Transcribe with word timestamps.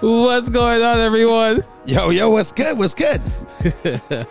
What's 0.00 0.48
going 0.48 0.80
on, 0.82 0.98
everyone? 1.00 1.64
Yo, 1.84 2.10
yo, 2.10 2.30
what's 2.30 2.52
good? 2.52 2.78
What's 2.78 2.94
good? 2.94 3.20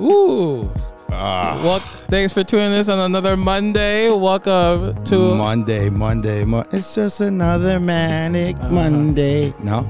Ooh. 0.00 0.70
Ah, 1.10 1.60
Well, 1.62 1.80
thanks 1.80 2.32
for 2.32 2.42
tuning 2.44 2.72
in 2.72 2.88
on 2.88 2.98
another 3.00 3.36
Monday. 3.36 4.10
Welcome 4.10 5.02
to 5.04 5.34
Monday, 5.34 5.90
Monday, 5.90 6.44
Mo- 6.44 6.64
It's 6.72 6.94
just 6.94 7.20
another 7.20 7.78
manic 7.78 8.56
Monday. 8.70 9.52
No? 9.62 9.82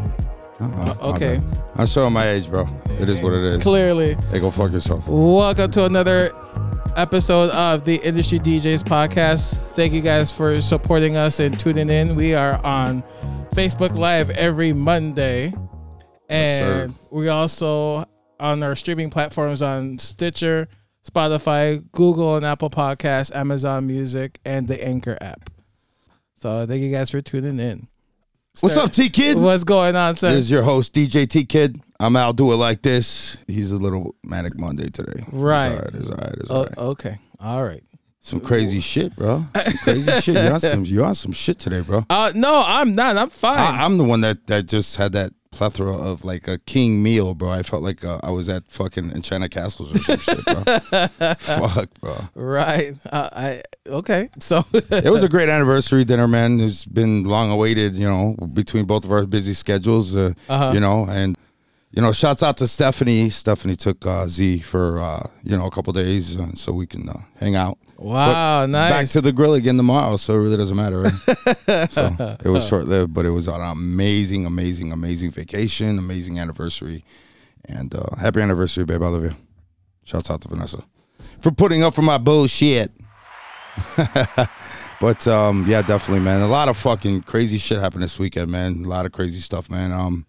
My 0.58 0.96
okay. 1.02 1.36
bad. 1.38 1.62
I'm 1.76 1.86
showing 1.86 2.12
my 2.12 2.28
age, 2.28 2.50
bro. 2.50 2.66
It 2.98 3.08
is 3.08 3.20
what 3.20 3.32
it 3.32 3.44
is. 3.44 3.62
clearly. 3.62 4.14
Hey, 4.32 4.40
go 4.40 4.50
fuck 4.50 4.72
yourself. 4.72 5.06
Welcome 5.06 5.70
to 5.72 5.84
another 5.84 6.32
episode 6.96 7.50
of 7.50 7.84
the 7.84 7.96
Industry 7.96 8.40
DJs 8.40 8.82
podcast. 8.82 9.58
Thank 9.74 9.92
you 9.92 10.00
guys 10.00 10.32
for 10.32 10.60
supporting 10.60 11.16
us 11.16 11.38
and 11.38 11.58
tuning 11.58 11.88
in. 11.90 12.16
We 12.16 12.34
are 12.34 12.64
on 12.66 13.04
Facebook 13.54 13.96
Live 13.96 14.30
every 14.30 14.72
Monday. 14.72 15.52
And 16.28 16.94
we 17.10 17.28
also 17.28 18.04
on 18.38 18.62
our 18.62 18.74
streaming 18.74 19.10
platforms 19.10 19.60
on 19.62 19.98
Stitcher, 19.98 20.68
Spotify, 21.08 21.82
Google 21.92 22.36
and 22.36 22.46
Apple 22.46 22.70
Podcasts, 22.70 23.34
Amazon 23.34 23.86
Music, 23.86 24.38
and 24.44 24.68
the 24.68 24.82
Anchor 24.82 25.18
app. 25.20 25.50
So 26.36 26.66
thank 26.66 26.80
you 26.82 26.90
guys 26.90 27.10
for 27.10 27.20
tuning 27.20 27.58
in. 27.58 27.88
What's 28.60 28.76
up, 28.76 28.92
T-Kidd? 28.92 29.36
What's 29.38 29.64
going 29.64 29.96
on, 29.96 30.14
sir? 30.16 30.30
This 30.30 30.40
is 30.44 30.50
your 30.50 30.62
host, 30.62 30.92
DJ 30.94 31.28
T-Kidd. 31.28 31.80
I'm 31.98 32.16
Al 32.16 32.32
Do 32.32 32.52
It 32.52 32.56
Like 32.56 32.82
This. 32.82 33.36
He's 33.46 33.70
a 33.72 33.76
little 33.76 34.14
manic 34.24 34.58
Monday 34.58 34.88
today. 34.88 35.24
Right. 35.32 35.72
It's 35.94 36.08
all 36.08 36.16
right. 36.16 36.34
It's 36.38 36.50
Oh, 36.50 36.54
all 36.56 36.64
right. 36.64 36.78
okay. 36.78 37.18
All 37.40 37.64
right. 37.64 37.82
Some 38.22 38.40
crazy 38.40 38.80
shit, 38.80 39.16
bro. 39.16 39.46
Some 39.54 39.72
crazy 39.78 40.10
shit. 40.20 40.34
You 40.36 40.50
on 40.52 40.60
some? 40.60 40.84
You 40.84 41.04
on 41.04 41.14
some 41.14 41.32
shit 41.32 41.58
today, 41.58 41.80
bro? 41.80 42.04
Uh, 42.10 42.32
no, 42.34 42.62
I'm 42.64 42.94
not. 42.94 43.16
I'm 43.16 43.30
fine. 43.30 43.58
I, 43.58 43.84
I'm 43.84 43.96
the 43.98 44.04
one 44.04 44.20
that 44.20 44.46
that 44.48 44.66
just 44.66 44.96
had 44.96 45.12
that 45.12 45.32
plethora 45.52 45.96
of 45.96 46.22
like 46.24 46.46
a 46.46 46.58
king 46.58 47.02
meal, 47.02 47.34
bro. 47.34 47.50
I 47.50 47.62
felt 47.62 47.82
like 47.82 48.04
uh, 48.04 48.20
I 48.22 48.30
was 48.30 48.48
at 48.48 48.70
fucking 48.70 49.10
Enchanted 49.12 49.50
Castles 49.50 49.94
or 49.94 49.98
some 50.02 50.18
shit, 50.18 50.44
bro. 50.44 51.34
Fuck, 51.38 51.88
bro. 52.00 52.28
Right. 52.34 52.94
Uh, 53.10 53.28
I 53.32 53.62
okay. 53.86 54.28
So 54.38 54.64
It 54.72 55.10
was 55.10 55.22
a 55.22 55.28
great 55.28 55.48
anniversary 55.48 56.04
dinner, 56.04 56.28
man. 56.28 56.60
It's 56.60 56.84
been 56.84 57.24
long 57.24 57.50
awaited, 57.50 57.94
you 57.94 58.06
know, 58.08 58.36
between 58.52 58.84
both 58.84 59.04
of 59.06 59.12
our 59.12 59.24
busy 59.26 59.54
schedules, 59.54 60.14
uh, 60.14 60.34
Uh-huh. 60.48 60.72
you 60.74 60.80
know, 60.80 61.06
and 61.08 61.36
you 61.92 62.00
know, 62.00 62.12
shouts 62.12 62.42
out 62.42 62.56
to 62.58 62.68
Stephanie. 62.68 63.30
Stephanie 63.30 63.76
took 63.76 64.06
uh, 64.06 64.28
Z 64.28 64.60
for 64.60 64.98
uh, 64.98 65.28
you 65.42 65.56
know 65.56 65.66
a 65.66 65.70
couple 65.70 65.92
days, 65.92 66.38
uh, 66.38 66.52
so 66.54 66.72
we 66.72 66.86
can 66.86 67.08
uh, 67.08 67.20
hang 67.38 67.56
out. 67.56 67.78
wow, 67.98 68.66
nice. 68.66 68.90
Back 68.90 69.08
to 69.08 69.20
the 69.20 69.32
grill 69.32 69.54
again 69.54 69.76
tomorrow, 69.76 70.16
so 70.16 70.34
it 70.34 70.38
really 70.38 70.56
doesn't 70.56 70.76
matter. 70.76 71.00
Right? 71.00 71.90
so 71.90 72.36
it 72.44 72.48
was 72.48 72.66
short 72.66 72.86
lived, 72.86 73.12
but 73.12 73.26
it 73.26 73.30
was 73.30 73.48
an 73.48 73.60
amazing, 73.60 74.46
amazing, 74.46 74.92
amazing 74.92 75.32
vacation, 75.32 75.98
amazing 75.98 76.38
anniversary, 76.38 77.04
and 77.64 77.92
uh, 77.94 78.16
happy 78.16 78.40
anniversary, 78.40 78.84
babe. 78.84 79.02
I 79.02 79.08
love 79.08 79.24
you. 79.24 79.34
Shouts 80.04 80.30
out 80.30 80.40
to 80.42 80.48
Vanessa 80.48 80.84
for 81.40 81.50
putting 81.50 81.82
up 81.82 81.94
for 81.94 82.02
my 82.02 82.18
bullshit. 82.18 82.92
but 85.00 85.26
um, 85.26 85.64
yeah, 85.66 85.82
definitely, 85.82 86.20
man. 86.24 86.40
A 86.40 86.48
lot 86.48 86.68
of 86.68 86.76
fucking 86.76 87.22
crazy 87.22 87.58
shit 87.58 87.78
happened 87.80 88.02
this 88.02 88.18
weekend, 88.18 88.50
man. 88.50 88.84
A 88.84 88.88
lot 88.88 89.06
of 89.06 89.12
crazy 89.12 89.40
stuff, 89.40 89.70
man. 89.70 89.92
Um, 89.92 90.26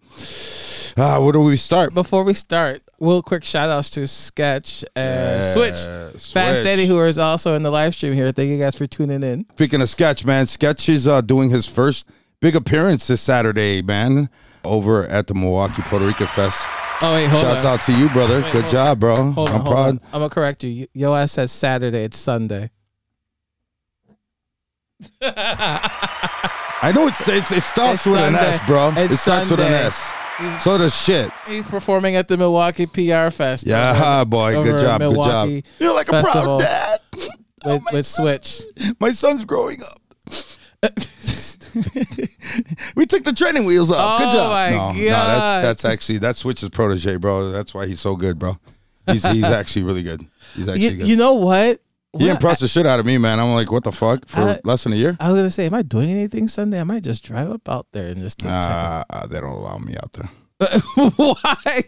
uh, 0.96 1.20
where 1.20 1.32
do 1.32 1.40
we 1.40 1.56
start? 1.56 1.94
Before 1.94 2.22
we 2.24 2.34
start, 2.34 2.82
real 3.00 3.22
quick 3.22 3.44
shout 3.44 3.70
outs 3.70 3.88
to 3.90 4.06
Sketch 4.06 4.84
and 4.94 5.42
Yeah, 5.42 5.52
Switch. 5.52 5.74
Fast 5.74 6.32
Switch. 6.32 6.64
Daddy, 6.64 6.86
who 6.86 7.00
is 7.04 7.18
also 7.18 7.54
in 7.54 7.62
the 7.62 7.70
live 7.70 7.94
stream 7.94 8.12
here. 8.12 8.30
Thank 8.32 8.50
you 8.50 8.58
guys 8.58 8.76
for 8.76 8.86
tuning 8.86 9.22
in. 9.22 9.46
Speaking 9.52 9.80
of 9.80 9.88
Sketch, 9.88 10.24
man, 10.24 10.46
Sketch 10.46 10.88
is 10.88 11.06
uh, 11.06 11.20
doing 11.20 11.50
his 11.50 11.66
first 11.66 12.06
big 12.40 12.54
appearance 12.56 13.06
this 13.06 13.20
Saturday, 13.20 13.80
man, 13.82 14.28
over 14.64 15.04
at 15.06 15.26
the 15.28 15.34
Milwaukee 15.34 15.82
Puerto 15.82 16.06
Rican 16.06 16.26
Fest. 16.26 16.66
Oh 17.04 17.14
wait, 17.14 17.26
hold 17.28 17.42
Shouts 17.42 17.64
on. 17.64 17.74
out 17.74 17.80
to 17.86 17.92
you, 17.92 18.08
brother. 18.10 18.42
Wait, 18.42 18.52
Good 18.52 18.68
job, 18.68 19.00
bro. 19.00 19.32
Hold 19.32 19.48
I'm 19.48 19.60
hold 19.62 19.66
proud. 19.74 19.88
on. 19.88 20.00
I'm 20.12 20.20
gonna 20.20 20.28
correct 20.30 20.62
you. 20.62 20.86
Yo 20.92 21.12
I 21.12 21.24
said 21.26 21.50
Saturday. 21.50 22.04
It's 22.04 22.18
Sunday. 22.18 22.70
I 25.22 26.92
know 26.94 27.06
it's, 27.08 27.26
it's 27.28 27.52
it 27.52 27.62
starts 27.62 28.06
It's 28.06 28.06
with 28.06 28.20
an 28.20 28.34
S, 28.34 28.60
bro. 28.66 28.92
It's 28.96 29.14
it 29.14 29.16
starts 29.18 29.50
with 29.50 29.60
an 29.60 29.72
S. 29.72 30.12
He's, 30.38 30.62
So 30.62 30.78
does 30.78 30.94
shit. 30.96 31.30
he's 31.46 31.64
performing 31.64 32.16
at 32.16 32.26
the 32.28 32.36
Milwaukee 32.36 32.86
PR 32.86 33.30
Fest. 33.30 33.66
Yeah, 33.66 33.90
over- 34.20 34.24
boy. 34.30 34.54
over 34.56 34.72
Good 34.72 34.80
job. 34.80 35.00
Good 35.00 35.14
job. 35.14 35.50
You're 35.78 35.94
like 35.94 36.08
a 36.08 36.22
proud 36.22 36.58
dad. 36.60 37.00
Oh, 37.64 37.74
with, 37.74 37.82
my, 37.84 37.90
with 37.92 38.06
Switch. 38.08 38.62
my 38.98 39.12
son's 39.12 39.44
growing 39.44 39.82
up. 39.84 40.00
we 42.96 43.06
took 43.06 43.22
the 43.22 43.32
training 43.36 43.66
wheels 43.66 43.88
off. 43.92 44.18
Good 44.20 44.28
Oh 44.30 44.32
job. 44.32 44.50
my 44.50 44.70
no, 44.70 44.92
no, 44.94 45.04
that's 45.04 45.62
that's 45.62 45.84
actually 45.84 46.18
that's 46.18 46.40
Switch's 46.40 46.70
protege, 46.70 47.18
bro. 47.18 47.52
That's 47.52 47.72
why 47.72 47.86
he's 47.86 48.00
so 48.00 48.16
good, 48.16 48.36
bro. 48.40 48.58
He's 49.06 49.22
he's 49.24 49.44
actually 49.44 49.84
really 49.84 50.02
good. 50.02 50.26
He's 50.56 50.66
actually 50.68 50.84
you, 50.86 50.96
good. 50.96 51.06
you 51.06 51.14
know 51.16 51.34
what? 51.34 51.80
He 52.18 52.28
impressed 52.28 52.60
the 52.60 52.68
shit 52.68 52.86
out 52.86 53.00
of 53.00 53.06
me, 53.06 53.16
man. 53.18 53.40
I'm 53.40 53.54
like, 53.54 53.70
what 53.72 53.84
the 53.84 53.92
fuck? 53.92 54.26
For 54.28 54.40
I- 54.40 54.60
less 54.64 54.84
than 54.84 54.92
a 54.92 54.96
year? 54.96 55.16
I 55.20 55.28
was 55.32 55.38
gonna 55.38 55.50
say, 55.50 55.66
am 55.66 55.74
I 55.74 55.82
doing 55.82 56.10
anything 56.10 56.48
Sunday? 56.48 56.80
I 56.80 56.84
might 56.84 57.02
just 57.04 57.24
drive 57.24 57.50
up 57.50 57.68
out 57.68 57.86
there 57.92 58.08
and 58.08 58.18
just 58.20 58.38
take 58.38 58.50
Uh, 58.50 59.04
uh, 59.10 59.26
they 59.26 59.40
don't 59.40 59.50
allow 59.52 59.78
me 59.78 59.96
out 59.96 60.12
there. 60.12 60.28
Why? 61.16 61.82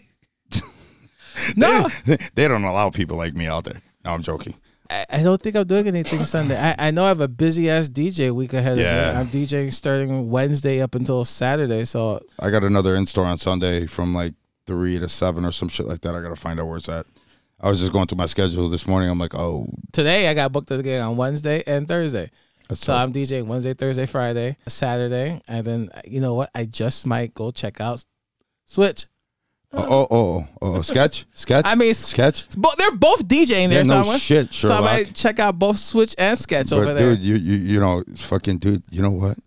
no, 1.57 1.89
They, 2.05 2.19
they 2.35 2.49
don't 2.49 2.65
allow 2.65 2.91
people 2.91 3.17
like 3.17 3.35
me 3.35 3.47
out 3.47 3.65
there. 3.65 3.81
No, 4.05 4.12
I'm 4.12 4.23
joking. 4.23 4.55
I, 4.91 5.07
I 5.11 5.23
don't 5.23 5.41
think 5.41 5.57
I'm 5.57 5.67
doing 5.67 5.87
anything 5.89 6.25
Sunday. 6.27 6.59
I, 6.59 6.89
I 6.89 6.91
know 6.91 7.05
I 7.05 7.09
have 7.09 7.21
a 7.21 7.29
busy 7.29 7.71
ass 7.71 7.89
DJ 7.89 8.31
week 8.33 8.53
ahead 8.53 8.79
Yeah. 8.79 9.11
of 9.21 9.33
me. 9.35 9.41
I'm 9.41 9.47
DJing 9.47 9.73
starting 9.73 10.31
Wednesday 10.31 10.81
up 10.83 10.95
until 10.95 11.25
Saturday. 11.25 11.85
So 11.87 12.23
I 12.39 12.51
got 12.51 12.65
another 12.65 12.95
in 12.95 13.06
store 13.06 13.25
on 13.27 13.37
Sunday 13.39 13.87
from 13.87 14.15
like 14.15 14.35
three 14.67 14.99
to 14.99 15.09
seven 15.09 15.45
or 15.45 15.53
some 15.53 15.69
shit 15.69 15.87
like 15.87 16.03
that. 16.03 16.15
I 16.15 16.21
gotta 16.21 16.37
find 16.37 16.61
out 16.61 16.67
where 16.67 16.77
it's 16.77 16.89
at. 16.89 17.06
I 17.65 17.71
was 17.71 17.81
just 17.81 17.93
going 17.93 18.07
through 18.07 18.19
my 18.19 18.27
schedule 18.27 18.69
this 18.69 18.87
morning. 18.87 19.09
I'm 19.09 19.19
like, 19.19 19.35
oh, 19.35 19.67
today 19.93 20.29
I 20.29 20.35
got 20.35 20.53
booked 20.53 20.71
again 20.71 21.01
on 21.03 21.17
Wednesday 21.17 21.63
and 21.67 21.89
Thursday. 21.89 22.31
that's 22.69 22.83
So. 22.83 22.95
I'm 22.95 23.11
DJing 23.11 23.47
Wednesday, 23.47 23.73
Thursday, 23.73 24.05
Friday, 24.05 24.57
Saturday, 24.69 25.41
and 25.49 25.67
then 25.67 25.91
you 26.05 26.21
know 26.21 26.35
what? 26.35 26.51
I 26.55 26.67
just 26.67 27.07
might 27.07 27.33
go 27.33 27.51
check 27.51 27.81
out 27.81 28.05
Switch. 28.67 29.07
oh, 29.73 29.83
oh, 29.83 30.07
oh, 30.11 30.17
oh, 30.17 30.47
oh, 30.61 30.75
oh 30.77 30.83
sketch, 30.83 31.25
sketch. 31.35 31.65
I 31.67 31.75
mean, 31.75 31.95
sketch. 31.95 32.45
But 32.57 32.77
they're 32.77 32.91
both 32.93 33.27
DJing 33.27 33.71
there, 33.71 33.79
Yeah, 33.79 33.83
so, 33.85 33.95
no 33.95 34.03
I 34.05 34.09
went- 34.09 34.21
shit, 34.21 34.53
so 34.53 34.69
I 34.69 34.77
Sherlock. 34.77 34.85
might 34.93 35.15
check 35.15 35.39
out 35.39 35.59
both 35.59 35.79
Switch 35.79 36.15
and 36.19 36.39
Sketch 36.39 36.71
over 36.71 36.85
But 36.85 36.95
there. 36.99 37.15
dude, 37.17 37.21
you 37.25 37.37
you 37.37 37.55
you 37.57 37.81
know, 37.81 38.03
fucking 38.17 38.59
dude. 38.59 38.83
You 38.91 39.01
know 39.01 39.11
what? 39.11 39.39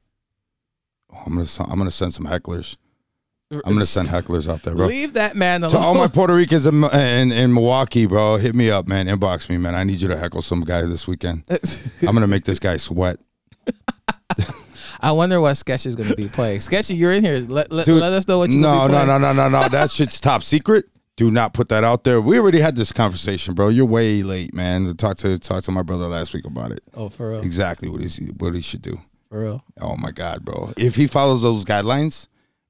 Oh, 1.13 1.17
I'm 1.23 1.33
gonna 1.33 1.43
s- 1.43 1.59
I'm 1.59 1.77
gonna 1.77 1.91
send 1.91 2.13
some 2.15 2.25
hecklers. 2.25 2.77
I'm 3.49 3.61
gonna 3.73 3.85
send 3.85 4.09
hecklers 4.09 4.49
out 4.51 4.63
there, 4.63 4.75
bro. 4.75 4.87
Leave 4.87 5.13
that 5.13 5.35
man 5.35 5.63
alone. 5.63 5.71
To 5.71 5.77
all 5.77 5.95
my 5.95 6.07
Puerto 6.07 6.35
Ricans 6.35 6.65
in, 6.65 6.83
in, 6.83 7.31
in 7.31 7.53
Milwaukee, 7.53 8.05
bro, 8.05 8.35
hit 8.37 8.55
me 8.55 8.69
up, 8.69 8.87
man. 8.87 9.07
Inbox 9.07 9.49
me, 9.49 9.57
man. 9.57 9.73
I 9.73 9.83
need 9.83 10.01
you 10.01 10.07
to 10.09 10.17
heckle 10.17 10.41
some 10.41 10.61
guy 10.61 10.81
this 10.81 11.07
weekend. 11.07 11.43
I'm 12.01 12.13
gonna 12.13 12.27
make 12.27 12.43
this 12.43 12.59
guy 12.59 12.77
sweat. 12.77 13.19
I 14.99 15.11
wonder 15.11 15.39
what 15.39 15.53
Sketch 15.55 15.85
is 15.85 15.95
going 15.95 16.09
to 16.09 16.15
be 16.15 16.27
playing. 16.27 16.61
Sketchy, 16.61 16.95
you're 16.95 17.11
in 17.11 17.23
here. 17.23 17.45
Let, 17.47 17.71
let, 17.71 17.85
Dude, 17.85 18.01
let 18.01 18.13
us 18.13 18.27
know 18.27 18.39
what 18.39 18.49
you're 18.49 18.59
No, 18.59 18.87
going 18.87 18.91
to 18.93 18.97
be 18.97 19.05
no, 19.05 19.17
no, 19.19 19.31
no, 19.33 19.49
no, 19.49 19.61
no. 19.61 19.69
That 19.69 19.91
shit's 19.91 20.19
top 20.19 20.41
secret. 20.41 20.85
Do 21.17 21.29
not 21.29 21.53
put 21.53 21.69
that 21.69 21.83
out 21.83 22.03
there. 22.03 22.21
We 22.21 22.39
already 22.39 22.59
had 22.59 22.75
this 22.75 22.91
conversation, 22.91 23.53
bro. 23.53 23.69
You're 23.69 23.85
way 23.85 24.23
late, 24.23 24.53
man. 24.53 24.95
Talk 24.97 25.17
to 25.17 25.37
talk 25.39 25.63
to 25.63 25.71
my 25.71 25.81
brother 25.81 26.07
last 26.07 26.33
week 26.33 26.45
about 26.45 26.71
it. 26.71 26.81
Oh, 26.93 27.09
for 27.09 27.31
real. 27.31 27.41
Exactly 27.41 27.89
what 27.89 28.01
he 28.01 28.25
what 28.37 28.53
he 28.53 28.61
should 28.61 28.83
do. 28.83 29.01
For 29.29 29.41
real. 29.41 29.63
Oh 29.81 29.97
my 29.97 30.11
god, 30.11 30.45
bro. 30.45 30.73
If 30.77 30.95
he 30.95 31.07
follows 31.07 31.41
those 31.41 31.65
guidelines, 31.65 32.27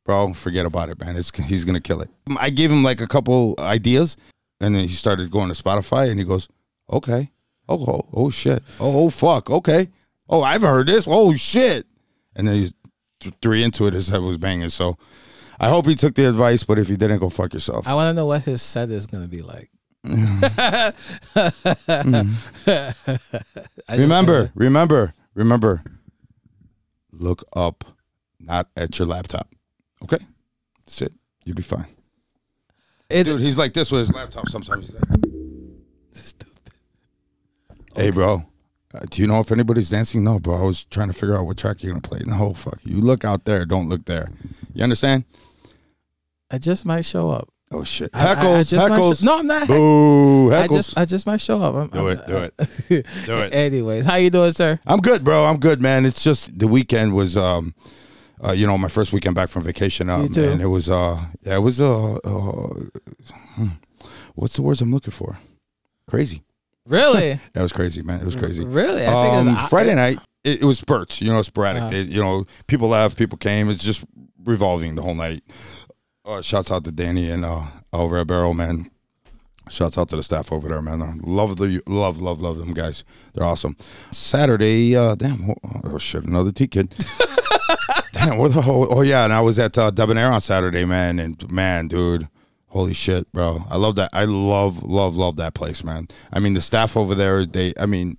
bro, 0.07 0.33
forget 0.33 0.65
about 0.65 0.89
it, 0.89 0.99
man. 0.99 1.15
It's 1.17 1.29
he's 1.37 1.65
gonna 1.65 1.81
kill 1.81 2.01
it. 2.01 2.09
I 2.39 2.49
gave 2.49 2.71
him 2.71 2.81
like 2.81 2.99
a 3.01 3.07
couple 3.07 3.53
ideas, 3.59 4.17
and 4.59 4.73
then 4.73 4.87
he 4.87 4.93
started 4.93 5.29
going 5.29 5.53
to 5.53 5.63
Spotify, 5.63 6.09
and 6.09 6.17
he 6.17 6.25
goes, 6.25 6.47
"Okay, 6.91 7.29
oh, 7.69 7.85
oh, 7.85 8.09
oh 8.13 8.29
shit, 8.31 8.63
oh, 8.79 9.03
oh 9.05 9.09
fuck, 9.11 9.49
okay, 9.51 9.89
oh, 10.29 10.41
I 10.41 10.53
haven't 10.53 10.69
heard 10.69 10.87
this, 10.87 11.05
oh 11.07 11.35
shit," 11.35 11.85
and 12.35 12.47
then 12.47 12.55
he's 12.55 12.73
th- 13.19 13.35
three 13.41 13.61
into 13.63 13.85
it. 13.85 13.93
His 13.93 14.07
head 14.07 14.21
was 14.21 14.37
banging. 14.37 14.69
So, 14.69 14.97
I 15.59 15.67
hope 15.67 15.85
he 15.85 15.93
took 15.95 16.15
the 16.15 16.27
advice, 16.29 16.63
but 16.63 16.79
if 16.79 16.87
he 16.87 16.95
didn't, 16.95 17.19
go 17.19 17.29
fuck 17.29 17.53
yourself. 17.53 17.85
I 17.85 17.93
want 17.93 18.09
to 18.09 18.13
know 18.13 18.25
what 18.25 18.43
his 18.43 18.61
set 18.61 18.89
is 18.89 19.05
going 19.05 19.23
to 19.23 19.29
be 19.29 19.41
like. 19.41 19.69
Just- 22.65 23.99
remember, 23.99 24.51
remember, 24.55 25.13
remember. 25.33 25.83
Look 27.11 27.43
up, 27.55 27.83
not 28.39 28.69
at 28.77 28.99
your 28.99 29.07
laptop. 29.07 29.49
Okay, 30.03 30.17
that's 30.85 31.01
it. 31.01 31.13
You'll 31.45 31.55
be 31.55 31.63
fine. 31.63 31.87
It, 33.09 33.23
Dude, 33.23 33.41
he's 33.41 33.57
like 33.57 33.73
this 33.73 33.91
with 33.91 33.99
his 33.99 34.13
laptop 34.13 34.49
sometimes. 34.49 34.91
He's 34.91 34.95
like, 34.95 35.03
Stupid. 36.13 36.73
hey, 37.95 38.11
bro, 38.11 38.45
uh, 38.93 38.99
do 39.09 39.21
you 39.21 39.27
know 39.27 39.39
if 39.39 39.51
anybody's 39.51 39.89
dancing? 39.89 40.23
No, 40.23 40.39
bro. 40.39 40.57
I 40.57 40.61
was 40.63 40.83
trying 40.85 41.07
to 41.07 41.13
figure 41.13 41.37
out 41.37 41.45
what 41.45 41.57
track 41.57 41.81
you're 41.83 41.91
going 41.93 42.01
to 42.01 42.09
play. 42.09 42.19
No, 42.25 42.53
fuck. 42.53 42.79
You 42.83 42.97
look 43.01 43.23
out 43.23 43.45
there. 43.45 43.65
Don't 43.65 43.87
look 43.89 44.05
there. 44.05 44.29
You 44.73 44.83
understand? 44.83 45.23
I 46.51 46.57
just 46.57 46.85
might 46.85 47.05
show 47.05 47.29
up. 47.29 47.49
Oh, 47.71 47.83
shit. 47.83 48.09
I- 48.13 48.27
I- 48.27 48.31
I 48.31 48.35
Heckles, 48.35 48.69
just 48.69 48.89
might 48.89 48.99
heckles. 48.99 49.19
sho- 49.19 49.25
no, 49.25 49.37
I'm 49.39 49.47
not. 49.47 49.67
Boo, 49.67 50.53
I 50.53 50.67
heckles. 50.67 50.71
just, 50.73 50.97
I 50.97 51.05
just 51.05 51.25
might 51.25 51.41
show 51.41 51.61
up. 51.61 51.75
I'm, 51.75 51.87
Do 51.89 52.07
I'm- 52.07 52.17
it, 52.19 52.27
do 52.27 52.37
it. 52.37 53.05
Do 53.25 53.37
it. 53.39 53.53
Anyways, 53.53 54.05
how 54.05 54.15
you 54.15 54.29
doing, 54.29 54.51
sir? 54.51 54.79
I'm 54.87 54.99
good, 54.99 55.23
bro. 55.23 55.45
I'm 55.45 55.57
good, 55.59 55.81
man. 55.81 56.05
It's 56.05 56.23
just 56.23 56.57
the 56.59 56.67
weekend 56.67 57.13
was 57.13 57.35
um 57.37 57.73
Uh, 58.43 58.51
you 58.51 58.67
know, 58.67 58.77
my 58.77 58.87
first 58.87 59.11
weekend 59.13 59.33
back 59.35 59.49
from 59.49 59.63
vacation, 59.63 60.09
um, 60.09 60.25
and 60.37 60.61
it 60.61 60.67
was 60.67 60.89
uh, 60.89 61.19
yeah, 61.41 61.55
it 61.55 61.59
was 61.61 61.81
uh, 61.81 62.13
uh, 62.15 62.73
hmm, 63.55 63.67
what's 64.35 64.55
the 64.55 64.61
words 64.61 64.79
I'm 64.81 64.91
looking 64.91 65.11
for? 65.11 65.39
Crazy. 66.07 66.43
Really? 66.85 67.39
That 67.53 67.63
was 67.63 67.73
crazy, 67.73 68.01
man. 68.01 68.19
It 68.21 68.25
was 68.25 68.35
crazy. 68.35 68.63
Really? 68.63 69.03
I 69.05 69.11
think 69.23 69.33
Um, 69.33 69.47
it 69.47 69.51
was, 69.55 69.67
Friday 69.69 69.95
night, 69.95 70.19
it, 70.43 70.61
it 70.61 70.65
was 70.65 70.77
spurts, 70.79 71.19
you 71.21 71.33
know, 71.33 71.41
sporadic. 71.41 71.83
Uh-huh. 71.83 71.95
It- 71.95 72.07
you 72.09 72.21
know, 72.21 72.45
people 72.67 72.89
left, 72.89 73.17
people 73.17 73.37
came. 73.37 73.69
It's 73.69 73.83
just 73.83 74.05
revolving 74.45 74.95
the 74.95 75.01
whole 75.01 75.15
night. 75.15 75.43
Uh, 76.23 76.41
shouts 76.41 76.69
out 76.71 76.83
to 76.85 76.91
Danny 76.91 77.29
and 77.31 77.43
uh, 77.43 77.63
over 77.91 78.19
at 78.19 78.27
Barrel, 78.27 78.53
man. 78.53 78.91
Shouts 79.69 79.97
out 79.97 80.07
to 80.09 80.15
the 80.15 80.23
staff 80.23 80.51
over 80.53 80.69
there, 80.69 80.81
man. 80.81 81.01
Uh, 81.01 81.13
love 81.23 81.57
the 81.57 81.81
love, 81.87 82.21
love, 82.21 82.39
love 82.39 82.57
them 82.57 82.73
guys. 82.73 83.03
They're 83.33 83.45
awesome. 83.45 83.75
Saturday, 84.11 84.95
uh, 84.95 85.15
damn, 85.15 85.49
oh, 85.49 85.55
oh 85.83 85.97
shit, 85.97 86.23
another 86.25 86.51
T 86.51 86.67
kid. 86.67 86.93
damn, 88.17 88.51
the 88.51 88.61
whole, 88.61 88.87
oh 88.89 89.01
yeah, 89.01 89.23
and 89.23 89.33
I 89.33 89.41
was 89.41 89.57
at 89.59 89.77
uh, 89.77 89.91
Debonair 89.91 90.31
on 90.31 90.41
Saturday, 90.41 90.85
man, 90.85 91.19
and 91.19 91.49
man, 91.51 91.87
dude, 91.87 92.27
holy 92.67 92.93
shit, 92.93 93.31
bro, 93.31 93.65
I 93.69 93.77
love 93.77 93.95
that. 93.95 94.09
I 94.13 94.25
love, 94.25 94.83
love, 94.83 95.15
love 95.15 95.35
that 95.37 95.53
place, 95.53 95.83
man. 95.83 96.07
I 96.31 96.39
mean, 96.39 96.53
the 96.53 96.61
staff 96.61 96.95
over 96.97 97.15
there, 97.15 97.45
they, 97.45 97.73
I 97.79 97.85
mean, 97.85 98.17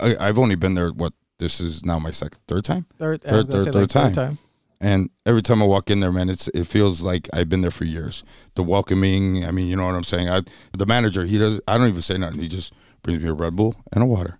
I, 0.00 0.16
I've 0.18 0.38
only 0.38 0.54
been 0.54 0.74
there. 0.74 0.90
What 0.90 1.12
this 1.38 1.60
is 1.60 1.84
now 1.84 1.98
my 1.98 2.10
second, 2.10 2.38
third 2.48 2.64
time, 2.64 2.86
third, 2.98 3.22
was 3.24 3.46
third- 3.46 3.48
third- 3.50 3.74
like, 3.74 3.90
third 3.90 4.14
time. 4.14 4.38
and 4.80 5.10
every 5.26 5.42
time 5.42 5.62
I 5.62 5.66
walk 5.66 5.90
in 5.90 6.00
there, 6.00 6.12
man, 6.12 6.28
it's 6.28 6.48
it 6.48 6.64
feels 6.66 7.02
like 7.02 7.28
I've 7.32 7.48
been 7.48 7.60
there 7.60 7.70
for 7.70 7.84
years. 7.84 8.24
The 8.54 8.62
welcoming, 8.62 9.44
I 9.44 9.50
mean, 9.50 9.66
you 9.66 9.76
know 9.76 9.84
what 9.86 9.94
I'm 9.94 10.04
saying. 10.04 10.28
I 10.28 10.42
the 10.76 10.86
manager, 10.86 11.24
he 11.24 11.38
does. 11.38 11.60
I 11.68 11.76
don't 11.78 11.88
even 11.88 12.02
say 12.02 12.16
nothing. 12.18 12.40
He 12.40 12.48
just 12.48 12.72
brings 13.02 13.22
me 13.22 13.28
a 13.28 13.34
Red 13.34 13.54
Bull 13.56 13.74
and 13.92 14.02
a 14.02 14.06
water. 14.06 14.38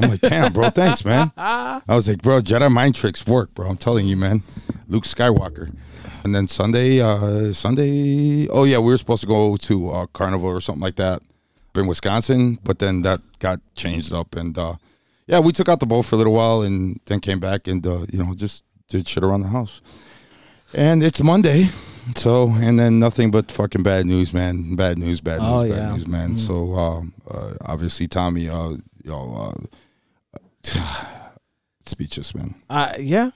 I'm 0.00 0.10
like, 0.10 0.20
damn, 0.20 0.52
bro, 0.52 0.70
thanks, 0.70 1.04
man. 1.04 1.32
I 1.36 1.80
was 1.88 2.08
like, 2.08 2.22
bro, 2.22 2.40
Jedi 2.40 2.70
mind 2.70 2.94
tricks 2.94 3.26
work, 3.26 3.54
bro. 3.54 3.68
I'm 3.68 3.76
telling 3.76 4.06
you, 4.06 4.16
man. 4.16 4.42
Luke 4.88 5.04
Skywalker. 5.04 5.74
And 6.24 6.34
then 6.34 6.46
Sunday, 6.48 7.00
uh 7.00 7.52
Sunday, 7.52 8.46
oh 8.48 8.64
yeah, 8.64 8.78
we 8.78 8.86
were 8.92 8.98
supposed 8.98 9.22
to 9.22 9.26
go 9.26 9.56
to 9.56 9.90
uh, 9.90 10.06
Carnival 10.12 10.50
or 10.50 10.60
something 10.60 10.82
like 10.82 10.96
that 10.96 11.22
in 11.74 11.86
Wisconsin, 11.86 12.58
but 12.62 12.78
then 12.78 13.02
that 13.02 13.20
got 13.38 13.60
changed 13.74 14.12
up, 14.12 14.34
and 14.36 14.56
uh 14.58 14.74
yeah, 15.26 15.38
we 15.38 15.52
took 15.52 15.68
out 15.68 15.80
the 15.80 15.86
boat 15.86 16.02
for 16.02 16.16
a 16.16 16.18
little 16.18 16.32
while, 16.34 16.60
and 16.62 16.98
then 17.06 17.20
came 17.20 17.38
back 17.40 17.66
and 17.68 17.86
uh, 17.86 18.04
you 18.12 18.18
know 18.22 18.34
just 18.34 18.64
did 18.88 19.08
shit 19.08 19.22
around 19.24 19.42
the 19.42 19.48
house. 19.48 19.80
And 20.74 21.02
it's 21.02 21.22
Monday, 21.22 21.68
so 22.16 22.50
and 22.50 22.78
then 22.78 22.98
nothing 22.98 23.30
but 23.30 23.50
fucking 23.50 23.82
bad 23.82 24.04
news, 24.06 24.34
man. 24.34 24.76
Bad 24.76 24.98
news, 24.98 25.20
bad 25.22 25.40
news, 25.40 25.48
Oh, 25.50 25.62
bad 25.68 25.76
yeah. 25.76 25.92
news, 25.92 26.06
man. 26.06 26.32
Mhm. 26.34 26.38
So 26.38 26.74
um, 26.76 27.14
uh, 27.30 27.54
obviously, 27.64 28.08
Tommy, 28.08 28.48
uh, 28.48 28.76
know, 29.10 29.54
uh, 30.64 30.74
speechless, 31.86 32.34
man. 32.34 32.54
Uh, 32.68 32.94
yeah. 32.98 33.30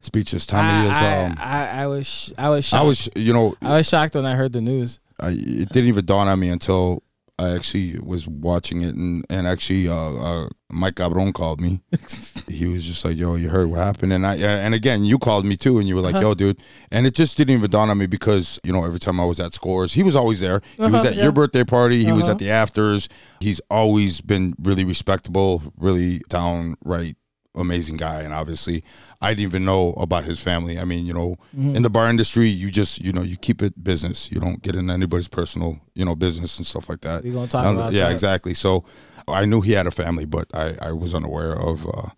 Speechless. 0.00 0.46
Tommy 0.46 0.68
I, 0.68 0.84
is. 0.86 0.92
I, 0.92 1.24
Um, 1.24 1.36
I, 1.38 1.68
I 1.82 1.86
was, 1.86 2.06
sh- 2.06 2.32
I 2.36 2.48
was 2.50 2.72
I 2.74 2.82
was, 2.82 3.08
you 3.16 3.32
know, 3.32 3.54
I 3.62 3.76
was 3.78 3.88
shocked 3.88 4.14
when 4.14 4.26
I 4.26 4.34
heard 4.34 4.52
the 4.52 4.60
news. 4.60 5.00
I, 5.18 5.30
it 5.30 5.68
didn't 5.70 5.88
even 5.88 6.04
dawn 6.04 6.28
on 6.28 6.38
me 6.38 6.48
until 6.50 7.02
I 7.36 7.50
actually 7.56 7.98
was 7.98 8.28
watching 8.28 8.82
it, 8.82 8.94
and 8.94 9.24
and 9.28 9.46
actually, 9.48 9.88
uh, 9.88 9.94
uh, 9.94 10.48
Mike 10.70 10.94
Cabron 10.96 11.32
called 11.32 11.60
me. 11.60 11.80
he 12.48 12.66
was 12.68 12.84
just 12.84 13.04
like, 13.04 13.16
"Yo, 13.16 13.34
you 13.34 13.48
heard 13.48 13.68
what 13.68 13.80
happened?" 13.80 14.12
And 14.12 14.24
I 14.24 14.36
and 14.36 14.72
again, 14.72 15.04
you 15.04 15.18
called 15.18 15.44
me 15.44 15.56
too, 15.56 15.78
and 15.78 15.88
you 15.88 15.96
were 15.96 16.00
like, 16.00 16.14
Uh-huh. 16.14 16.28
"Yo, 16.28 16.34
dude," 16.34 16.62
and 16.92 17.06
it 17.08 17.14
just 17.16 17.36
didn't 17.36 17.56
even 17.56 17.70
dawn 17.70 17.90
on 17.90 17.98
me 17.98 18.06
because 18.06 18.60
you 18.62 18.72
know 18.72 18.84
every 18.84 19.00
time 19.00 19.18
I 19.18 19.24
was 19.24 19.40
at 19.40 19.52
scores, 19.52 19.94
he 19.94 20.04
was 20.04 20.14
always 20.14 20.38
there. 20.38 20.60
He 20.76 20.82
was 20.82 20.94
Uh-huh, 20.94 21.08
at 21.08 21.16
yeah. 21.16 21.24
your 21.24 21.32
birthday 21.32 21.64
party. 21.64 22.04
He 22.04 22.12
was 22.12 22.24
Uh-huh. 22.24 22.32
at 22.32 22.38
the 22.38 22.50
afters. 22.50 23.08
He's 23.40 23.60
always 23.68 24.20
been 24.20 24.54
really 24.62 24.84
respectable, 24.84 25.60
really 25.76 26.20
downright 26.28 27.16
amazing 27.54 27.96
guy. 27.96 28.22
And 28.22 28.32
obviously, 28.34 28.82
I 29.20 29.30
didn't 29.30 29.42
even 29.48 29.64
know 29.64 29.92
about 29.94 30.24
his 30.24 30.40
family. 30.40 30.78
I 30.78 30.84
mean, 30.84 31.06
you 31.06 31.14
know, 31.14 31.36
Mm-hmm. 31.56 31.76
in 31.76 31.82
the 31.82 31.90
bar 31.90 32.08
industry, 32.10 32.48
you 32.48 32.70
just 32.70 33.00
you 33.00 33.12
know 33.12 33.22
you 33.22 33.36
keep 33.36 33.62
it 33.62 33.82
business. 33.82 34.30
You 34.32 34.40
don't 34.40 34.60
get 34.62 34.74
in 34.76 34.90
anybody's 34.90 35.28
personal 35.28 35.78
you 35.94 36.04
know 36.04 36.14
business 36.16 36.58
and 36.58 36.66
stuff 36.66 36.88
like 36.88 37.00
that. 37.02 37.22
We 37.24 37.30
gonna 37.30 37.46
talk 37.48 37.64
Um, 37.64 37.76
about 37.76 37.92
yeah, 37.92 38.04
that. 38.06 38.12
exactly. 38.12 38.54
So 38.54 38.84
I 39.28 39.44
knew 39.44 39.60
he 39.60 39.72
had 39.72 39.86
a 39.86 39.90
family, 39.92 40.24
but 40.26 40.48
I, 40.54 40.74
I 40.82 40.92
was 40.92 41.14
unaware 41.14 41.52
of 41.52 41.86
uh, 41.86 42.08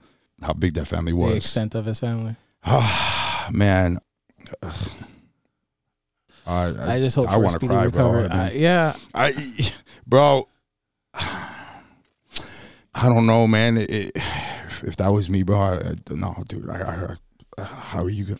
how 0.42 0.52
big 0.54 0.74
that 0.74 0.86
family 0.88 1.12
was 1.12 1.30
The 1.30 1.36
extent 1.36 1.74
of 1.74 1.84
his 1.86 2.00
family. 2.00 2.36
Man, 3.52 3.98
I, 4.62 4.72
I, 6.46 6.94
I, 6.94 6.98
just 6.98 7.16
hope 7.16 7.28
I 7.28 7.36
wanna 7.36 7.50
speedy 7.50 7.74
cry, 7.74 7.88
bro. 7.88 8.26
I 8.30 8.48
mean- 8.50 8.60
yeah, 8.60 8.94
I, 9.14 9.32
bro, 10.06 10.48
I 11.14 13.08
don't 13.08 13.26
know, 13.26 13.46
man. 13.46 13.76
It, 13.78 13.90
it- 13.90 14.16
if, 14.86 14.96
that 14.96 15.08
was 15.08 15.28
me, 15.28 15.42
bro, 15.42 15.58
I, 15.58 15.74
I, 15.76 15.94
no, 16.10 16.42
dude. 16.48 16.70
I, 16.70 17.16
I, 17.58 17.62
how 17.62 18.02
are 18.04 18.10
you 18.10 18.24
gonna, 18.24 18.38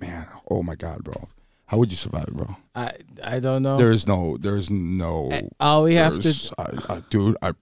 man? 0.00 0.26
Oh 0.50 0.62
my 0.62 0.74
god, 0.74 1.04
bro. 1.04 1.28
How 1.66 1.78
would 1.78 1.90
you 1.90 1.96
survive, 1.96 2.26
bro? 2.26 2.56
I, 2.74 2.92
I 3.24 3.38
don't 3.38 3.62
know. 3.62 3.76
There 3.76 3.92
is 3.92 4.06
no, 4.06 4.36
there 4.36 4.56
is 4.56 4.70
no. 4.70 5.30
All 5.60 5.84
we 5.84 5.94
have 5.94 6.18
to, 6.20 6.54
I, 6.58 6.94
I, 6.94 7.02
dude, 7.10 7.36
I, 7.42 7.52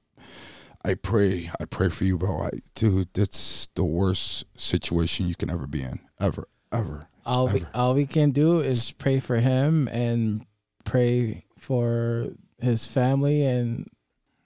I 0.84 0.94
pray, 0.94 1.50
I 1.60 1.66
pray 1.66 1.90
for 1.90 2.04
you, 2.04 2.16
bro. 2.16 2.40
I, 2.40 2.50
dude, 2.74 3.08
that's 3.12 3.68
the 3.74 3.84
worst 3.84 4.44
situation 4.56 5.28
you 5.28 5.34
can 5.34 5.50
ever 5.50 5.66
be 5.66 5.82
in, 5.82 6.00
ever, 6.18 6.48
ever. 6.72 7.08
all 7.26 7.48
we, 7.48 7.64
all 7.74 7.94
we 7.94 8.06
can 8.06 8.30
do 8.30 8.60
is 8.60 8.92
pray 8.92 9.20
for 9.20 9.36
him 9.36 9.88
and 9.88 10.46
pray 10.84 11.44
for 11.58 12.28
his 12.60 12.86
family 12.86 13.44
and 13.44 13.86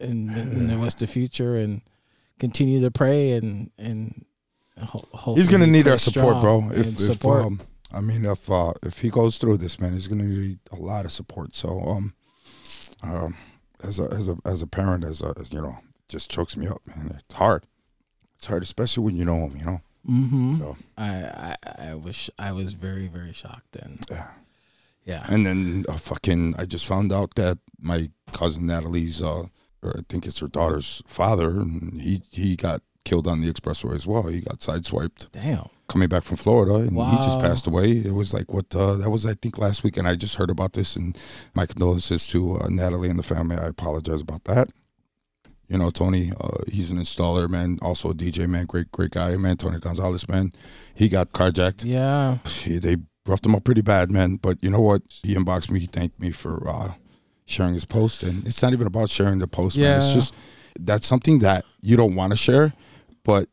and, 0.01 0.31
and 0.31 0.81
what's 0.81 0.97
the 0.97 1.07
future 1.07 1.57
and 1.57 1.83
continue 2.43 2.81
to 2.81 2.91
pray 2.91 3.33
and 3.39 3.71
and 3.79 4.25
ho- 4.83 5.35
He's 5.37 5.49
gonna 5.49 5.69
need 5.69 5.87
our 5.87 5.97
support, 5.97 6.41
bro. 6.41 6.71
If, 6.73 6.99
and 6.99 7.11
if 7.11 7.25
um, 7.25 7.61
I 7.93 8.01
mean, 8.01 8.25
if 8.25 8.51
uh, 8.51 8.73
if 8.83 8.99
he 8.99 9.11
goes 9.11 9.39
through 9.39 9.59
this, 9.59 9.79
man, 9.79 9.93
he's 9.93 10.09
gonna 10.09 10.25
need 10.25 10.59
a 10.73 10.77
lot 10.77 11.05
of 11.05 11.13
support. 11.13 11.55
So, 11.55 11.81
um, 11.81 12.15
um, 13.03 13.37
as 13.85 14.01
a 14.01 14.11
as 14.11 14.29
a 14.29 14.37
as 14.45 14.61
a 14.61 14.67
parent, 14.67 15.05
as 15.05 15.23
a 15.23 15.33
as, 15.39 15.53
you 15.53 15.63
know, 15.63 15.79
just 16.09 16.31
chokes 16.31 16.57
me 16.57 16.67
up, 16.67 16.83
man. 16.85 17.15
It's 17.17 17.35
hard. 17.35 17.65
It's 18.35 18.47
hard, 18.47 18.65
especially 18.65 19.05
when 19.05 19.17
you 19.17 19.25
know 19.25 19.47
him. 19.47 19.57
You 19.57 19.65
know. 19.65 19.81
mm-hmm. 20.11 20.59
So 20.59 20.77
I, 20.99 21.09
I 21.49 21.57
I 21.91 21.95
was 21.95 22.29
I 22.41 22.51
was 22.51 22.73
very 22.73 23.07
very 23.07 23.33
shocked 23.33 23.77
and 23.77 24.05
yeah. 24.11 24.31
yeah 25.05 25.25
And 25.29 25.47
then 25.47 25.85
uh, 25.89 25.97
fucking, 25.97 26.57
I 26.59 26.65
just 26.65 26.87
found 26.87 27.13
out 27.13 27.37
that 27.37 27.59
my 27.79 28.11
cousin 28.33 28.67
Natalie's, 28.67 29.23
uh, 29.23 29.45
I 29.85 30.03
think 30.09 30.27
it's 30.27 30.39
her 30.41 30.49
daughter's 30.49 31.03
father, 31.07 31.51
and 31.51 32.01
he 32.01 32.23
he 32.31 32.57
got 32.57 32.83
killed 33.05 33.27
on 33.27 33.41
the 33.41 33.53
expressway 33.53 33.95
as 33.95 34.07
well. 34.07 34.25
He 34.25 34.41
got 34.41 34.61
sideswiped 34.61 35.31
damn 35.33 35.69
coming 35.93 36.09
back 36.09 36.23
from 36.23 36.39
Florida, 36.39 36.77
and 36.77 36.93
he 36.93 37.17
just 37.17 37.39
passed 37.39 37.67
away. 37.67 37.91
It 37.91 38.15
was 38.15 38.33
like 38.33 38.53
what 38.53 38.75
uh, 38.75 38.95
that 38.95 39.11
was, 39.11 39.27
I 39.27 39.35
think, 39.35 39.59
last 39.59 39.85
week, 39.85 39.97
and 39.97 40.09
I 40.09 40.17
just 40.17 40.37
heard 40.37 40.51
about 40.51 40.73
this. 40.73 40.97
And 40.97 41.17
my 41.55 41.67
condolences 41.67 42.27
to 42.29 42.57
uh, 42.57 42.69
Natalie 42.69 43.11
and 43.11 43.19
the 43.19 43.23
family. 43.23 43.57
I 43.57 43.67
apologize 43.67 44.21
about 44.23 44.45
that. 44.45 44.71
You 45.69 45.79
know, 45.79 45.91
Tony, 45.91 46.33
uh, 46.39 46.59
he's 46.71 46.91
an 46.91 46.99
installer, 46.99 47.49
man. 47.49 47.79
Also 47.83 48.11
a 48.11 48.15
DJ, 48.15 48.49
man. 48.49 48.67
Great, 48.67 48.91
great 48.91 49.11
guy, 49.11 49.37
man. 49.37 49.57
Tony 49.57 49.79
Gonzalez, 49.79 50.29
man. 50.29 50.51
He 50.95 51.09
got 51.09 51.33
carjacked 51.33 51.85
yeah 51.85 52.39
he, 52.47 52.79
they 52.79 52.97
roughed 53.27 53.47
him 53.47 53.55
up 53.55 53.65
pretty 53.65 53.81
bad, 53.83 54.11
man. 54.11 54.37
But 54.37 54.63
you 54.63 54.71
know 54.71 54.81
what? 54.81 55.03
He 55.23 55.35
inboxed 55.35 55.71
me. 55.71 55.81
He 55.81 55.87
thanked 55.87 56.21
me 56.21 56.31
for 56.31 56.69
uh, 56.69 56.93
sharing 57.47 57.75
his 57.75 57.85
post, 57.85 58.23
and 58.23 58.47
it's 58.47 58.63
not 58.63 58.73
even 58.73 58.87
about 58.87 59.11
sharing 59.11 59.39
the 59.39 59.49
post, 59.49 59.77
man. 59.79 59.99
It's 59.99 60.13
just 60.15 60.35
that's 60.79 61.07
something 61.07 61.41
that 61.41 61.65
you 61.81 61.97
don't 61.97 62.15
want 62.15 62.33
to 62.33 62.37
share, 62.37 62.73
but 63.25 63.49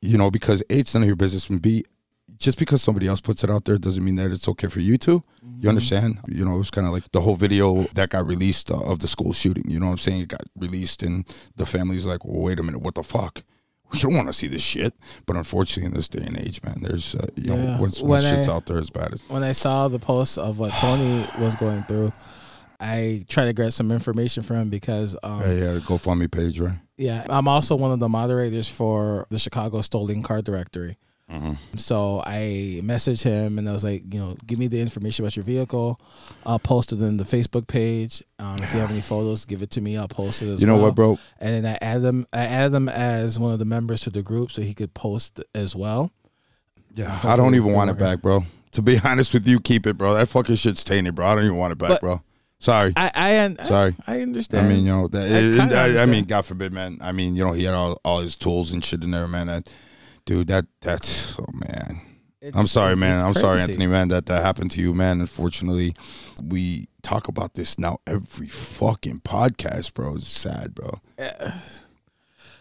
you 0.00 0.18
know 0.18 0.30
because 0.30 0.62
a 0.70 0.78
it's 0.78 0.94
none 0.94 1.02
of 1.02 1.06
your 1.06 1.16
business, 1.16 1.48
and 1.48 1.60
b 1.62 1.84
just 2.38 2.58
because 2.58 2.82
somebody 2.82 3.06
else 3.06 3.20
puts 3.20 3.44
it 3.44 3.50
out 3.50 3.64
there 3.66 3.78
doesn't 3.78 4.04
mean 4.04 4.16
that 4.16 4.32
it's 4.32 4.48
okay 4.48 4.66
for 4.66 4.80
you 4.80 4.98
to. 4.98 5.20
Mm-hmm. 5.46 5.62
You 5.62 5.68
understand? 5.68 6.18
You 6.26 6.44
know, 6.44 6.56
it 6.56 6.58
was 6.58 6.72
kind 6.72 6.88
of 6.88 6.92
like 6.92 7.10
the 7.12 7.20
whole 7.20 7.36
video 7.36 7.84
that 7.94 8.08
got 8.10 8.26
released 8.26 8.68
uh, 8.72 8.80
of 8.80 8.98
the 8.98 9.06
school 9.06 9.32
shooting. 9.32 9.62
You 9.70 9.78
know 9.78 9.86
what 9.86 9.92
I'm 9.92 9.98
saying? 9.98 10.22
It 10.22 10.28
got 10.28 10.42
released, 10.56 11.04
and 11.04 11.24
the 11.54 11.66
family's 11.66 12.04
like, 12.04 12.24
well, 12.24 12.40
wait 12.42 12.58
a 12.58 12.64
minute, 12.64 12.82
what 12.82 12.96
the 12.96 13.04
fuck? 13.04 13.44
We 13.92 13.98
don't 14.00 14.14
want 14.16 14.26
to 14.26 14.32
see 14.32 14.48
this 14.48 14.62
shit. 14.62 14.92
But 15.24 15.36
unfortunately, 15.36 15.84
in 15.86 15.92
this 15.94 16.08
day 16.08 16.22
and 16.26 16.36
age, 16.36 16.60
man, 16.64 16.78
there's, 16.80 17.14
uh, 17.14 17.26
you 17.36 17.50
know, 17.54 17.62
Yeah. 17.62 17.78
once, 17.78 18.00
When 18.00 18.20
shit's 18.22 18.48
I- 18.48 18.54
out 18.54 18.66
there 18.66 18.78
as 18.78 18.90
bad 18.90 19.12
as. 19.12 19.22
when 19.28 19.44
I 19.44 19.52
saw 19.52 19.86
the 19.86 19.98
post 20.00 20.36
of 20.38 20.58
what 20.58 20.72
Tony 20.72 21.24
was 21.38 21.54
going 21.56 21.84
through, 21.84 22.12
I 22.82 23.24
try 23.28 23.44
to 23.44 23.52
get 23.52 23.72
some 23.72 23.92
information 23.92 24.42
from 24.42 24.56
him 24.56 24.68
because, 24.70 25.16
um, 25.22 25.40
Yeah, 25.42 25.52
yeah, 25.52 25.78
GoFundMe 25.78 26.30
page, 26.30 26.58
right? 26.60 26.78
yeah, 26.96 27.24
I'm 27.30 27.46
also 27.48 27.76
one 27.76 27.92
of 27.92 28.00
the 28.00 28.08
moderators 28.08 28.68
for 28.68 29.26
the 29.30 29.38
Chicago 29.38 29.80
Stolen 29.82 30.22
Car 30.22 30.42
Directory. 30.42 30.98
Mm-hmm. 31.30 31.78
So 31.78 32.22
I 32.26 32.80
messaged 32.82 33.22
him 33.22 33.58
and 33.58 33.66
I 33.66 33.72
was 33.72 33.84
like, 33.84 34.02
you 34.12 34.20
know, 34.20 34.36
give 34.46 34.58
me 34.58 34.66
the 34.66 34.80
information 34.80 35.24
about 35.24 35.34
your 35.34 35.44
vehicle. 35.44 35.98
I'll 36.44 36.58
post 36.58 36.92
it 36.92 37.00
in 37.00 37.16
the 37.16 37.24
Facebook 37.24 37.66
page. 37.68 38.22
Um, 38.38 38.58
if 38.62 38.74
you 38.74 38.80
have 38.80 38.90
any 38.90 39.00
photos, 39.00 39.46
give 39.46 39.62
it 39.62 39.70
to 39.70 39.80
me. 39.80 39.96
I'll 39.96 40.08
post 40.08 40.42
it 40.42 40.48
as 40.52 40.60
You 40.60 40.66
know 40.66 40.74
well. 40.76 40.86
what, 40.86 40.94
bro? 40.94 41.18
And 41.40 41.64
then 41.64 41.74
I 41.74 41.78
added 41.84 42.02
them. 42.02 42.26
I 42.34 42.40
added 42.44 42.72
them 42.72 42.88
as 42.90 43.38
one 43.38 43.52
of 43.52 43.58
the 43.60 43.64
members 43.64 44.00
to 44.02 44.10
the 44.10 44.20
group 44.22 44.50
so 44.52 44.60
he 44.60 44.74
could 44.74 44.92
post 44.92 45.40
as 45.54 45.74
well. 45.74 46.10
Yeah, 46.94 47.18
I 47.24 47.36
don't 47.36 47.54
even 47.54 47.72
want 47.72 47.88
it 47.90 47.98
back, 47.98 48.20
bro. 48.20 48.44
To 48.72 48.82
be 48.82 48.98
honest 49.04 49.32
with 49.32 49.46
you, 49.48 49.58
keep 49.60 49.86
it, 49.86 49.96
bro. 49.96 50.12
That 50.14 50.28
fucking 50.28 50.56
shit's 50.56 50.84
tainted, 50.84 51.14
bro. 51.14 51.26
I 51.28 51.34
don't 51.36 51.44
even 51.44 51.56
want 51.56 51.72
it 51.72 51.78
back, 51.78 51.88
But- 51.88 52.00
bro. 52.02 52.22
Sorry. 52.62 52.92
I 52.96 53.10
I, 53.12 53.44
I 53.44 53.64
Sorry. 53.64 53.94
I 54.06 54.18
I 54.18 54.20
understand. 54.22 54.68
mean, 54.68 54.84
you 54.84 54.92
know, 54.92 55.08
that, 55.08 55.22
I 55.22 55.26
it- 55.26 55.98
I, 55.98 56.02
I 56.02 56.06
mean. 56.06 56.24
God 56.26 56.46
forbid, 56.46 56.72
man. 56.72 56.98
I 57.00 57.10
mean, 57.10 57.34
you 57.34 57.44
know, 57.44 57.52
he 57.52 57.64
had 57.64 57.74
all, 57.74 57.98
all 58.04 58.20
his 58.20 58.36
tools 58.36 58.70
and 58.70 58.84
shit 58.84 59.02
in 59.02 59.10
there, 59.10 59.26
man. 59.26 59.48
That, 59.48 59.72
dude, 60.26 60.46
that 60.46 60.66
that's 60.80 61.36
oh 61.40 61.46
man, 61.52 62.00
It's- 62.40 62.54
I'm 62.54 62.68
sorry, 62.68 62.94
man. 62.94 63.20
I'm 63.20 63.34
sorry. 63.34 63.60
Anthony, 63.60 63.88
man, 63.88 64.08
that 64.08 64.26
that 64.26 64.42
happened 64.44 64.70
to 64.72 64.80
you, 64.80 64.94
man. 64.94 65.20
Unfortunately, 65.20 65.94
we 66.40 66.86
talk 67.02 67.26
about 67.26 67.54
this 67.54 67.80
now 67.80 67.98
every 68.06 68.46
fucking 68.48 69.22
podcast, 69.22 69.92
bro. 69.94 70.14
It's 70.14 70.30
sad, 70.30 70.72
bro. 70.76 71.00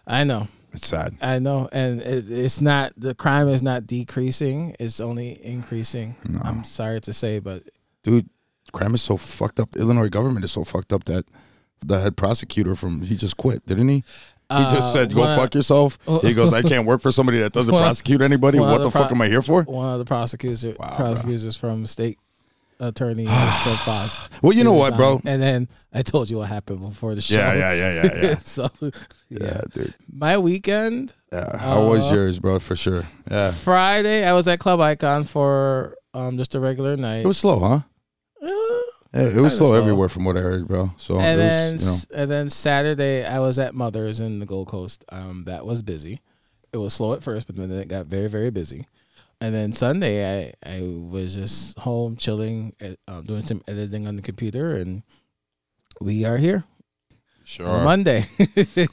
I 0.08 0.24
know. 0.24 0.48
It's 0.74 0.88
sad. 0.88 1.16
I 1.22 1.38
know, 1.40 1.70
and 1.72 2.02
it, 2.02 2.32
it's 2.32 2.60
not 2.62 2.94
the 2.98 3.14
crime 3.14 3.50
is 3.50 3.62
not 3.62 3.86
decreasing; 3.86 4.76
it's 4.80 5.00
only 5.00 5.38
increasing. 5.46 6.16
No. 6.28 6.40
I'm 6.44 6.64
sorry 6.64 7.02
to 7.02 7.14
say, 7.14 7.40
but 7.40 7.64
Dude, 8.04 8.30
crime 8.72 8.94
is 8.96 9.02
so 9.02 9.18
fucked 9.18 9.60
up. 9.60 9.76
Illinois 9.76 10.10
government 10.10 10.46
is 10.46 10.52
so 10.52 10.64
fucked 10.64 10.94
up 10.94 11.06
that 11.06 11.26
the 11.86 12.00
head 12.00 12.16
prosecutor 12.18 12.76
from 12.76 13.02
he 13.02 13.16
just 13.16 13.38
quit, 13.38 13.66
didn't 13.66 13.90
he? 13.90 14.04
He 14.52 14.64
just 14.66 14.76
uh, 14.76 14.94
said, 14.94 15.14
"Go 15.16 15.24
fuck 15.38 15.56
yourself." 15.56 15.98
He 16.22 16.34
goes, 16.34 16.52
"I 16.54 16.62
can't 16.62 16.86
work 16.86 17.02
for 17.02 17.12
somebody 17.12 17.40
that 17.40 17.54
doesn't 17.54 17.74
One- 17.74 17.84
prosecute 17.84 18.22
anybody. 18.22 18.60
What 18.60 18.80
the 18.80 18.84
the 18.86 18.92
fuck 18.92 19.12
am 19.12 19.22
I 19.22 19.28
here 19.30 19.42
for?" 19.42 19.64
One 19.64 19.94
of 19.94 20.00
the 20.00 20.06
prosecutors, 20.06 20.66
Wow, 20.66 20.96
prosecutors 20.96 21.56
from 21.56 21.86
state 21.88 22.18
attorney 22.80 23.26
steadfast. 23.62 24.30
Well, 24.44 24.54
you 24.54 24.64
know 24.64 24.74
what, 24.74 24.98
bro? 24.98 25.22
And 25.26 25.42
then 25.42 25.68
I 25.94 26.02
told 26.02 26.30
you 26.30 26.38
what 26.38 26.50
happened 26.50 26.82
before 26.82 27.16
the 27.16 27.22
show. 27.22 27.36
Yeah, 27.38 27.54
yeah, 27.54 27.74
yeah, 27.74 27.94
yeah, 28.04 28.22
yeah. 28.24 28.36
so, 28.44 28.70
yeah. 28.82 28.90
yeah, 29.30 29.62
dude. 29.74 29.94
my 30.12 30.38
weekend 30.38 31.14
Yeah. 31.32 31.58
How 31.58 31.88
was 31.88 32.12
Uh, 32.12 32.16
yours, 32.16 32.40
bro? 32.40 32.60
For 32.60 32.76
sure. 32.76 33.06
Yeah. 33.30 33.52
Friday, 33.52 34.26
I 34.26 34.34
was 34.34 34.48
at 34.48 34.60
Club 34.60 34.80
Icon 34.82 35.24
for 35.24 35.96
um 36.14 36.38
just 36.38 36.56
a 36.56 36.60
regular 36.60 36.98
night. 36.98 37.20
It 37.24 37.28
was 37.28 37.38
slow, 37.38 37.60
huh? 37.60 37.80
Uh, 39.14 39.20
Yeah, 39.22 39.28
it 39.28 39.42
was 39.42 39.58
slow, 39.58 39.70
slow. 39.70 39.80
everywhere 39.80 40.10
from 40.10 40.24
what 40.26 40.38
I 40.38 40.42
heard, 40.42 40.68
bro. 40.68 40.94
So 40.98 41.20
and 41.20 41.40
it 41.40 41.44
then 41.44 41.74
was, 41.74 42.08
you 42.12 42.16
know, 42.18 42.22
and 42.24 42.32
then 42.32 42.50
Saturday 42.50 43.26
I 43.26 43.40
was 43.40 43.60
at 43.60 43.76
Mother's 43.76 44.20
in 44.20 44.40
the 44.40 44.46
Gold 44.46 44.68
Coast. 44.68 45.04
Um, 45.10 45.44
that 45.46 45.66
was 45.66 45.82
busy. 45.82 46.22
It 46.74 46.78
was 46.78 46.94
slow 46.94 47.14
at 47.14 47.24
first, 47.24 47.48
but 47.48 47.56
then 47.58 47.72
it 47.72 47.88
got 47.88 48.06
very 48.06 48.28
very 48.30 48.50
busy. 48.52 48.88
And 49.42 49.54
then 49.56 49.74
Sunday 49.74 50.24
I 50.24 50.54
I 50.66 50.82
was 50.82 51.36
just 51.36 51.78
home 51.80 52.16
chilling, 52.16 52.74
um, 53.08 53.24
doing 53.24 53.42
some 53.42 53.62
editing 53.68 54.08
on 54.08 54.16
the 54.16 54.22
computer, 54.22 54.72
and 54.74 55.04
we 56.00 56.24
are 56.26 56.38
here 56.38 56.64
sure 57.44 57.68
are. 57.68 57.84
Monday. 57.84 58.24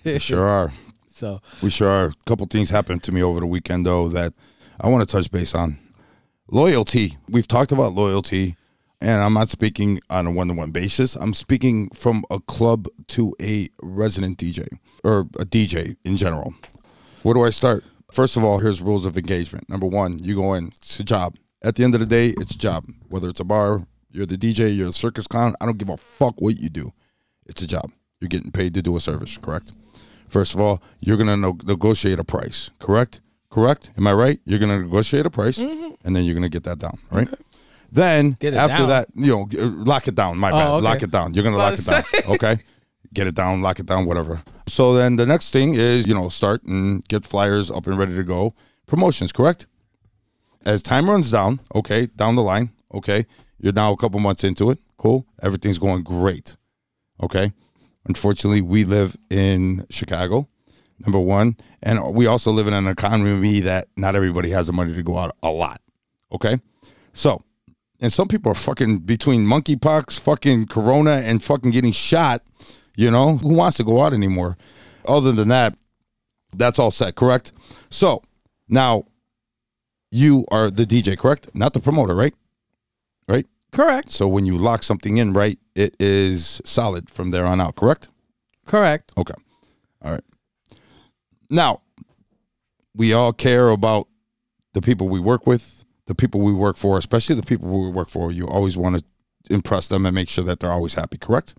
We 0.05 0.19
sure 0.19 0.47
are. 0.47 0.73
So 1.13 1.41
We 1.63 1.71
sure 1.71 1.89
are. 1.91 2.07
A 2.09 2.13
couple 2.27 2.47
things 2.47 2.71
happened 2.71 3.03
to 3.05 3.13
me 3.13 3.23
over 3.23 3.41
the 3.41 3.47
weekend 3.47 3.87
though 3.87 4.09
that 4.09 4.33
I 4.81 4.89
want 4.89 5.07
to 5.09 5.13
touch 5.17 5.31
base 5.31 5.55
on. 5.55 5.79
Loyalty. 6.51 7.19
We've 7.29 7.47
talked 7.49 7.73
about 7.73 7.93
loyalty, 7.93 8.57
and 9.01 9.23
I'm 9.23 9.35
not 9.35 9.49
speaking 9.51 10.01
on 10.11 10.27
a 10.27 10.31
one-to-one 10.31 10.71
basis. 10.71 11.15
I'm 11.15 11.35
speaking 11.35 11.91
from 11.91 12.25
a 12.31 12.41
club 12.41 12.89
to 13.09 13.35
a 13.41 13.69
resident 13.81 14.39
DJ 14.39 14.67
or 15.05 15.21
a 15.39 15.45
DJ 15.45 15.97
in 16.05 16.17
general. 16.17 16.55
Where 17.23 17.35
do 17.35 17.45
I 17.45 17.51
start? 17.51 17.85
First 18.11 18.37
of 18.37 18.45
all, 18.45 18.59
here's 18.59 18.81
rules 18.81 19.05
of 19.05 19.17
engagement. 19.17 19.69
Number 19.69 19.87
one, 19.87 20.19
you 20.19 20.35
go 20.35 20.55
in. 20.55 20.69
It's 20.77 20.99
a 20.99 21.05
job. 21.05 21.37
At 21.63 21.75
the 21.75 21.85
end 21.85 21.95
of 21.95 22.01
the 22.01 22.07
day, 22.07 22.29
it's 22.39 22.55
a 22.55 22.59
job. 22.59 22.87
Whether 23.09 23.29
it's 23.29 23.41
a 23.41 23.45
bar, 23.45 23.87
you're 24.11 24.27
the 24.27 24.39
DJ, 24.39 24.75
you're 24.75 24.89
a 24.89 24.93
circus 24.93 25.27
clown. 25.27 25.55
I 25.61 25.67
don't 25.67 25.79
give 25.79 25.89
a 25.89 25.97
fuck 25.97 26.41
what 26.41 26.59
you 26.59 26.69
do. 26.69 26.93
It's 27.47 27.63
a 27.63 27.67
job. 27.67 27.93
You're 28.21 28.29
getting 28.29 28.51
paid 28.51 28.75
to 28.75 28.83
do 28.83 28.97
a 28.97 29.01
service, 29.01 29.37
correct? 29.39 29.73
First 30.29 30.55
of 30.55 30.61
all, 30.61 30.83
you're 31.01 31.17
gonna 31.17 31.37
no- 31.37 31.59
negotiate 31.65 32.19
a 32.19 32.25
price, 32.25 32.71
correct? 32.79 33.21
Correct? 33.51 33.93
Am 33.97 34.07
I 34.07 34.13
right? 34.13 34.41
You're 34.45 34.59
gonna 34.59 34.81
negotiate 34.81 35.25
a 35.25 35.31
price, 35.31 35.59
mm-hmm. 35.59 35.95
and 36.05 36.15
then 36.15 36.25
you're 36.25 36.35
gonna 36.35 36.49
get 36.49 36.65
that 36.65 36.79
down, 36.79 36.99
right? 37.11 37.29
Then 37.91 38.37
after 38.43 38.49
down. 38.53 38.89
that, 38.89 39.09
you 39.15 39.33
know, 39.33 39.49
uh, 39.59 39.67
lock 39.85 40.09
it 40.09 40.15
down. 40.15 40.39
My 40.39 40.51
bad. 40.51 40.69
okay. 40.69 40.85
Lock 40.85 41.03
it 41.03 41.11
down. 41.11 41.35
You're 41.35 41.45
gonna 41.45 41.57
lock 41.57 41.79
it 41.79 41.85
down. 41.85 42.05
Okay. 42.29 42.57
Get 43.15 43.27
it 43.27 43.35
down, 43.35 43.63
lock 43.63 43.81
it 43.81 43.87
down, 43.87 44.05
whatever. 44.05 44.43
So 44.67 44.93
then 44.95 45.17
the 45.17 45.25
next 45.25 45.51
thing 45.51 45.75
is, 45.75 46.07
you 46.07 46.13
know, 46.13 46.29
start 46.29 46.63
and 46.65 47.03
get 47.09 47.27
flyers 47.27 47.71
up 47.71 47.87
and 47.87 47.97
ready 47.97 48.15
to 48.15 48.23
go. 48.23 48.55
Promotions, 48.87 49.33
correct? 49.33 49.67
As 50.67 50.83
time 50.83 51.09
runs 51.09 51.31
down, 51.31 51.61
okay, 51.75 52.07
down 52.07 52.37
the 52.37 52.43
line, 52.43 52.71
okay, 52.93 53.27
you're 53.59 53.73
now 53.73 53.93
a 53.93 53.97
couple 53.97 54.21
months 54.21 54.45
into 54.45 54.71
it. 54.71 54.79
Cool. 54.99 55.27
Everything's 55.43 55.79
going 55.79 56.03
great. 56.03 56.57
Okay. 57.23 57.53
Unfortunately, 58.05 58.61
we 58.61 58.85
live 58.85 59.17
in 59.31 59.87
Chicago, 59.91 60.49
number 61.01 61.21
one. 61.21 61.57
And 61.83 62.15
we 62.15 62.27
also 62.27 62.51
live 62.51 62.67
in 62.67 62.75
an 62.75 62.87
economy 62.87 63.61
that 63.61 63.89
not 63.97 64.17
everybody 64.17 64.51
has 64.51 64.67
the 64.67 64.73
money 64.73 64.95
to 64.95 65.03
go 65.03 65.19
out 65.19 65.37
a 65.43 65.51
lot. 65.51 65.81
Okay. 66.33 66.61
So, 67.13 67.43
and 68.01 68.13
some 68.13 68.29
people 68.29 68.53
are 68.53 68.55
fucking 68.57 69.01
between 69.01 69.45
monkeypox, 69.45 70.19
fucking 70.21 70.67
corona, 70.67 71.23
and 71.25 71.43
fucking 71.43 71.71
getting 71.71 71.93
shot. 71.93 72.43
You 72.97 73.11
know, 73.11 73.37
who 73.39 73.55
wants 73.55 73.77
to 73.79 73.85
go 73.85 74.01
out 74.03 74.13
anymore? 74.13 74.57
Other 75.07 75.33
than 75.33 75.49
that, 75.49 75.77
that's 76.55 76.79
all 76.79 76.91
set, 76.91 77.15
correct? 77.15 77.53
So 77.91 78.23
now 78.69 79.05
you 80.11 80.45
are 80.51 80.71
the 80.71 80.85
DJ, 80.85 81.17
correct? 81.17 81.49
Not 81.55 81.73
the 81.75 81.81
promoter, 81.81 82.15
right? 82.15 82.35
Right? 83.29 83.47
correct, 83.71 84.11
So 84.11 84.27
when 84.27 84.47
you 84.47 84.57
lock 84.57 84.83
something 84.83 85.19
in, 85.19 85.35
right, 85.35 85.59
it 85.75 85.95
is 86.01 86.61
solid 86.65 87.11
from 87.11 87.31
there 87.33 87.45
on 87.47 87.61
out, 87.61 87.77
correct? 87.77 88.09
correct. 88.67 89.13
Okay. 89.17 89.35
All 90.03 90.13
right. 90.13 90.23
Now, 91.51 91.83
we 92.95 93.13
all 93.13 93.33
care 93.33 93.69
about 93.69 94.09
the 94.75 94.81
people 94.81 95.09
we 95.09 95.21
work 95.21 95.47
with, 95.47 95.85
the 96.09 96.15
people 96.15 96.41
we 96.41 96.53
work 96.53 96.77
for, 96.77 96.99
especially 96.99 97.37
the 97.37 97.43
people 97.43 97.69
we 97.69 97.91
work 97.91 98.09
for. 98.09 98.33
You 98.33 98.49
always 98.49 98.77
want 98.77 98.99
to 98.99 99.05
impress 99.51 99.89
them 99.89 100.05
and 100.07 100.15
make 100.15 100.29
sure 100.29 100.43
that 100.43 100.59
they're 100.59 100.73
always 100.73 100.95
happy, 100.95 101.19
correct? 101.19 101.55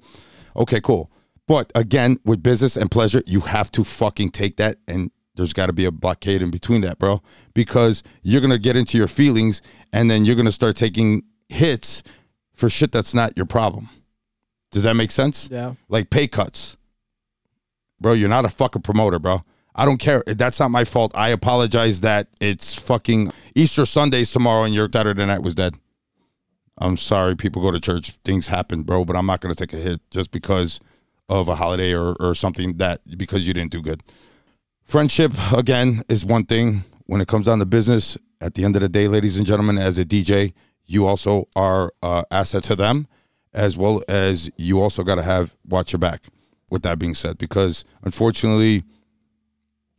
Okay, 0.55 0.81
cool. 0.81 1.09
But 1.47 1.71
again, 1.75 2.17
with 2.25 2.43
business 2.43 2.75
and 2.75 2.91
pleasure, 2.91 3.21
you 3.25 3.41
have 3.41 3.71
to 3.71 3.83
fucking 3.83 4.31
take 4.31 4.57
that 4.57 4.77
and 4.87 5.11
there's 5.35 5.53
got 5.53 5.67
to 5.67 5.73
be 5.73 5.85
a 5.85 5.91
blockade 5.91 6.41
in 6.41 6.51
between 6.51 6.81
that, 6.81 6.99
bro, 6.99 7.21
because 7.53 8.03
you're 8.23 8.41
going 8.41 8.51
to 8.51 8.59
get 8.59 8.75
into 8.75 8.97
your 8.97 9.07
feelings 9.07 9.61
and 9.93 10.09
then 10.11 10.25
you're 10.25 10.35
going 10.35 10.45
to 10.45 10.51
start 10.51 10.75
taking 10.75 11.23
hits 11.47 12.03
for 12.55 12.69
shit 12.69 12.91
that's 12.91 13.13
not 13.13 13.37
your 13.37 13.45
problem. 13.45 13.87
Does 14.71 14.83
that 14.83 14.95
make 14.95 15.11
sense? 15.11 15.47
Yeah, 15.51 15.75
like 15.87 16.09
pay 16.09 16.27
cuts. 16.27 16.75
Bro, 18.01 18.13
you're 18.13 18.29
not 18.29 18.45
a 18.45 18.49
fucking 18.49 18.81
promoter, 18.81 19.19
bro. 19.19 19.43
I 19.75 19.85
don't 19.85 19.97
care. 19.97 20.23
That's 20.25 20.59
not 20.59 20.71
my 20.71 20.83
fault. 20.83 21.11
I 21.15 21.29
apologize 21.29 22.01
that 22.01 22.27
it's 22.41 22.77
fucking 22.77 23.31
Easter 23.55 23.85
Sundays 23.85 24.31
tomorrow 24.31 24.63
and 24.63 24.73
your 24.73 24.89
Saturday 24.91 25.25
night 25.25 25.43
was 25.43 25.55
dead. 25.55 25.75
I'm 26.77 26.97
sorry, 26.97 27.35
people 27.35 27.61
go 27.61 27.71
to 27.71 27.79
church. 27.79 28.11
Things 28.23 28.47
happen, 28.47 28.83
bro, 28.83 29.05
but 29.05 29.15
I'm 29.15 29.25
not 29.25 29.41
going 29.41 29.53
to 29.53 29.67
take 29.67 29.77
a 29.77 29.81
hit 29.81 29.99
just 30.11 30.31
because 30.31 30.79
of 31.27 31.47
a 31.47 31.55
holiday 31.55 31.93
or, 31.93 32.15
or 32.19 32.33
something 32.33 32.77
that 32.77 33.01
because 33.17 33.47
you 33.47 33.53
didn't 33.53 33.71
do 33.71 33.81
good. 33.81 34.01
Friendship, 34.85 35.33
again, 35.53 36.01
is 36.09 36.25
one 36.25 36.45
thing. 36.45 36.83
When 37.05 37.21
it 37.21 37.27
comes 37.27 37.47
down 37.47 37.59
to 37.59 37.65
business, 37.65 38.17
at 38.41 38.53
the 38.53 38.63
end 38.63 38.75
of 38.75 38.81
the 38.81 38.89
day, 38.89 39.07
ladies 39.07 39.37
and 39.37 39.45
gentlemen, 39.45 39.77
as 39.77 39.97
a 39.97 40.05
DJ, 40.05 40.53
you 40.85 41.05
also 41.05 41.47
are 41.55 41.93
uh, 42.01 42.23
asset 42.31 42.63
to 42.65 42.75
them, 42.75 43.07
as 43.53 43.77
well 43.77 44.01
as 44.07 44.49
you 44.57 44.81
also 44.81 45.03
got 45.03 45.15
to 45.15 45.23
have 45.23 45.55
watch 45.67 45.91
your 45.93 45.99
back. 45.99 46.23
With 46.71 46.83
that 46.83 46.99
being 46.99 47.15
said, 47.15 47.39
because 47.39 47.83
unfortunately, 48.03 48.83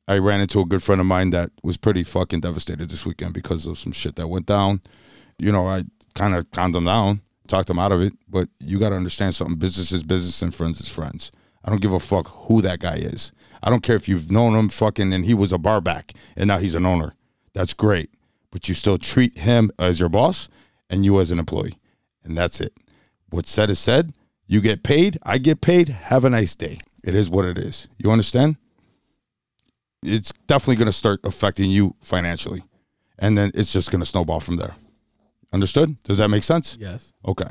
I 0.09 0.19
ran 0.19 0.40
into 0.40 0.61
a 0.61 0.66
good 0.66 0.83
friend 0.83 1.00
of 1.00 1.07
mine 1.07 1.30
that 1.30 1.50
was 1.62 1.76
pretty 1.76 2.04
fucking 2.04 2.40
devastated 2.40 2.90
this 2.90 3.07
weekend 3.07 3.35
because 3.35 3.66
of 3.66 3.78
some 3.78 3.92
shit 3.92 4.16
that 4.16 4.28
went 4.28 4.47
down. 4.47 4.80
You 5.38 5.52
know, 5.52 5.66
I 5.66 5.85
kind 6.14 6.35
of 6.35 6.50
calmed 6.50 6.75
him 6.75 6.85
down, 6.85 7.21
talked 7.47 7.71
him 7.71 7.78
out 7.78 7.92
of 7.92 8.00
it, 8.02 8.12
but 8.28 8.49
you 8.59 8.78
got 8.78 8.90
to 8.90 8.97
understand 8.97 9.35
something. 9.35 9.57
Business 9.57 9.92
is 9.92 10.02
business 10.02 10.42
and 10.42 10.54
friends 10.54 10.80
is 10.80 10.88
friends. 10.88 11.30
I 11.64 11.71
don't 11.71 11.80
give 11.80 11.92
a 11.92 12.00
fuck 12.00 12.28
who 12.47 12.62
that 12.62 12.80
guy 12.80 12.97
is. 12.97 13.33
I 13.62 13.71
don't 13.71 13.83
care 13.83 13.97
if 13.97 14.09
you've 14.09 14.30
known 14.30 14.54
him 14.54 14.69
fucking 14.69 15.12
and 15.12 15.25
he 15.25 15.35
was 15.35 15.52
a 15.52 15.59
bar 15.59 15.80
back 15.80 16.14
and 16.37 16.49
now 16.49 16.59
he's 16.59 16.75
an 16.75 16.87
owner. 16.87 17.14
That's 17.52 17.75
great. 17.75 18.11
But 18.50 18.69
you 18.69 18.75
still 18.75 18.99
treat 18.99 19.38
him 19.38 19.71
as 19.78 20.00
your 20.00 20.09
boss 20.09 20.49
and 20.88 21.04
you 21.04 21.21
as 21.21 21.30
an 21.30 21.38
employee. 21.38 21.78
And 22.25 22.37
that's 22.37 22.61
it. 22.61 22.73
What's 23.28 23.50
said 23.50 23.71
is 23.71 23.78
said. 23.78 24.12
You 24.47 24.61
get 24.61 24.83
paid. 24.83 25.19
I 25.23 25.38
get 25.38 25.61
paid. 25.61 25.88
Have 25.88 26.25
a 26.25 26.30
nice 26.30 26.57
day. 26.57 26.78
It 27.04 27.14
is 27.14 27.30
what 27.30 27.45
it 27.45 27.57
is. 27.57 27.88
You 27.99 28.11
understand? 28.11 28.57
It's 30.02 30.33
definitely 30.47 30.76
going 30.76 30.87
to 30.87 30.92
start 30.92 31.21
affecting 31.25 31.71
you 31.71 31.95
financially. 32.00 32.62
And 33.19 33.37
then 33.37 33.50
it's 33.54 33.73
just 33.73 33.90
going 33.90 34.00
to 34.00 34.07
snowball 34.07 34.40
from 34.40 34.57
there. 34.57 34.75
Understood? 35.52 36.02
Does 36.04 36.19
that 36.19 36.28
make 36.28 36.42
sense? 36.42 36.76
yes. 36.80 37.12
Okay. 37.26 37.49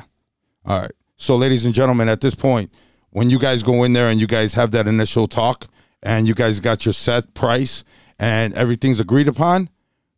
All 0.65 0.81
right. 0.81 0.91
So, 1.17 1.35
ladies 1.35 1.65
and 1.65 1.75
gentlemen, 1.75 2.07
at 2.09 2.21
this 2.21 2.33
point, 2.33 2.71
when 3.11 3.29
you 3.29 3.39
guys 3.39 3.61
go 3.61 3.83
in 3.83 3.93
there 3.93 4.07
and 4.07 4.19
you 4.19 4.27
guys 4.27 4.53
have 4.53 4.71
that 4.71 4.87
initial 4.87 5.27
talk 5.27 5.67
and 6.01 6.27
you 6.27 6.33
guys 6.33 6.59
got 6.59 6.85
your 6.85 6.93
set 6.93 7.33
price 7.33 7.83
and 8.17 8.53
everything's 8.53 8.99
agreed 8.99 9.27
upon, 9.27 9.69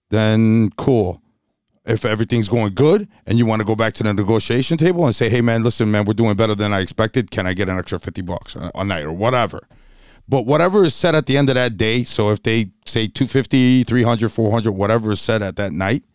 then 0.09 0.69
cool. 0.77 1.21
If 1.83 2.05
everything's 2.05 2.47
going 2.47 2.75
good 2.75 3.07
and 3.25 3.39
you 3.39 3.47
want 3.47 3.61
to 3.61 3.65
go 3.65 3.75
back 3.75 3.93
to 3.93 4.03
the 4.03 4.13
negotiation 4.13 4.77
table 4.77 5.05
and 5.05 5.15
say, 5.15 5.29
hey, 5.29 5.41
man, 5.41 5.63
listen, 5.63 5.89
man, 5.89 6.05
we're 6.05 6.13
doing 6.13 6.35
better 6.35 6.53
than 6.53 6.71
I 6.73 6.81
expected. 6.81 7.31
Can 7.31 7.47
I 7.47 7.53
get 7.53 7.69
an 7.69 7.79
extra 7.79 7.99
50 7.99 8.21
bucks 8.21 8.55
a 8.55 8.83
night 8.83 9.03
or 9.03 9.11
whatever? 9.11 9.67
But 10.31 10.45
whatever 10.45 10.85
is 10.85 10.95
said 10.95 11.13
at 11.13 11.25
the 11.25 11.35
end 11.35 11.49
of 11.49 11.55
that 11.55 11.75
day, 11.75 12.05
so 12.05 12.31
if 12.31 12.41
they 12.41 12.71
say 12.85 13.09
250, 13.09 13.83
300, 13.83 14.29
400, 14.29 14.71
whatever 14.71 15.11
is 15.11 15.19
said 15.19 15.41
at 15.41 15.57
that 15.57 15.73
night, 15.73 16.05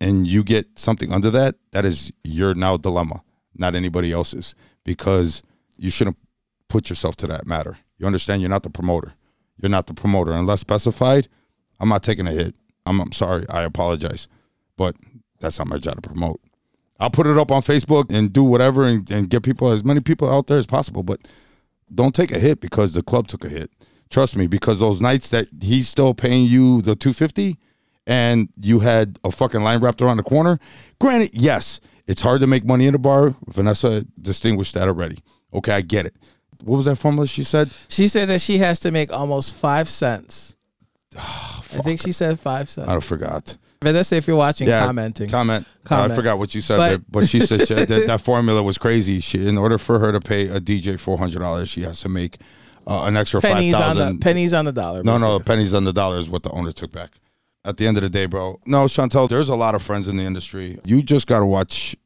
and 0.00 0.26
you 0.26 0.42
get 0.42 0.66
something 0.76 1.12
under 1.12 1.30
that, 1.30 1.54
that 1.70 1.84
is 1.84 2.12
your 2.24 2.54
now 2.54 2.76
dilemma, 2.76 3.22
not 3.54 3.76
anybody 3.76 4.10
else's, 4.10 4.56
because 4.82 5.44
you 5.76 5.90
shouldn't 5.90 6.18
put 6.68 6.90
yourself 6.90 7.14
to 7.18 7.28
that 7.28 7.46
matter. 7.46 7.78
You 7.98 8.06
understand? 8.06 8.42
You're 8.42 8.50
not 8.50 8.64
the 8.64 8.70
promoter. 8.70 9.12
You're 9.58 9.70
not 9.70 9.86
the 9.86 9.94
promoter 9.94 10.32
unless 10.32 10.58
specified. 10.58 11.28
I'm 11.78 11.88
not 11.88 12.02
taking 12.02 12.26
a 12.26 12.32
hit. 12.32 12.56
I'm, 12.84 13.00
I'm 13.00 13.12
sorry. 13.12 13.46
I 13.48 13.62
apologize. 13.62 14.26
but 14.76 14.96
that's 15.38 15.60
not 15.60 15.68
my 15.68 15.78
job 15.78 16.02
to 16.02 16.08
promote. 16.08 16.40
I'll 16.98 17.10
put 17.10 17.28
it 17.28 17.38
up 17.38 17.52
on 17.52 17.62
Facebook 17.62 18.06
and 18.10 18.32
do 18.32 18.42
whatever 18.42 18.82
and, 18.82 19.08
and 19.08 19.30
get 19.30 19.44
people 19.44 19.70
as 19.70 19.84
many 19.84 20.00
people 20.00 20.28
out 20.28 20.48
there 20.48 20.58
as 20.58 20.66
possible, 20.66 21.04
but 21.04 21.20
don't 21.92 22.14
take 22.14 22.30
a 22.30 22.38
hit 22.38 22.60
because 22.60 22.92
the 22.94 23.02
club 23.02 23.26
took 23.26 23.44
a 23.44 23.48
hit. 23.48 23.70
Trust 24.10 24.36
me, 24.36 24.46
because 24.46 24.80
those 24.80 25.00
nights 25.00 25.30
that 25.30 25.48
he's 25.60 25.88
still 25.88 26.14
paying 26.14 26.46
you 26.46 26.82
the 26.82 26.94
250 26.94 27.56
and 28.06 28.48
you 28.56 28.80
had 28.80 29.18
a 29.24 29.30
fucking 29.30 29.62
line 29.62 29.80
wrapped 29.80 30.02
around 30.02 30.18
the 30.18 30.22
corner. 30.22 30.58
Granted, 31.00 31.30
yes, 31.32 31.80
it's 32.06 32.22
hard 32.22 32.40
to 32.40 32.46
make 32.46 32.64
money 32.64 32.86
in 32.86 32.94
a 32.94 32.98
bar. 32.98 33.34
Vanessa 33.48 34.06
distinguished 34.20 34.74
that 34.74 34.88
already. 34.88 35.18
Okay, 35.52 35.72
I 35.72 35.80
get 35.80 36.06
it. 36.06 36.16
What 36.62 36.76
was 36.76 36.86
that 36.86 36.96
formula 36.96 37.26
she 37.26 37.44
said? 37.44 37.70
She 37.88 38.08
said 38.08 38.28
that 38.28 38.40
she 38.40 38.58
has 38.58 38.80
to 38.80 38.90
make 38.90 39.12
almost 39.12 39.54
five 39.54 39.88
cents. 39.88 40.56
I 41.16 41.80
think 41.82 42.00
she 42.00 42.12
said 42.12 42.38
five 42.38 42.68
cents. 42.68 42.88
I 42.88 42.98
forgot. 43.00 43.56
Vanessa, 43.84 44.16
if 44.16 44.26
you're 44.26 44.36
watching, 44.36 44.66
Yeah, 44.68 44.84
commenting. 44.84 45.30
Comment. 45.30 45.66
Comment. 45.84 46.10
I 46.12 46.14
forgot 46.16 46.38
what 46.38 46.54
you 46.54 46.60
said, 46.60 46.78
But- 46.78 47.02
but, 47.10 47.28
she 47.28 47.40
said 47.40 47.68
she- 47.68 47.74
that, 47.84 48.06
that 48.06 48.20
formula 48.20 48.62
was 48.62 48.76
crazy. 48.78 49.20
She, 49.20 49.46
in 49.46 49.56
order 49.56 49.78
for 49.78 49.98
her 50.00 50.10
to 50.10 50.20
pay 50.20 50.48
a 50.48 50.60
DJ 50.60 50.98
four 50.98 51.18
hundred 51.18 51.38
dollars, 51.40 51.68
she 51.68 51.82
has 51.82 52.00
to 52.00 52.08
make 52.08 52.38
uh, 52.86 53.04
an 53.04 53.16
extra 53.16 53.40
five 53.40 53.54
pennies 53.54 53.74
on 53.74 53.96
the 53.96 54.02
thousand. 54.02 54.18
pennies 54.20 54.52
on 54.54 54.64
the 54.64 54.72
dollar. 54.72 55.02
No, 55.04 55.16
no, 55.18 55.38
pennies 55.38 55.72
on 55.72 55.84
the 55.84 55.92
dollar 55.92 56.18
is 56.18 56.28
what 56.28 56.42
the 56.42 56.50
owner 56.50 56.72
took 56.72 56.90
back. 56.92 57.12
At 57.64 57.78
the 57.78 57.86
end 57.86 57.96
of 57.96 58.02
the 58.02 58.10
day, 58.10 58.26
bro. 58.26 58.60
No, 58.66 58.84
Chantel, 58.84 59.26
there's 59.28 59.48
a 59.48 59.54
lot 59.54 59.74
of 59.74 59.82
friends 59.82 60.06
in 60.06 60.16
the 60.16 60.24
industry. 60.24 60.78
You 60.84 61.02
just 61.02 61.26
got 61.26 61.38
to 61.38 61.46
watch 61.46 61.96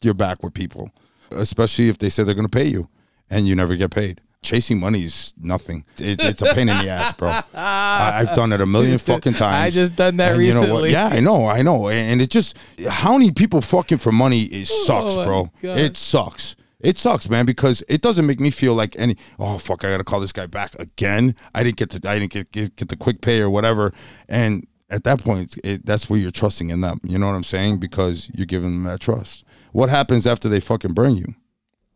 your 0.00 0.14
back 0.14 0.44
with 0.44 0.54
people, 0.54 0.90
especially 1.32 1.88
if 1.88 1.98
they 1.98 2.08
say 2.08 2.22
they're 2.22 2.34
going 2.36 2.46
to 2.46 2.56
pay 2.56 2.66
you 2.66 2.88
and 3.28 3.48
you 3.48 3.56
never 3.56 3.74
get 3.74 3.90
paid. 3.90 4.20
Chasing 4.42 4.78
money 4.78 5.04
is 5.04 5.34
nothing. 5.36 5.84
It, 5.98 6.20
it's 6.22 6.42
a 6.42 6.54
pain 6.54 6.68
in 6.68 6.78
the 6.78 6.88
ass, 6.88 7.12
bro. 7.12 7.28
I, 7.54 8.20
I've 8.22 8.34
done 8.36 8.52
it 8.52 8.60
a 8.60 8.66
million 8.66 8.96
fucking 8.98 9.34
times. 9.34 9.54
I 9.56 9.70
just 9.70 9.96
done 9.96 10.16
that 10.18 10.34
And 10.34 10.42
you 10.44 10.52
know 10.52 10.60
what? 10.60 10.66
recently. 10.84 10.92
Yeah, 10.92 11.08
I 11.08 11.20
know, 11.20 11.46
I 11.46 11.62
know. 11.62 11.88
And 11.88 12.22
it 12.22 12.30
just 12.30 12.56
how 12.88 13.12
many 13.18 13.32
people 13.32 13.60
fucking 13.60 13.98
for 13.98 14.12
money 14.12 14.42
it 14.42 14.70
oh 14.70 14.84
sucks, 14.84 15.14
Oh 15.16 15.24
bro. 15.24 15.50
God. 15.60 15.78
It 15.78 15.96
sucks. 15.96 16.54
It 16.80 16.96
sucks, 16.96 17.28
man, 17.28 17.44
because 17.46 17.82
it 17.88 18.00
doesn't 18.00 18.26
make 18.26 18.38
me 18.38 18.50
feel 18.50 18.74
like 18.74 18.94
any. 18.96 19.16
Oh 19.40 19.58
fuck, 19.58 19.84
I 19.84 19.90
gotta 19.90 20.04
call 20.04 20.20
this 20.20 20.32
guy 20.32 20.46
back 20.46 20.74
again. 20.78 21.34
I 21.52 21.64
didn't 21.64 21.76
get 21.76 21.90
the 21.90 22.08
I 22.08 22.20
didn't 22.20 22.30
get 22.32 22.52
get, 22.52 22.76
get 22.76 22.88
the 22.90 22.96
quick 22.96 23.20
pay 23.20 23.40
or 23.40 23.50
whatever. 23.50 23.92
And 24.28 24.68
at 24.88 25.02
that 25.02 25.18
point, 25.24 25.56
it, 25.64 25.84
that's 25.84 26.08
where 26.08 26.20
you're 26.20 26.30
trusting 26.30 26.70
in 26.70 26.80
them. 26.80 27.00
You 27.02 27.18
know 27.18 27.26
what 27.26 27.34
I'm 27.34 27.42
saying? 27.44 27.78
Because 27.78 28.30
you're 28.32 28.46
giving 28.46 28.70
them 28.72 28.84
that 28.84 29.00
trust. 29.00 29.42
What 29.72 29.88
happens 29.90 30.26
after 30.28 30.48
they 30.48 30.60
fucking 30.60 30.94
burn 30.94 31.16
you? 31.16 31.34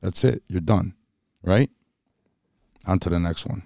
That's 0.00 0.24
it. 0.24 0.42
You're 0.48 0.60
done, 0.60 0.94
right? 1.44 1.70
On 2.86 2.98
to 2.98 3.08
the 3.08 3.20
next 3.20 3.46
one. 3.46 3.62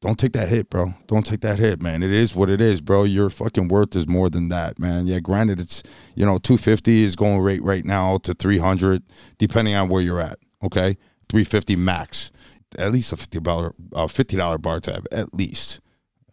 Don't 0.00 0.18
take 0.18 0.32
that 0.32 0.48
hit, 0.48 0.70
bro. 0.70 0.94
Don't 1.08 1.26
take 1.26 1.40
that 1.40 1.58
hit, 1.58 1.82
man. 1.82 2.04
It 2.04 2.12
is 2.12 2.34
what 2.34 2.48
it 2.48 2.60
is, 2.60 2.80
bro. 2.80 3.02
Your 3.02 3.30
fucking 3.30 3.66
worth 3.66 3.96
is 3.96 4.06
more 4.06 4.30
than 4.30 4.48
that, 4.48 4.78
man. 4.78 5.08
Yeah, 5.08 5.18
granted, 5.18 5.58
it's 5.60 5.82
you 6.14 6.24
know, 6.24 6.38
two 6.38 6.56
fifty 6.56 7.02
is 7.02 7.16
going 7.16 7.40
rate 7.40 7.62
right 7.64 7.84
now 7.84 8.18
to 8.18 8.32
three 8.32 8.58
hundred, 8.58 9.02
depending 9.38 9.74
on 9.74 9.88
where 9.88 10.00
you're 10.00 10.20
at. 10.20 10.38
Okay, 10.62 10.96
three 11.28 11.42
fifty 11.42 11.74
max. 11.74 12.30
At 12.78 12.92
least 12.92 13.12
a 13.12 13.16
fifty 13.16 13.40
dollar, 13.40 13.74
uh, 13.92 14.06
fifty 14.06 14.36
dollar 14.36 14.58
bar 14.58 14.78
tab, 14.78 15.04
at 15.10 15.34
least. 15.34 15.80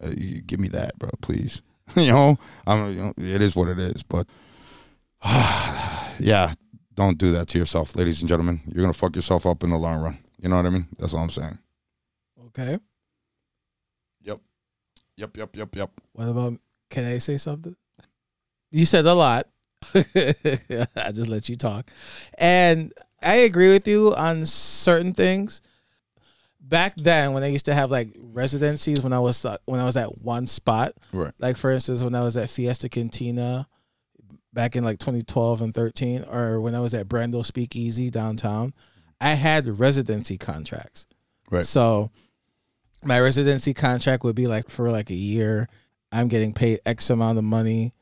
Uh, 0.00 0.12
give 0.46 0.60
me 0.60 0.68
that, 0.68 0.96
bro, 0.98 1.10
please. 1.20 1.60
you 1.96 2.12
know, 2.12 2.38
I'm. 2.68 2.88
You 2.90 3.02
know, 3.02 3.14
it 3.16 3.42
is 3.42 3.56
what 3.56 3.68
it 3.68 3.80
is, 3.80 4.04
but 4.04 4.28
yeah, 5.24 6.52
don't 6.94 7.18
do 7.18 7.32
that 7.32 7.48
to 7.48 7.58
yourself, 7.58 7.96
ladies 7.96 8.20
and 8.20 8.28
gentlemen. 8.28 8.60
You're 8.68 8.84
gonna 8.84 8.92
fuck 8.92 9.16
yourself 9.16 9.44
up 9.44 9.64
in 9.64 9.70
the 9.70 9.76
long 9.76 10.00
run. 10.00 10.18
You 10.46 10.50
know 10.50 10.58
what 10.58 10.66
I 10.66 10.70
mean? 10.70 10.86
That's 10.96 11.12
all 11.12 11.24
I'm 11.24 11.30
saying. 11.30 11.58
Okay. 12.46 12.78
Yep, 14.22 14.38
yep, 15.16 15.36
yep, 15.36 15.56
yep. 15.56 15.74
Yep. 15.74 15.90
What 16.12 16.28
about? 16.28 16.52
Can 16.88 17.04
I 17.04 17.18
say 17.18 17.36
something? 17.36 17.74
You 18.70 18.84
said 18.86 19.06
a 19.06 19.14
lot. 19.14 19.48
I 19.94 21.10
just 21.12 21.26
let 21.28 21.48
you 21.48 21.56
talk, 21.56 21.90
and 22.38 22.92
I 23.20 23.36
agree 23.36 23.70
with 23.70 23.88
you 23.88 24.14
on 24.14 24.46
certain 24.46 25.14
things. 25.14 25.62
Back 26.60 26.94
then, 26.96 27.32
when 27.32 27.42
I 27.42 27.48
used 27.48 27.64
to 27.64 27.74
have 27.74 27.90
like 27.90 28.10
residencies, 28.16 29.00
when 29.00 29.12
I 29.12 29.18
was 29.18 29.44
uh, 29.44 29.56
when 29.64 29.80
I 29.80 29.84
was 29.84 29.96
at 29.96 30.18
one 30.18 30.46
spot, 30.46 30.92
Right. 31.12 31.32
like 31.40 31.56
for 31.56 31.72
instance, 31.72 32.04
when 32.04 32.14
I 32.14 32.20
was 32.20 32.36
at 32.36 32.50
Fiesta 32.50 32.88
Cantina 32.88 33.66
back 34.52 34.76
in 34.76 34.84
like 34.84 35.00
2012 35.00 35.60
and 35.62 35.74
13, 35.74 36.24
or 36.30 36.60
when 36.60 36.76
I 36.76 36.80
was 36.80 36.94
at 36.94 37.08
Brando 37.08 37.44
Speakeasy 37.44 38.10
downtown, 38.10 38.74
I 39.20 39.30
had 39.30 39.78
residency 39.78 40.36
contracts. 40.36 41.06
Right. 41.50 41.64
So 41.64 42.10
my 43.02 43.20
residency 43.20 43.74
contract 43.74 44.24
would 44.24 44.36
be 44.36 44.46
like 44.46 44.68
for 44.68 44.90
like 44.90 45.10
a 45.10 45.14
year. 45.14 45.68
I'm 46.12 46.28
getting 46.28 46.52
paid 46.52 46.80
X 46.86 47.10
amount 47.10 47.38
of 47.38 47.44
money 47.44 47.92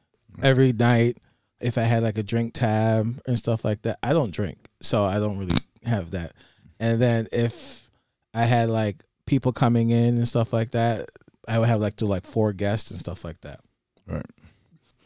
every 0.42 0.72
night. 0.72 1.18
If 1.61 1.79
I 1.79 1.83
had 1.83 2.03
like 2.03 2.18
a 2.18 2.22
drink 2.22 2.53
tab 2.55 3.07
and 3.27 3.38
stuff 3.38 3.64
like 3.64 3.83
that, 3.83 3.98
I 4.03 4.12
don't 4.12 4.33
drink, 4.33 4.68
so 4.83 5.05
I 5.05 5.18
don't 5.18 5.38
really 5.38 5.57
have 5.85 6.11
that. 6.11 6.33
And 6.81 7.00
then 7.00 7.29
if 7.33 7.88
I 8.35 8.42
had 8.42 8.68
like 8.68 9.03
people 9.27 9.53
coming 9.53 9.90
in 9.90 10.16
and 10.16 10.29
stuff 10.29 10.53
like 10.53 10.72
that, 10.72 11.09
I 11.48 11.59
would 11.59 11.68
have 11.68 11.81
like 11.81 11.96
to 11.96 12.07
like 12.07 12.27
four 12.27 12.53
guests 12.53 12.90
and 12.90 13.00
stuff 13.00 13.24
like 13.24 13.40
that. 13.42 13.61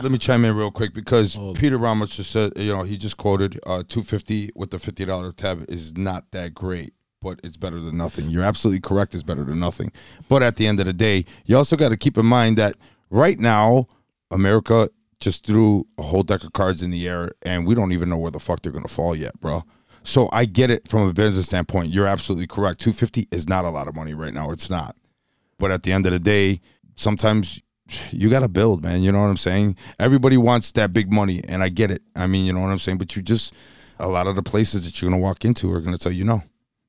Let 0.01 0.13
me 0.13 0.19
chime 0.19 0.45
in 0.45 0.55
real 0.55 0.71
quick 0.71 0.95
because. 0.95 1.37
Peter 1.55 1.77
Ramos 1.77 2.11
just 2.11 2.31
said, 2.31 2.53
you 2.57 2.73
know, 2.73 2.85
he 2.85 2.97
just 2.97 3.17
quoted 3.17 3.59
uh, 3.67 3.83
250 3.89 4.53
with 4.55 4.71
the 4.71 4.77
$50 4.77 5.37
tab 5.37 5.65
is 5.69 5.97
not 5.97 6.31
that 6.31 6.55
great, 6.55 6.95
but 7.21 7.41
it's 7.43 7.57
better 7.57 7.81
than 7.81 7.97
nothing. 7.97 8.29
You're 8.31 8.45
absolutely 8.45 8.81
correct, 8.81 9.15
it's 9.15 9.25
better 9.25 9.43
than 9.43 9.59
nothing. 9.59 9.91
But 10.29 10.43
at 10.43 10.57
the 10.57 10.69
end 10.69 10.79
of 10.79 10.87
the 10.87 10.93
day, 10.93 11.25
you 11.47 11.57
also 11.57 11.77
got 11.77 11.89
to 11.89 11.97
keep 11.97 12.17
in 12.17 12.27
mind 12.27 12.57
that 12.59 12.77
right 13.11 13.41
now, 13.41 13.89
America 14.31 14.89
just 15.21 15.45
threw 15.45 15.87
a 15.99 16.03
whole 16.03 16.23
deck 16.23 16.45
of 16.45 16.53
cards 16.53 16.83
in 16.83 16.91
the 16.91 17.09
air 17.09 17.33
and 17.43 17.67
we 17.67 17.75
don't 17.75 17.93
even 17.93 18.09
know 18.09 18.19
where 18.19 18.31
the 18.31 18.39
fuck 18.39 18.63
they're 18.63 18.73
going 18.73 18.85
to 18.85 18.93
fall 18.93 19.17
yet, 19.17 19.39
bro. 19.41 19.65
So 20.05 20.29
I 20.33 20.45
get 20.45 20.71
it 20.71 20.89
from 20.89 21.09
a 21.09 21.13
business 21.13 21.47
standpoint. 21.47 21.93
You're 21.93 22.07
absolutely 22.07 22.47
correct. 22.47 22.81
250 22.81 23.27
is 23.33 23.49
not 23.49 23.65
a 23.65 23.71
lot 23.71 23.89
of 23.89 23.97
money 23.97 24.15
right 24.15 24.33
now. 24.33 24.53
It's 24.53 24.71
not. 24.71 24.97
But 25.59 25.73
at 25.73 25.83
the 25.83 25.93
end 25.93 26.07
of 26.07 26.13
the 26.13 26.21
day, 26.21 26.61
sometimes 26.95 27.61
you 28.11 28.29
got 28.31 28.41
to 28.41 28.49
build, 28.49 28.83
man. 28.83 29.03
You 29.03 29.13
know 29.13 29.21
what 29.21 29.29
I'm 29.29 29.37
saying? 29.37 29.77
Everybody 29.99 30.37
wants 30.37 30.73
that 30.73 30.93
big 30.93 31.13
money, 31.13 31.43
and 31.49 31.63
I 31.63 31.69
get 31.69 31.91
it. 31.91 32.03
I 32.15 32.27
mean, 32.27 32.47
you 32.47 32.53
know 32.53 32.61
what 32.61 32.71
I'm 32.71 32.79
saying? 32.79 32.99
But 32.99 33.17
you 33.17 33.23
just, 33.23 33.55
a 33.99 34.09
lot 34.09 34.27
of 34.27 34.37
the 34.37 34.43
places 34.43 34.85
that 34.85 35.01
you're 35.01 35.11
going 35.11 35.21
to 35.21 35.23
walk 35.25 35.45
into 35.45 35.73
are 35.73 35.81
going 35.81 35.97
to 35.97 35.99
tell 36.03 36.13
you 36.13 36.25
no. 36.25 36.43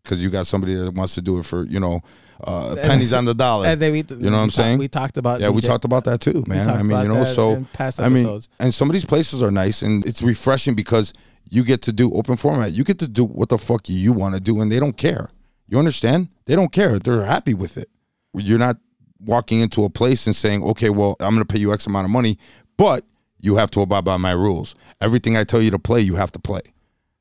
Because 0.04 0.24
you 0.24 0.30
got 0.30 0.48
somebody 0.48 0.76
that 0.76 0.94
wants 0.94 1.14
to 1.16 1.22
do 1.22 1.40
it 1.40 1.44
for, 1.44 1.66
you 1.66 1.80
know, 1.80 2.02
uh, 2.44 2.76
pennies 2.82 3.14
on 3.14 3.26
the 3.26 3.34
dollar. 3.36 3.68
And 3.68 3.82
then 3.82 3.92
we, 3.92 4.00
You 4.10 4.30
know 4.30 4.38
what 4.38 4.44
I'm 4.44 4.50
talk- 4.50 4.56
saying? 4.56 4.80
We 4.80 4.88
talked 4.88 5.18
about 5.18 5.42
Yeah, 5.42 5.50
we 5.50 5.62
talked 5.62 5.84
about 5.84 6.06
that 6.06 6.22
too, 6.22 6.44
man. 6.48 6.70
I 6.70 6.82
mean, 6.82 7.02
you 7.02 7.08
know, 7.10 7.26
so 7.26 7.66
I 8.00 8.10
mean, 8.10 8.42
and 8.60 8.74
some 8.74 8.90
of 8.90 8.94
these 8.94 9.06
places 9.06 9.44
are 9.44 9.52
nice 9.52 9.82
and 9.82 10.06
it's 10.06 10.22
refreshing 10.22 10.74
because 10.74 11.14
you 11.50 11.64
get 11.64 11.82
to 11.84 11.92
do 11.92 12.14
open 12.14 12.38
format. 12.38 12.72
You 12.72 12.84
get 12.86 12.98
to 13.00 13.08
do 13.10 13.26
what 13.26 13.50
the 13.50 13.58
fuck 13.58 13.90
you 13.90 14.14
want 14.14 14.36
to 14.36 14.42
do 14.42 14.62
and 14.62 14.72
they 14.72 14.80
don't 14.80 14.96
care. 14.98 15.30
You 15.68 15.78
understand? 15.78 16.30
They 16.46 16.56
don't 16.56 16.72
care. 16.72 16.98
They're 16.98 17.26
happy 17.26 17.54
with 17.54 17.78
it. 17.78 17.90
You're 18.34 18.58
not 18.58 18.78
walking 19.20 19.60
into 19.60 19.84
a 19.84 19.90
place 19.90 20.26
and 20.28 20.36
saying, 20.36 20.64
"Okay, 20.64 20.90
well, 20.90 21.16
I'm 21.20 21.36
going 21.36 21.46
to 21.46 21.52
pay 21.52 21.60
you 21.60 21.74
X 21.74 21.88
amount 21.88 22.06
of 22.06 22.12
money, 22.12 22.38
but 22.78 23.06
you 23.40 23.56
have 23.56 23.72
to 23.72 23.82
abide 23.82 24.06
by 24.06 24.18
my 24.18 24.32
rules. 24.32 24.76
Everything 25.02 25.38
I 25.38 25.44
tell 25.44 25.62
you 25.62 25.72
to 25.72 25.80
play, 25.80 26.02
you 26.02 26.16
have 26.16 26.32
to 26.34 26.40
play." 26.40 26.62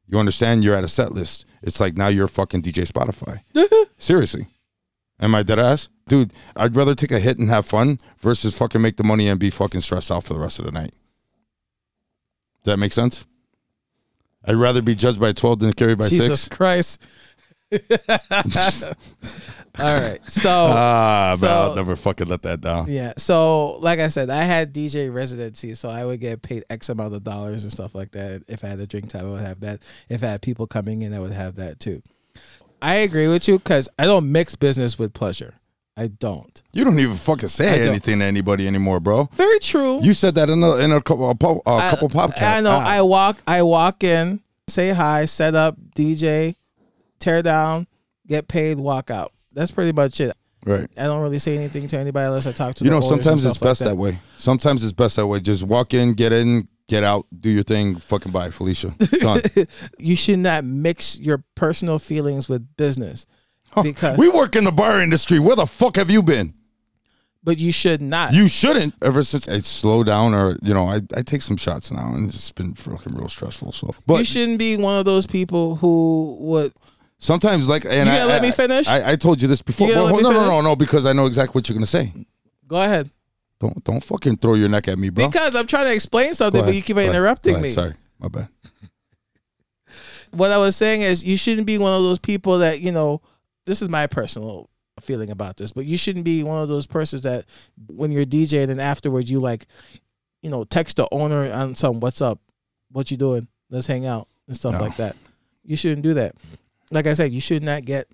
You 0.09 0.19
understand? 0.19 0.65
You're 0.65 0.75
at 0.75 0.85
a 0.85 0.89
set 0.89 1.13
list. 1.13 1.45
It's 1.63 1.81
like 1.81 1.97
now 1.97 2.09
you're 2.09 2.29
fucking 2.29 2.63
DJ 2.63 2.91
Spotify. 2.91 3.41
Seriously. 3.99 4.47
Am 5.21 5.35
I 5.35 5.43
dead 5.43 5.59
ass? 5.59 5.89
Dude, 6.07 6.33
I'd 6.57 6.77
rather 6.77 6.95
take 6.95 7.13
a 7.13 7.19
hit 7.19 7.39
and 7.39 7.51
have 7.51 7.67
fun 7.67 7.99
versus 8.19 8.57
fucking 8.57 8.81
make 8.81 8.97
the 8.97 9.05
money 9.05 9.29
and 9.29 9.39
be 9.39 9.51
fucking 9.51 9.81
stressed 9.83 10.11
out 10.11 10.25
for 10.25 10.33
the 10.33 10.41
rest 10.41 10.59
of 10.59 10.65
the 10.65 10.71
night. 10.71 10.95
Does 12.65 12.73
that 12.73 12.77
make 12.79 12.93
sense? 12.93 13.27
I'd 14.45 14.55
rather 14.55 14.81
be 14.81 14.95
judged 14.95 15.21
by 15.21 15.33
12 15.33 15.59
than 15.59 15.73
carried 15.73 15.99
by 15.99 16.09
Jesus 16.09 16.43
6. 16.43 16.57
Christ. 16.57 17.03
All 19.81 19.85
right. 19.85 20.19
So 20.27 20.49
Ah, 20.51 21.37
man, 21.41 21.51
I'll 21.51 21.75
never 21.75 21.95
fucking 21.97 22.27
let 22.27 22.43
that 22.43 22.61
down. 22.61 22.87
yeah. 22.91 23.13
So 23.17 23.77
like 23.81 24.01
I 24.01 24.09
said, 24.09 24.31
I 24.31 24.43
had 24.43 24.73
DJ 24.75 25.13
residency, 25.13 25.75
so 25.75 25.89
I 25.89 26.05
would 26.05 26.21
get 26.21 26.43
paid 26.43 26.65
X 26.71 26.89
amount 26.89 27.15
of 27.15 27.23
dollars 27.25 27.63
and 27.65 27.73
stuff 27.73 27.95
like 27.95 28.11
that. 28.13 28.43
If 28.49 28.65
I 28.65 28.69
had 28.69 28.81
a 28.81 28.87
drink 28.87 29.11
tab, 29.11 29.23
I 29.25 29.31
would 29.31 29.41
have 29.41 29.61
that. 29.61 29.83
If 30.09 30.23
I 30.25 30.29
had 30.29 30.43
people 30.43 30.67
coming 30.67 31.03
in, 31.03 31.15
I 31.15 31.21
would 31.21 31.33
have 31.33 31.57
that 31.57 31.79
too. 31.81 32.03
I 32.81 32.97
agree 32.97 33.29
with 33.29 33.47
you 33.49 33.59
because 33.59 33.89
I 33.99 34.05
don't 34.05 34.31
mix 34.33 34.55
business 34.57 34.99
with 34.99 35.13
pleasure. 35.13 35.55
I 35.97 36.07
don't. 36.07 36.63
You 36.73 36.85
don't 36.85 37.01
even 37.01 37.17
fucking 37.17 37.49
say 37.49 37.89
anything 37.89 38.21
to 38.21 38.25
anybody 38.25 38.69
anymore, 38.69 39.01
bro. 39.01 39.29
Very 39.33 39.59
true. 39.59 40.01
You 40.01 40.13
said 40.13 40.37
that 40.37 40.49
in 40.49 40.63
a, 40.63 40.77
in 40.77 40.93
a 40.93 41.03
couple, 41.03 41.29
a, 41.29 41.35
po- 41.35 41.61
a 41.67 41.71
I- 41.71 41.91
couple 41.91 42.09
podcasts. 42.09 42.43
I 42.57 42.61
know. 42.61 42.71
Ah. 42.81 42.87
I 42.89 43.03
walk. 43.03 43.43
I 43.49 43.63
walk 43.63 44.05
in, 44.05 44.41
say 44.69 44.91
hi, 44.91 45.25
set 45.25 45.57
up, 45.57 45.77
DJ, 45.97 46.55
tear 47.19 47.43
down, 47.43 47.87
get 48.27 48.49
paid, 48.49 48.79
walk 48.79 49.11
out. 49.11 49.33
That's 49.53 49.71
pretty 49.71 49.93
much 49.93 50.21
it. 50.21 50.37
right. 50.65 50.89
I 50.97 51.05
don't 51.05 51.23
really 51.23 51.39
say 51.39 51.57
anything 51.57 51.89
to 51.89 51.99
anybody 51.99 52.27
unless 52.27 52.47
I 52.47 52.53
talk 52.53 52.75
to. 52.77 52.85
You 52.85 52.91
know, 52.91 53.01
sometimes 53.01 53.45
it's 53.45 53.61
like 53.61 53.69
best 53.69 53.81
that. 53.81 53.97
way. 53.97 54.19
Sometimes 54.37 54.83
it's 54.83 54.93
best 54.93 55.17
that 55.17 55.27
way. 55.27 55.41
Just 55.41 55.63
walk 55.63 55.95
in, 55.95 56.13
get 56.13 56.33
in, 56.33 56.69
get 56.89 57.05
out, 57.05 57.27
do 57.41 57.51
your 57.51 57.63
thing, 57.63 57.97
fucking 57.97 58.33
bye, 58.33 58.51
Felicia. 58.51 58.95
Done. 59.21 59.43
you 59.99 60.17
should 60.17 60.39
not 60.39 60.65
mix 60.65 61.19
your 61.19 61.45
personal 61.55 61.99
feelings 61.99 62.49
with 62.49 62.77
business 62.77 63.27
because 63.83 64.19
we 64.19 64.29
work 64.29 64.57
in 64.57 64.65
the 64.65 64.73
bar 64.73 65.01
industry. 65.01 65.39
Where 65.39 65.57
the 65.57 65.67
fuck 65.67 65.97
have 65.97 66.11
you 66.11 66.23
been? 66.23 66.55
but 67.49 67.57
you 67.57 67.73
should 67.73 68.03
not. 68.03 68.35
You 68.35 68.47
shouldn't. 68.47 68.95
Ever 69.03 69.23
since 69.23 69.49
I 69.49 69.61
slow 69.61 70.05
down, 70.05 70.35
or 70.35 70.59
you 70.63 70.75
know, 70.75 70.87
I, 70.87 71.01
I 71.15 71.23
take 71.23 71.41
some 71.41 71.57
shots 71.57 71.91
now, 71.91 72.15
and 72.15 72.29
it's 72.29 72.53
been 72.53 72.75
fucking 72.75 73.15
real 73.15 73.29
stressful. 73.29 73.73
So, 73.73 73.95
but 74.07 74.19
you 74.19 74.25
shouldn't 74.25 74.59
be 74.59 74.77
one 74.77 74.99
of 74.99 75.07
those 75.07 75.27
people 75.27 75.77
who 75.77 76.37
would. 76.41 76.75
Sometimes, 77.19 77.69
like, 77.69 77.85
and 77.85 78.09
You 78.09 78.15
I, 78.15 78.25
let 78.25 78.43
I- 78.43 78.47
me 78.47 78.51
finish? 78.53 78.87
I, 78.89 79.13
I 79.13 79.17
told 79.17 79.41
you 79.43 79.49
this 79.49 79.63
before. 79.63 79.89
Well, 79.89 80.21
no, 80.23 80.31
no, 80.31 80.47
no, 80.47 80.61
no, 80.61 80.77
because 80.77 81.07
I 81.07 81.13
know 81.13 81.27
exactly 81.27 81.59
what 81.59 81.69
you're 81.69 81.75
gonna 81.75 81.87
say. 81.87 82.13
Go 82.67 82.81
ahead. 82.83 83.11
Don't 83.61 83.83
don't 83.85 84.03
fucking 84.05 84.37
throw 84.37 84.55
your 84.55 84.69
neck 84.69 84.87
at 84.89 84.99
me, 84.99 85.11
bro. 85.11 85.27
Because 85.29 85.55
I'm 85.57 85.67
trying 85.67 85.87
to 85.87 85.95
explain 85.95 86.33
something, 86.35 86.65
but 86.65 86.75
you 86.75 86.83
keep 86.83 86.97
interrupting 86.97 87.55
ahead. 87.55 87.63
me. 87.65 87.71
Sorry, 87.71 87.95
my 88.19 88.29
bad. 88.29 88.49
What 90.31 90.51
I 90.51 90.59
was 90.59 90.77
saying 90.77 91.01
is, 91.01 91.25
you 91.25 91.37
shouldn't 91.39 91.67
be 91.67 91.79
one 91.79 91.93
of 91.97 92.03
those 92.03 92.19
people 92.19 92.59
that 92.59 92.81
you 92.81 92.93
know. 92.93 93.23
This 93.65 93.81
is 93.83 93.89
my 93.89 94.07
personal 94.07 94.69
feeling 95.01 95.31
about 95.31 95.57
this, 95.57 95.73
but 95.73 95.85
you 95.87 95.97
shouldn't 95.97 96.25
be 96.25 96.43
one 96.43 96.63
of 96.63 96.69
those 96.69 96.87
persons 96.87 97.23
that 97.23 97.45
when 97.89 98.13
you're 98.13 98.25
DJing 98.27 98.69
and 98.71 98.81
afterwards 98.81 99.31
you 99.31 99.41
like, 99.41 99.67
you 100.43 100.51
know, 100.51 100.65
text 100.65 100.97
the 100.97 101.09
owner 101.13 101.51
on 101.53 101.75
some 101.75 102.01
"What's 102.01 102.21
up? 102.21 102.41
What 102.93 103.11
you 103.11 103.17
doing? 103.17 103.49
Let's 103.71 103.87
hang 103.87 104.05
out" 104.07 104.29
and 104.47 104.57
stuff 104.57 104.75
No. 104.75 104.81
like 104.81 104.97
that. 104.97 105.17
You 105.65 105.77
shouldn't 105.77 106.03
do 106.03 106.15
that. 106.15 106.35
Like 106.91 107.07
I 107.07 107.13
said, 107.13 107.33
you 107.33 107.41
should 107.41 107.63
not 107.63 107.85
get 107.85 108.09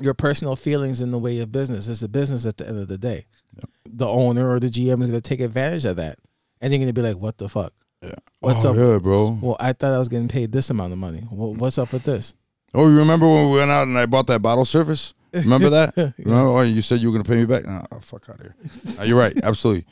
your 0.00 0.14
personal 0.14 0.56
feelings 0.56 1.00
in 1.00 1.10
the 1.10 1.18
way 1.18 1.38
of 1.38 1.52
business. 1.52 1.88
It's 1.88 2.02
a 2.02 2.08
business 2.08 2.46
at 2.46 2.56
the 2.56 2.68
end 2.68 2.78
of 2.78 2.88
the 2.88 2.98
day. 2.98 3.26
The 3.84 4.08
owner 4.08 4.50
or 4.50 4.58
the 4.58 4.68
GM 4.68 5.00
is 5.00 5.08
going 5.08 5.12
to 5.12 5.20
take 5.20 5.40
advantage 5.40 5.84
of 5.84 5.96
that, 5.96 6.18
and 6.60 6.72
you're 6.72 6.78
going 6.78 6.88
to 6.88 6.94
be 6.94 7.02
like, 7.02 7.18
"What 7.18 7.38
the 7.38 7.48
fuck?" 7.48 7.72
Yeah. 8.02 8.14
What's 8.40 8.64
oh, 8.64 8.70
up? 8.70 8.76
yeah, 8.76 8.98
bro. 8.98 9.38
Well, 9.40 9.56
I 9.60 9.72
thought 9.72 9.92
I 9.92 9.98
was 9.98 10.08
getting 10.08 10.28
paid 10.28 10.52
this 10.52 10.70
amount 10.70 10.92
of 10.92 10.98
money. 10.98 11.26
Well, 11.30 11.54
what's 11.54 11.78
up 11.78 11.92
with 11.92 12.04
this? 12.04 12.34
Oh, 12.74 12.88
you 12.88 12.96
remember 12.96 13.28
when 13.28 13.50
we 13.50 13.58
went 13.58 13.70
out 13.70 13.86
and 13.86 13.98
I 13.98 14.06
bought 14.06 14.26
that 14.28 14.40
bottle 14.40 14.64
service? 14.64 15.14
Remember 15.32 15.70
that? 15.70 15.96
Remember? 16.18 16.48
Oh, 16.48 16.60
you 16.62 16.82
said 16.82 17.00
you 17.00 17.10
were 17.10 17.18
gonna 17.18 17.28
pay 17.28 17.36
me 17.36 17.44
back. 17.46 17.64
Nah, 17.64 17.84
oh, 17.92 18.00
fuck 18.00 18.28
out 18.28 18.36
of 18.36 18.42
here. 18.42 18.54
Nah, 18.96 19.04
you're 19.04 19.18
right. 19.18 19.38
Absolutely. 19.42 19.86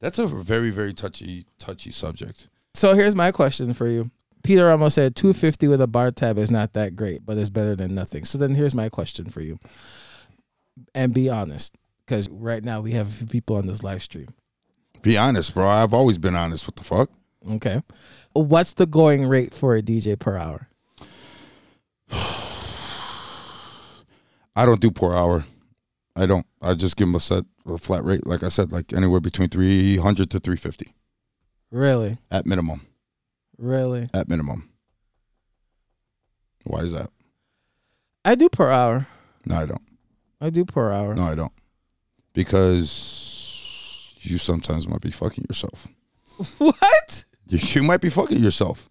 That's 0.00 0.18
a 0.18 0.26
very, 0.26 0.70
very 0.70 0.92
touchy, 0.92 1.46
touchy 1.58 1.90
subject. 1.90 2.48
So 2.74 2.94
here's 2.94 3.16
my 3.16 3.32
question 3.32 3.72
for 3.72 3.88
you. 3.88 4.10
Peter 4.44 4.70
almost 4.70 4.94
said 4.94 5.16
250 5.16 5.66
with 5.68 5.80
a 5.80 5.86
bar 5.86 6.10
tab 6.12 6.38
is 6.38 6.50
not 6.50 6.74
that 6.74 6.94
great, 6.94 7.24
but 7.24 7.36
it's 7.38 7.50
better 7.50 7.74
than 7.74 7.94
nothing. 7.94 8.24
So 8.24 8.38
then 8.38 8.54
here's 8.54 8.74
my 8.74 8.88
question 8.90 9.24
for 9.30 9.40
you. 9.40 9.58
And 10.94 11.12
be 11.14 11.28
honest, 11.30 11.76
because 12.06 12.28
right 12.28 12.62
now 12.62 12.80
we 12.80 12.92
have 12.92 13.24
people 13.30 13.56
on 13.56 13.66
this 13.66 13.82
live 13.82 14.02
stream. 14.02 14.28
Be 15.02 15.16
honest, 15.16 15.54
bro. 15.54 15.66
I've 15.66 15.94
always 15.94 16.18
been 16.18 16.34
honest. 16.34 16.66
What 16.68 16.76
the 16.76 16.84
fuck? 16.84 17.10
Okay. 17.52 17.80
What's 18.34 18.74
the 18.74 18.86
going 18.86 19.26
rate 19.26 19.54
for 19.54 19.74
a 19.76 19.82
DJ 19.82 20.18
per 20.18 20.36
hour? 20.36 20.68
I 24.56 24.64
don't 24.66 24.80
do 24.80 24.90
per 24.90 25.14
hour. 25.14 25.44
I 26.16 26.26
don't. 26.26 26.46
I 26.62 26.74
just 26.74 26.96
give 26.96 27.08
them 27.08 27.14
a 27.16 27.20
set, 27.20 27.44
a 27.66 27.76
flat 27.78 28.04
rate. 28.04 28.26
Like 28.26 28.42
I 28.42 28.48
said, 28.48 28.70
like 28.72 28.92
anywhere 28.92 29.20
between 29.20 29.48
three 29.48 29.96
hundred 29.96 30.30
to 30.30 30.38
three 30.38 30.56
fifty 30.56 30.94
Really? 31.70 32.18
at 32.30 32.46
minimum. 32.46 32.82
Really? 33.58 34.08
At 34.12 34.28
minimum. 34.28 34.68
Why 36.64 36.80
is 36.80 36.92
that? 36.92 37.10
I 38.24 38.34
do 38.34 38.48
per 38.48 38.70
hour. 38.70 39.06
No, 39.44 39.56
I 39.56 39.66
don't. 39.66 39.82
I 40.40 40.50
do 40.50 40.64
per 40.64 40.90
hour. 40.90 41.14
No, 41.14 41.24
I 41.24 41.34
don't. 41.34 41.52
Because 42.32 44.12
you 44.20 44.38
sometimes 44.38 44.88
might 44.88 45.00
be 45.00 45.10
fucking 45.10 45.44
yourself. 45.48 45.88
What? 46.58 47.24
You, 47.46 47.58
you 47.62 47.82
might 47.82 48.00
be 48.00 48.10
fucking 48.10 48.42
yourself. 48.42 48.88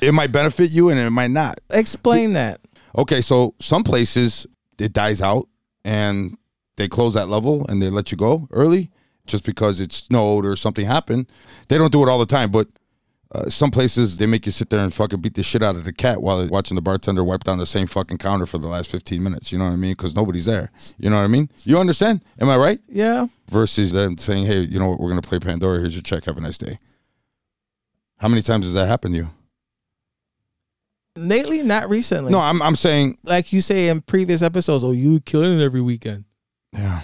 It 0.00 0.12
might 0.12 0.30
benefit 0.30 0.70
you 0.70 0.90
and 0.90 0.98
it 0.98 1.10
might 1.10 1.30
not. 1.30 1.60
Explain 1.70 2.34
that. 2.34 2.60
Okay, 2.96 3.20
so 3.20 3.54
some 3.60 3.82
places 3.82 4.46
it 4.78 4.92
dies 4.92 5.22
out 5.22 5.48
and 5.84 6.36
they 6.76 6.86
close 6.88 7.14
that 7.14 7.28
level 7.28 7.66
and 7.68 7.80
they 7.80 7.88
let 7.88 8.12
you 8.12 8.18
go 8.18 8.46
early 8.52 8.90
just 9.26 9.44
because 9.44 9.80
it 9.80 9.92
snowed 9.92 10.44
or 10.44 10.54
something 10.56 10.84
happened. 10.86 11.30
They 11.68 11.78
don't 11.78 11.92
do 11.92 12.02
it 12.02 12.08
all 12.08 12.18
the 12.18 12.26
time, 12.26 12.50
but 12.50 12.68
uh, 13.34 13.50
some 13.50 13.70
places 13.70 14.16
they 14.16 14.26
make 14.26 14.46
you 14.46 14.52
sit 14.52 14.70
there 14.70 14.80
and 14.80 14.94
fucking 14.94 15.20
beat 15.20 15.34
the 15.34 15.42
shit 15.42 15.62
out 15.62 15.74
of 15.74 15.84
the 15.84 15.92
cat 15.92 16.22
while 16.22 16.46
watching 16.48 16.76
the 16.76 16.82
bartender 16.82 17.24
wipe 17.24 17.42
down 17.42 17.58
the 17.58 17.66
same 17.66 17.86
fucking 17.86 18.18
counter 18.18 18.46
for 18.46 18.58
the 18.58 18.68
last 18.68 18.90
15 18.90 19.22
minutes. 19.22 19.50
You 19.50 19.58
know 19.58 19.64
what 19.64 19.72
I 19.72 19.76
mean? 19.76 19.92
Because 19.92 20.14
nobody's 20.14 20.44
there. 20.44 20.70
You 20.98 21.10
know 21.10 21.16
what 21.16 21.22
I 21.22 21.28
mean? 21.28 21.50
You 21.64 21.78
understand? 21.78 22.22
Am 22.40 22.48
I 22.48 22.56
right? 22.56 22.78
Yeah. 22.88 23.26
Versus 23.50 23.90
them 23.90 24.18
saying, 24.18 24.46
hey, 24.46 24.60
you 24.60 24.78
know 24.78 24.88
what? 24.88 25.00
We're 25.00 25.10
going 25.10 25.20
to 25.20 25.28
play 25.28 25.40
Pandora. 25.40 25.80
Here's 25.80 25.94
your 25.96 26.02
check. 26.02 26.24
Have 26.26 26.38
a 26.38 26.40
nice 26.40 26.58
day. 26.58 26.78
How 28.18 28.28
many 28.28 28.42
times 28.42 28.66
has 28.66 28.74
that 28.74 28.86
happened 28.86 29.14
to 29.14 29.18
you? 29.18 29.30
Lately, 31.16 31.62
not 31.62 31.88
recently. 31.90 32.30
No, 32.30 32.38
I'm, 32.38 32.62
I'm 32.62 32.76
saying 32.76 33.18
like 33.24 33.52
you 33.52 33.60
say 33.60 33.88
in 33.88 34.00
previous 34.00 34.42
episodes, 34.42 34.84
oh, 34.84 34.92
you 34.92 35.20
killing 35.20 35.58
it 35.58 35.62
every 35.62 35.80
weekend. 35.80 36.24
Yeah. 36.72 37.00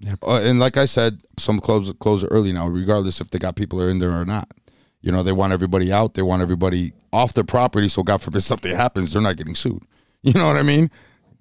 Yeah. 0.00 0.14
Uh, 0.22 0.40
and 0.42 0.58
like 0.58 0.76
I 0.76 0.84
said, 0.84 1.20
some 1.38 1.60
clubs 1.60 1.92
close 2.00 2.24
early 2.24 2.52
now, 2.52 2.66
regardless 2.66 3.20
if 3.20 3.30
they 3.30 3.38
got 3.38 3.54
people 3.54 3.80
are 3.80 3.88
in 3.88 4.00
there 4.00 4.10
or 4.10 4.24
not. 4.24 4.48
You 5.02 5.12
know, 5.12 5.22
they 5.22 5.32
want 5.32 5.52
everybody 5.52 5.92
out. 5.92 6.14
They 6.14 6.22
want 6.22 6.42
everybody 6.42 6.92
off 7.12 7.34
the 7.34 7.44
property. 7.44 7.88
So 7.88 8.02
God 8.02 8.22
forbid 8.22 8.40
something 8.42 8.74
happens, 8.74 9.12
they're 9.12 9.22
not 9.22 9.36
getting 9.36 9.54
sued. 9.54 9.82
You 10.24 10.34
know 10.34 10.46
what 10.46 10.56
I 10.56 10.62
mean? 10.62 10.88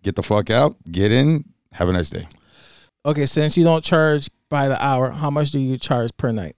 Get 0.01 0.15
the 0.15 0.23
fuck 0.23 0.49
out, 0.49 0.75
get 0.91 1.11
in, 1.11 1.45
have 1.71 1.87
a 1.87 1.93
nice 1.93 2.09
day. 2.09 2.27
Okay, 3.05 3.27
since 3.27 3.55
you 3.55 3.63
don't 3.63 3.83
charge 3.83 4.27
by 4.49 4.67
the 4.67 4.83
hour, 4.83 5.11
how 5.11 5.29
much 5.29 5.51
do 5.51 5.59
you 5.59 5.77
charge 5.77 6.09
per 6.17 6.31
night? 6.31 6.55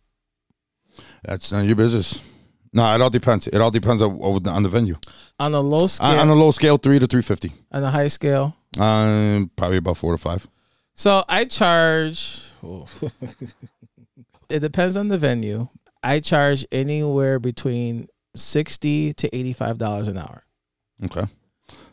That's 1.25 1.51
none 1.51 1.63
of 1.63 1.67
your 1.67 1.75
business. 1.75 2.21
No, 2.71 2.95
it 2.95 3.01
all 3.01 3.09
depends. 3.09 3.47
It 3.47 3.59
all 3.59 3.71
depends 3.71 4.01
on, 4.01 4.21
on 4.47 4.63
the 4.63 4.69
venue. 4.69 4.95
On 5.37 5.53
a 5.53 5.59
low 5.59 5.87
scale, 5.87 6.07
On, 6.07 6.17
on 6.19 6.29
a 6.29 6.33
low 6.33 6.51
scale, 6.51 6.77
three 6.77 6.97
to 6.97 7.07
three 7.07 7.21
fifty. 7.21 7.51
on 7.73 7.83
a 7.83 7.91
high 7.91 8.07
scale. 8.07 8.55
Um, 8.79 9.51
probably 9.57 9.77
about 9.77 9.97
four 9.97 10.13
to 10.13 10.17
five. 10.17 10.47
So 10.93 11.25
I 11.27 11.43
charge. 11.43 12.41
oh. 12.63 12.87
it 14.49 14.59
depends 14.59 14.95
on 14.95 15.09
the 15.09 15.17
venue. 15.17 15.67
I 16.03 16.19
charge 16.19 16.65
anywhere 16.71 17.39
between 17.39 18.07
sixty 18.35 19.13
to 19.13 19.35
eighty-five 19.35 19.77
dollars 19.77 20.07
an 20.07 20.17
hour. 20.17 20.43
Okay. 21.05 21.25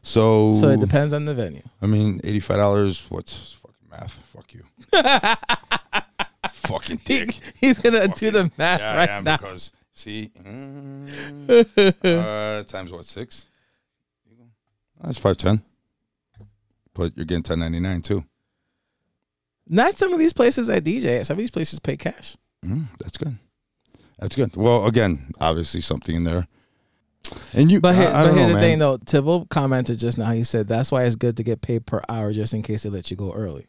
So, 0.03 0.55
So 0.55 0.69
it 0.71 0.81
depends 0.81 1.13
on 1.15 1.25
the 1.27 1.35
venue. 1.35 1.63
I 1.83 1.87
mean, 1.87 2.21
eighty 2.25 2.41
five 2.41 2.57
dollars. 2.59 3.05
What's 3.11 3.53
fucking 3.63 3.89
math? 3.91 4.15
Fuck 4.33 4.55
you. 4.55 4.65
fucking 6.51 7.01
dick. 7.05 7.39
he's 7.61 7.79
gonna 7.79 8.09
do 8.09 8.31
the 8.31 8.51
math 8.57 8.81
Yeah, 8.81 8.97
right 8.97 9.11
I 9.11 9.17
am 9.19 9.25
now. 9.25 9.37
because 9.37 9.73
see, 9.93 10.31
mm, 10.43 11.89
uh, 12.05 12.63
times 12.65 12.91
what 12.91 13.05
six? 13.05 13.47
That's 15.03 15.19
five 15.19 15.37
ten. 15.37 15.63
But 16.95 17.13
you're 17.17 17.25
getting 17.27 17.43
ten 17.43 17.59
ninety 17.61 17.81
nine 17.81 18.03
too. 18.03 18.25
Not 19.67 19.95
some 19.95 20.13
of 20.13 20.19
these 20.19 20.33
places 20.33 20.69
I 20.69 20.81
DJ. 20.81 21.21
at. 21.21 21.27
Some 21.27 21.35
of 21.35 21.39
these 21.39 21.51
places 21.51 21.79
pay 21.79 21.97
cash. 21.97 22.37
Mm, 22.65 22.87
that's 22.99 23.17
good. 23.17 23.37
That's 24.21 24.37
good. 24.37 24.55
Well, 24.55 24.87
again, 24.87 25.33
obviously 25.41 25.81
something 25.81 26.15
in 26.15 26.25
there. 26.25 26.47
And 27.55 27.71
you, 27.71 27.81
But, 27.81 27.95
here, 27.95 28.09
I, 28.09 28.23
I 28.23 28.25
but 28.27 28.35
here's 28.35 28.37
know, 28.37 28.49
the 28.49 28.55
man. 28.55 28.63
thing, 28.63 28.79
though. 28.79 28.97
Tibble 28.99 29.47
commented 29.47 29.99
just 29.99 30.19
now. 30.19 30.31
He 30.33 30.43
said 30.45 30.69
that's 30.69 30.93
why 30.93 31.05
it's 31.05 31.17
good 31.17 31.37
to 31.39 31.43
get 31.43 31.61
paid 31.63 31.87
per 31.87 32.03
hour, 32.09 32.33
just 32.33 32.55
in 32.55 32.63
case 32.63 32.83
they 32.83 32.91
let 32.91 33.11
you 33.11 33.17
go 33.17 33.33
early. 33.33 33.67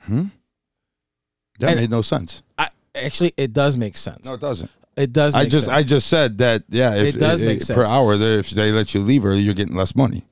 Hmm? 0.00 0.24
That 1.58 1.70
And- 1.70 1.80
made 1.80 1.90
no 1.90 2.02
sense. 2.02 2.42
I, 2.58 2.68
actually, 2.94 3.32
it 3.36 3.52
does 3.52 3.76
make 3.76 3.96
sense. 3.96 4.24
No, 4.24 4.34
it 4.34 4.40
doesn't. 4.40 4.70
it 4.96 5.12
does. 5.12 5.34
Make 5.34 5.40
I 5.46 5.48
just, 5.48 5.64
sense. 5.66 5.76
I 5.76 5.82
just 5.82 6.06
said 6.08 6.38
that. 6.38 6.64
Yeah, 6.68 6.94
if, 6.94 7.16
It 7.16 7.18
does 7.18 7.42
make 7.42 7.60
per 7.60 7.64
sense. 7.64 7.88
hour. 7.90 8.16
that 8.16 8.38
If 8.38 8.50
they 8.50 8.70
let 8.72 8.94
you 8.94 9.00
leave 9.00 9.24
early, 9.24 9.40
you're 9.40 9.54
getting 9.54 9.76
less 9.76 9.94
money, 9.96 10.24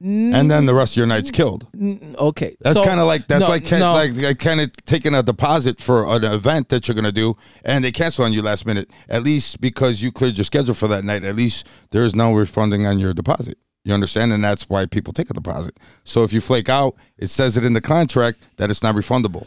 and 0.00 0.50
then 0.50 0.66
the 0.66 0.74
rest 0.74 0.92
of 0.92 0.96
your 0.98 1.06
night's 1.06 1.30
killed. 1.30 1.66
Mm, 1.72 2.16
okay. 2.16 2.56
That's 2.60 2.76
So- 2.76 2.84
kind 2.84 3.00
of 3.00 3.06
like 3.06 3.26
that's 3.26 3.42
no, 3.44 3.48
like 3.48 3.70
no. 3.72 3.92
like, 3.94 4.14
like 4.14 4.38
kind 4.38 4.60
of 4.60 4.70
taking 4.84 5.14
a 5.14 5.22
deposit 5.22 5.80
for 5.80 6.06
an 6.14 6.24
event 6.24 6.68
that 6.68 6.86
you're 6.86 6.94
gonna 6.94 7.12
do, 7.12 7.36
and 7.64 7.82
they 7.84 7.92
cancel 7.92 8.24
on 8.24 8.32
you 8.32 8.42
last 8.42 8.66
minute. 8.66 8.90
At 9.08 9.22
least 9.22 9.60
because 9.60 10.02
you 10.02 10.12
cleared 10.12 10.36
your 10.36 10.44
schedule 10.44 10.74
for 10.74 10.88
that 10.88 11.04
night, 11.04 11.24
at 11.24 11.34
least 11.36 11.66
there 11.92 12.04
is 12.04 12.14
no 12.14 12.32
refunding 12.34 12.86
on 12.86 12.98
your 12.98 13.14
deposit. 13.14 13.58
You 13.84 13.94
understand, 13.94 14.32
and 14.32 14.42
that's 14.42 14.68
why 14.68 14.84
people 14.86 15.12
take 15.12 15.30
a 15.30 15.34
deposit. 15.34 15.78
So 16.04 16.24
if 16.24 16.32
you 16.32 16.40
flake 16.40 16.68
out, 16.68 16.96
it 17.18 17.28
says 17.28 17.56
it 17.56 17.64
in 17.64 17.72
the 17.72 17.80
contract 17.80 18.42
that 18.56 18.68
it's 18.68 18.82
not 18.82 18.94
refundable. 18.96 19.46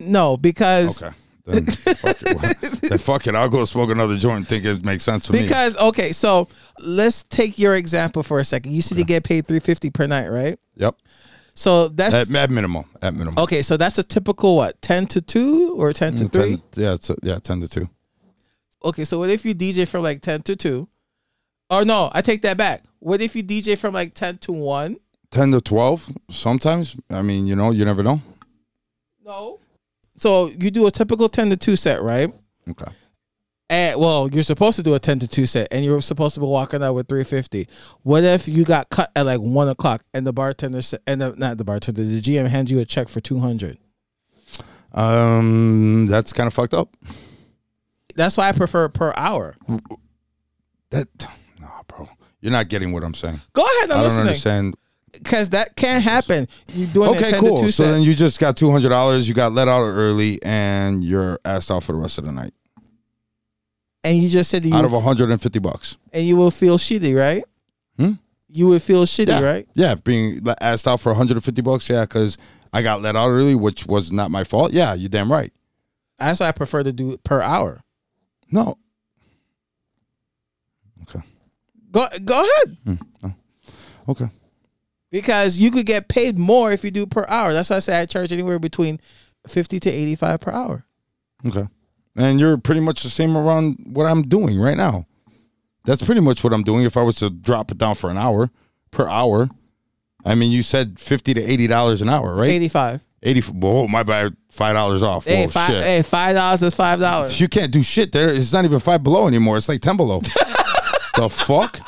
no 0.00 0.36
because 0.36 1.02
Okay, 1.02 1.14
then 1.46 1.66
fuck 1.66 2.16
it. 2.22 2.80
then 2.88 2.98
fuck 2.98 3.26
it. 3.26 3.34
I'll 3.34 3.48
go 3.48 3.64
smoke 3.64 3.90
another 3.90 4.16
joint. 4.16 4.36
and 4.38 4.48
Think 4.48 4.64
it 4.64 4.84
makes 4.84 5.04
sense 5.04 5.26
to 5.26 5.32
me. 5.32 5.42
because 5.42 5.76
okay. 5.76 6.12
So 6.12 6.48
let's 6.80 7.24
take 7.24 7.58
your 7.58 7.74
example 7.74 8.22
for 8.22 8.38
a 8.38 8.44
second. 8.44 8.72
You 8.72 8.82
said 8.82 8.98
you 8.98 9.04
get 9.04 9.24
paid 9.24 9.46
three 9.46 9.60
fifty 9.60 9.90
per 9.90 10.06
night, 10.06 10.28
right? 10.28 10.58
Yep, 10.76 10.96
So 11.54 11.88
that's 11.88 12.14
at, 12.14 12.34
at 12.34 12.50
minimum, 12.50 12.84
at 13.02 13.12
minimum. 13.14 13.38
okay. 13.38 13.62
So 13.62 13.76
that's 13.76 13.98
a 13.98 14.02
typical 14.02 14.56
what 14.56 14.80
ten 14.82 15.06
to 15.08 15.20
two 15.20 15.74
or 15.78 15.92
ten 15.92 16.14
to 16.16 16.24
Mm, 16.24 16.32
three? 16.32 16.62
yeah, 16.82 16.94
it's 16.94 17.10
a, 17.10 17.16
yeah, 17.22 17.38
ten 17.38 17.60
to 17.60 17.68
two. 17.68 17.88
Okay. 18.82 19.04
So 19.04 19.18
what 19.18 19.30
if 19.30 19.44
you 19.44 19.54
DJ 19.54 19.86
from 19.86 20.02
like 20.02 20.22
ten 20.22 20.42
to 20.42 20.56
two? 20.56 20.88
Or 21.70 21.84
no, 21.84 22.10
I 22.12 22.20
take 22.22 22.42
that 22.42 22.56
back. 22.56 22.84
What 23.00 23.20
if 23.20 23.34
you 23.36 23.42
DJ 23.42 23.76
from 23.78 23.92
like 23.94 24.14
ten 24.14 24.38
to 24.38 24.52
one? 24.52 24.96
10 25.30 25.50
to 25.50 25.60
12 25.60 26.10
sometimes. 26.30 26.94
I 27.10 27.20
mean, 27.22 27.48
you 27.48 27.56
know, 27.56 27.72
you 27.72 27.84
never 27.84 28.04
know. 28.04 28.22
No. 29.24 29.58
So 30.16 30.46
you 30.48 30.70
do 30.70 30.86
a 30.86 30.90
typical 30.90 31.28
ten 31.28 31.50
to 31.50 31.56
two 31.56 31.76
set, 31.76 32.02
right? 32.02 32.32
Okay. 32.68 32.90
And 33.70 33.98
well, 33.98 34.28
you're 34.30 34.42
supposed 34.42 34.76
to 34.76 34.82
do 34.82 34.94
a 34.94 34.98
ten 34.98 35.18
to 35.20 35.26
two 35.28 35.46
set, 35.46 35.68
and 35.70 35.84
you're 35.84 36.00
supposed 36.02 36.34
to 36.34 36.40
be 36.40 36.46
walking 36.46 36.82
out 36.82 36.94
with 36.94 37.08
three 37.08 37.24
fifty. 37.24 37.66
What 38.02 38.22
if 38.22 38.46
you 38.46 38.64
got 38.64 38.90
cut 38.90 39.10
at 39.16 39.24
like 39.26 39.40
one 39.40 39.68
o'clock, 39.68 40.02
and 40.12 40.26
the 40.26 40.32
bartender 40.32 40.82
sa- 40.82 40.98
and 41.06 41.20
the, 41.20 41.34
not 41.36 41.56
the 41.58 41.64
bartender, 41.64 42.04
the 42.04 42.20
GM 42.20 42.46
hands 42.48 42.70
you 42.70 42.78
a 42.78 42.84
check 42.84 43.08
for 43.08 43.20
two 43.20 43.38
hundred? 43.38 43.78
Um, 44.92 46.06
that's 46.06 46.32
kind 46.32 46.46
of 46.46 46.54
fucked 46.54 46.74
up. 46.74 46.94
That's 48.14 48.36
why 48.36 48.48
I 48.48 48.52
prefer 48.52 48.88
per 48.88 49.12
hour. 49.16 49.56
That, 50.90 51.08
nah, 51.60 51.82
bro, 51.88 52.08
you're 52.40 52.52
not 52.52 52.68
getting 52.68 52.92
what 52.92 53.02
I'm 53.02 53.14
saying. 53.14 53.40
Go 53.54 53.62
ahead, 53.62 53.90
I'm 53.90 53.90
I 53.90 53.94
don't 53.94 54.02
listening. 54.04 54.20
understand. 54.28 54.74
Because 55.14 55.50
that 55.50 55.76
can't 55.76 56.02
happen. 56.02 56.48
You're 56.74 56.88
doing 56.88 57.10
Okay, 57.10 57.30
10 57.30 57.40
cool. 57.40 57.68
So 57.70 57.90
then 57.90 58.02
you 58.02 58.14
just 58.14 58.38
got 58.38 58.56
two 58.56 58.70
hundred 58.70 58.88
dollars. 58.90 59.28
You 59.28 59.34
got 59.34 59.52
let 59.52 59.68
out 59.68 59.82
early, 59.84 60.40
and 60.42 61.04
you're 61.04 61.38
asked 61.44 61.70
out 61.70 61.82
for 61.84 61.92
the 61.92 61.98
rest 61.98 62.18
of 62.18 62.24
the 62.24 62.32
night 62.32 62.52
and 64.04 64.18
you 64.22 64.28
just 64.28 64.50
said 64.50 64.62
that 64.62 64.68
you 64.68 64.74
out 64.74 64.84
of 64.84 64.92
will, 64.92 65.00
hundred 65.00 65.30
and 65.30 65.40
fifty 65.42 65.58
bucks. 65.58 65.96
and 66.12 66.26
you 66.26 66.36
will 66.36 66.50
feel 66.50 66.76
shitty, 66.78 67.18
right? 67.18 67.42
Hmm? 67.98 68.12
You 68.48 68.68
would 68.68 68.82
feel 68.82 69.04
shitty, 69.04 69.28
Yeah, 69.28 69.40
right? 69.40 69.66
Yeah, 69.74 69.94
being 69.96 70.40
asked 70.60 70.86
out 70.86 71.00
for 71.00 71.10
150 71.10 71.60
bucks. 71.62 71.88
Yeah, 71.88 72.02
because 72.02 72.38
I 72.72 72.82
got 72.82 73.02
let 73.02 73.16
out 73.16 73.30
early, 73.30 73.56
which 73.56 73.86
was 73.86 74.12
not 74.12 74.30
my 74.30 74.44
fault. 74.44 74.72
Yeah, 74.72 74.94
you're 74.94 75.08
damn 75.08 75.32
right. 75.32 75.52
That's 76.18 76.38
why 76.38 76.48
I 76.48 76.52
prefer 76.52 76.84
to 76.84 76.92
do 76.92 77.10
it 77.12 77.24
per 77.24 77.40
hour. 77.40 77.82
No. 78.52 78.76
Okay. 81.02 81.20
Go 81.90 82.06
go 82.24 82.40
ahead. 82.42 82.76
Hmm. 82.84 82.94
Oh. 83.24 83.34
Okay. 84.10 84.28
Because 85.14 85.60
you 85.60 85.70
could 85.70 85.86
get 85.86 86.08
paid 86.08 86.40
more 86.40 86.72
if 86.72 86.82
you 86.82 86.90
do 86.90 87.06
per 87.06 87.24
hour. 87.28 87.52
That's 87.52 87.70
why 87.70 87.76
I 87.76 87.78
say 87.78 88.00
I 88.00 88.04
charge 88.04 88.32
anywhere 88.32 88.58
between 88.58 88.98
fifty 89.46 89.78
to 89.78 89.88
eighty 89.88 90.16
five 90.16 90.40
per 90.40 90.50
hour. 90.50 90.86
Okay. 91.46 91.68
And 92.16 92.40
you're 92.40 92.56
pretty 92.56 92.80
much 92.80 93.04
the 93.04 93.10
same 93.10 93.36
around 93.36 93.76
what 93.86 94.06
I'm 94.06 94.22
doing 94.22 94.58
right 94.58 94.76
now. 94.76 95.06
That's 95.84 96.02
pretty 96.02 96.20
much 96.20 96.42
what 96.42 96.52
I'm 96.52 96.64
doing. 96.64 96.84
If 96.84 96.96
I 96.96 97.02
was 97.02 97.14
to 97.16 97.30
drop 97.30 97.70
it 97.70 97.78
down 97.78 97.94
for 97.94 98.10
an 98.10 98.18
hour 98.18 98.50
per 98.90 99.08
hour, 99.08 99.50
I 100.24 100.34
mean, 100.34 100.50
you 100.50 100.64
said 100.64 100.98
fifty 100.98 101.32
to 101.32 101.40
eighty 101.40 101.68
dollars 101.68 102.02
an 102.02 102.08
hour, 102.08 102.34
right? 102.34 102.50
Eighty 102.50 102.68
five. 102.68 103.00
Eighty. 103.22 103.40
Whoa, 103.40 103.86
my 103.86 104.02
bad. 104.02 104.36
Five 104.50 104.74
dollars 104.74 105.04
off. 105.04 105.26
Hey, 105.26 105.44
oh 105.44 105.48
five 105.48 105.70
shit. 105.70 105.84
hey, 105.84 106.02
five 106.02 106.34
dollars 106.34 106.60
is 106.60 106.74
five 106.74 106.98
dollars. 106.98 107.40
You 107.40 107.46
can't 107.46 107.70
do 107.70 107.84
shit 107.84 108.10
there. 108.10 108.34
It's 108.34 108.52
not 108.52 108.64
even 108.64 108.80
five 108.80 109.04
below 109.04 109.28
anymore. 109.28 109.58
It's 109.58 109.68
like 109.68 109.80
ten 109.80 109.96
below. 109.96 110.20
the 111.16 111.28
fuck? 111.30 111.78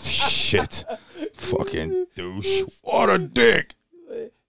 Shit. 0.00 0.84
Fucking 1.44 2.06
douche. 2.16 2.62
What 2.82 3.10
a 3.10 3.18
dick. 3.18 3.74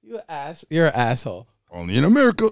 You 0.01 0.21
ass 0.29 0.63
you're 0.69 0.87
an 0.87 0.93
asshole. 0.93 1.47
Only 1.71 1.97
in 1.97 2.03
America. 2.03 2.51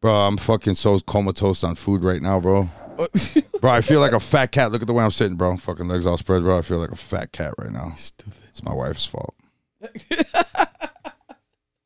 Bro, 0.00 0.14
I'm 0.14 0.36
fucking 0.36 0.74
so 0.74 0.98
comatose 1.00 1.64
on 1.64 1.74
food 1.74 2.02
right 2.02 2.22
now, 2.22 2.40
bro. 2.40 2.70
Bro, 3.60 3.70
I 3.70 3.80
feel 3.82 4.00
like 4.00 4.12
a 4.12 4.20
fat 4.20 4.52
cat. 4.52 4.72
Look 4.72 4.82
at 4.82 4.86
the 4.86 4.94
way 4.94 5.04
I'm 5.04 5.10
sitting, 5.10 5.36
bro. 5.36 5.56
Fucking 5.56 5.86
legs 5.86 6.06
all 6.06 6.16
spread, 6.16 6.42
bro. 6.42 6.58
I 6.58 6.62
feel 6.62 6.78
like 6.78 6.92
a 6.92 6.96
fat 6.96 7.32
cat 7.32 7.52
right 7.58 7.70
now. 7.70 7.92
Stupid. 7.96 8.32
It's 8.48 8.62
my 8.62 8.72
wife's 8.72 9.04
fault. 9.04 9.34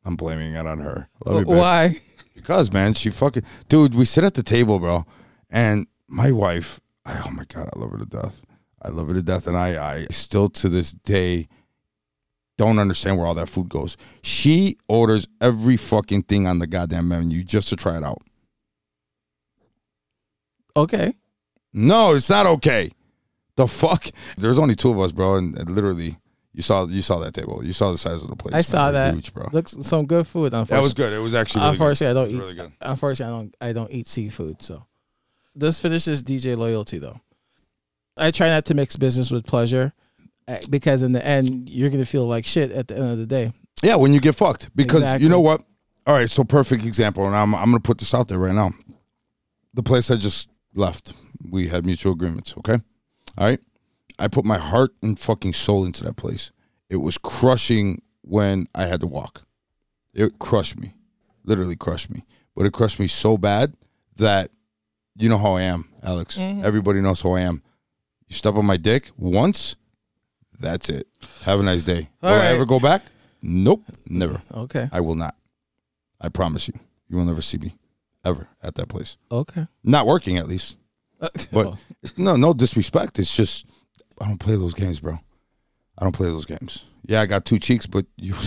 I'm 0.04 0.16
blaming 0.16 0.54
it 0.54 0.66
on 0.66 0.78
her. 0.78 1.08
Love 1.24 1.40
you. 1.40 1.46
Why? 1.46 2.00
Because 2.34 2.72
man, 2.72 2.94
she 2.94 3.10
fucking 3.10 3.42
dude. 3.68 3.94
We 3.94 4.04
sit 4.04 4.24
at 4.24 4.34
the 4.34 4.42
table, 4.42 4.78
bro, 4.78 5.04
and 5.48 5.86
my 6.06 6.30
wife. 6.32 6.80
I, 7.04 7.20
oh 7.26 7.30
my 7.30 7.44
god, 7.44 7.70
I 7.74 7.78
love 7.78 7.90
her 7.92 7.98
to 7.98 8.06
death. 8.06 8.42
I 8.82 8.88
love 8.88 9.08
her 9.08 9.14
to 9.14 9.22
death, 9.22 9.46
and 9.46 9.56
I, 9.56 9.94
I 9.94 10.06
still 10.10 10.48
to 10.50 10.68
this 10.68 10.92
day 10.92 11.48
don't 12.56 12.78
understand 12.78 13.16
where 13.16 13.26
all 13.26 13.34
that 13.34 13.48
food 13.48 13.68
goes. 13.68 13.96
She 14.22 14.76
orders 14.88 15.26
every 15.40 15.76
fucking 15.76 16.22
thing 16.22 16.46
on 16.46 16.58
the 16.58 16.66
goddamn 16.66 17.08
menu 17.08 17.42
just 17.42 17.68
to 17.70 17.76
try 17.76 17.96
it 17.96 18.04
out. 18.04 18.22
Okay. 20.76 21.14
No, 21.72 22.14
it's 22.14 22.30
not 22.30 22.46
okay. 22.46 22.90
The 23.56 23.66
fuck? 23.66 24.06
There's 24.36 24.58
only 24.58 24.74
two 24.74 24.90
of 24.90 25.00
us, 25.00 25.12
bro, 25.12 25.36
and, 25.36 25.56
and 25.58 25.70
literally, 25.70 26.16
you 26.52 26.62
saw 26.62 26.86
you 26.86 27.02
saw 27.02 27.18
that 27.20 27.34
table. 27.34 27.64
You 27.64 27.72
saw 27.72 27.92
the 27.92 27.98
size 27.98 28.22
of 28.22 28.28
the 28.28 28.36
plate. 28.36 28.54
I 28.54 28.62
saw 28.62 28.90
that. 28.90 29.14
huge, 29.14 29.32
bro. 29.32 29.48
Looks 29.52 29.76
some 29.80 30.06
good 30.06 30.26
food. 30.26 30.52
That 30.52 30.68
was 30.80 30.94
good. 30.94 31.12
It 31.12 31.18
was 31.18 31.34
actually 31.34 31.62
really 31.62 31.76
good. 31.76 31.80
unfortunately 31.80 32.20
I 32.20 32.24
don't 32.24 32.30
eat. 32.30 32.38
really 32.38 32.54
good. 32.54 32.72
Unfortunately, 32.80 33.34
I 33.34 33.38
don't. 33.38 33.56
I 33.60 33.72
don't 33.72 33.90
eat 33.90 34.08
seafood. 34.08 34.62
So, 34.62 34.84
this 35.54 35.80
finishes 35.80 36.22
DJ 36.22 36.56
loyalty 36.56 36.98
though. 36.98 37.20
I 38.16 38.30
try 38.30 38.48
not 38.48 38.64
to 38.66 38.74
mix 38.74 38.96
business 38.96 39.30
with 39.30 39.46
pleasure, 39.46 39.92
eh, 40.48 40.60
because 40.68 41.02
in 41.02 41.12
the 41.12 41.24
end, 41.24 41.68
you're 41.68 41.90
gonna 41.90 42.04
feel 42.04 42.26
like 42.26 42.44
shit 42.46 42.70
at 42.72 42.88
the 42.88 42.96
end 42.96 43.10
of 43.12 43.18
the 43.18 43.26
day. 43.26 43.52
Yeah, 43.82 43.96
when 43.96 44.12
you 44.12 44.20
get 44.20 44.34
fucked. 44.34 44.70
Because 44.76 45.00
Exactly. 45.02 45.24
you 45.24 45.30
know 45.30 45.40
what? 45.40 45.62
All 46.06 46.14
right, 46.14 46.28
so 46.28 46.44
perfect 46.44 46.84
example, 46.84 47.26
and 47.26 47.34
I'm 47.36 47.54
I'm 47.54 47.66
gonna 47.66 47.80
put 47.80 47.98
this 47.98 48.12
out 48.14 48.28
there 48.28 48.38
right 48.38 48.54
now. 48.54 48.72
The 49.74 49.82
place 49.82 50.10
I 50.10 50.16
just 50.16 50.48
left, 50.74 51.12
we 51.48 51.68
had 51.68 51.86
mutual 51.86 52.12
agreements, 52.12 52.54
okay? 52.58 52.78
All 53.38 53.46
right. 53.46 53.60
I 54.18 54.28
put 54.28 54.44
my 54.44 54.58
heart 54.58 54.90
and 55.02 55.18
fucking 55.18 55.54
soul 55.54 55.84
into 55.84 56.04
that 56.04 56.16
place. 56.16 56.50
It 56.90 56.96
was 56.96 57.16
crushing 57.16 58.02
when 58.22 58.66
I 58.74 58.86
had 58.86 59.00
to 59.00 59.06
walk. 59.06 59.42
It 60.12 60.38
crushed 60.38 60.78
me. 60.78 60.94
Literally 61.44 61.76
crushed 61.76 62.10
me. 62.10 62.24
But 62.54 62.66
it 62.66 62.72
crushed 62.72 62.98
me 63.00 63.06
so 63.06 63.38
bad 63.38 63.74
that 64.16 64.50
you 65.16 65.28
know 65.28 65.38
how 65.38 65.54
I 65.54 65.62
am, 65.62 65.88
Alex. 66.02 66.36
Mhm. 66.36 66.62
Everybody 66.64 67.00
knows 67.00 67.20
how 67.22 67.32
I 67.32 67.40
am. 67.42 67.62
You 68.30 68.36
step 68.36 68.54
on 68.54 68.64
my 68.64 68.76
dick 68.76 69.10
once, 69.18 69.74
that's 70.58 70.88
it. 70.88 71.08
Have 71.42 71.58
a 71.58 71.62
nice 71.64 71.82
day. 71.82 72.08
All 72.22 72.32
Will 72.32 72.40
I 72.40 72.46
ever 72.46 72.64
go 72.64 72.78
back? 72.78 73.02
Nope, 73.42 73.82
never. 74.08 74.40
Okay. 74.54 74.88
I 74.92 75.00
will 75.00 75.16
not. 75.16 75.34
I 76.20 76.28
promise 76.28 76.68
you. 76.68 76.74
You 77.08 77.16
will 77.16 77.24
never 77.24 77.42
see 77.42 77.58
me 77.58 77.76
ever 78.24 78.46
at 78.62 78.76
that 78.76 78.88
place. 78.88 79.16
Okay. 79.32 79.66
Not 79.82 80.06
working, 80.06 80.38
at 80.38 80.48
least. 80.48 80.76
But 81.52 81.74
no, 82.16 82.36
no 82.36 82.54
disrespect. 82.54 83.18
It's 83.18 83.34
just 83.34 83.66
I 84.20 84.26
don't 84.28 84.38
play 84.38 84.54
those 84.54 84.74
games, 84.74 85.00
bro. 85.00 85.18
I 85.98 86.04
don't 86.04 86.14
play 86.14 86.28
those 86.28 86.46
games. 86.46 86.84
Yeah, 87.06 87.20
I 87.22 87.26
got 87.26 87.44
two 87.44 87.58
cheeks, 87.58 87.86
but 87.86 88.06
you. 88.16 88.34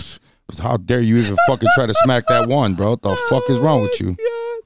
How 0.62 0.76
dare 0.76 1.00
you 1.00 1.16
even 1.18 1.36
fucking 1.46 1.68
try 1.74 1.86
to 1.86 1.94
smack 2.04 2.24
that 2.28 2.48
one, 2.48 2.74
bro? 2.74 2.90
What 2.90 3.02
the 3.02 3.16
fuck 3.30 3.48
is 3.48 3.58
wrong 3.58 3.82
with 3.82 3.98
you? 4.00 4.16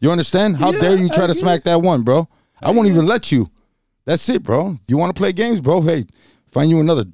You 0.00 0.10
understand? 0.10 0.56
How 0.56 0.72
Yeah, 0.72 0.80
dare 0.80 0.96
you 0.96 1.08
try 1.08 1.26
to 1.26 1.34
smack 1.34 1.64
that 1.64 1.82
one, 1.82 2.02
bro? 2.02 2.28
I 2.60 2.70
won't 2.72 2.88
even 2.88 3.06
let 3.06 3.30
you. 3.32 3.50
That's 4.08 4.26
it, 4.30 4.42
bro. 4.42 4.78
You 4.88 4.96
want 4.96 5.14
to 5.14 5.20
play 5.20 5.34
games, 5.34 5.60
bro? 5.60 5.82
Hey, 5.82 6.06
find 6.50 6.70
you 6.70 6.80
another 6.80 7.04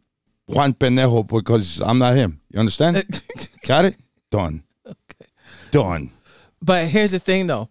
Juan 0.47 0.75
Pendejo 0.75 1.27
because 1.27 1.81
I'm 1.81 1.99
not 1.99 2.15
him. 2.15 2.41
You 2.51 2.61
understand? 2.61 3.05
Got 3.67 3.87
it? 3.87 3.97
Done. 4.31 4.63
Okay. 4.87 5.29
Done. 5.73 6.11
but 6.63 6.87
here's 6.87 7.11
the 7.11 7.19
thing, 7.19 7.49
though. 7.49 7.69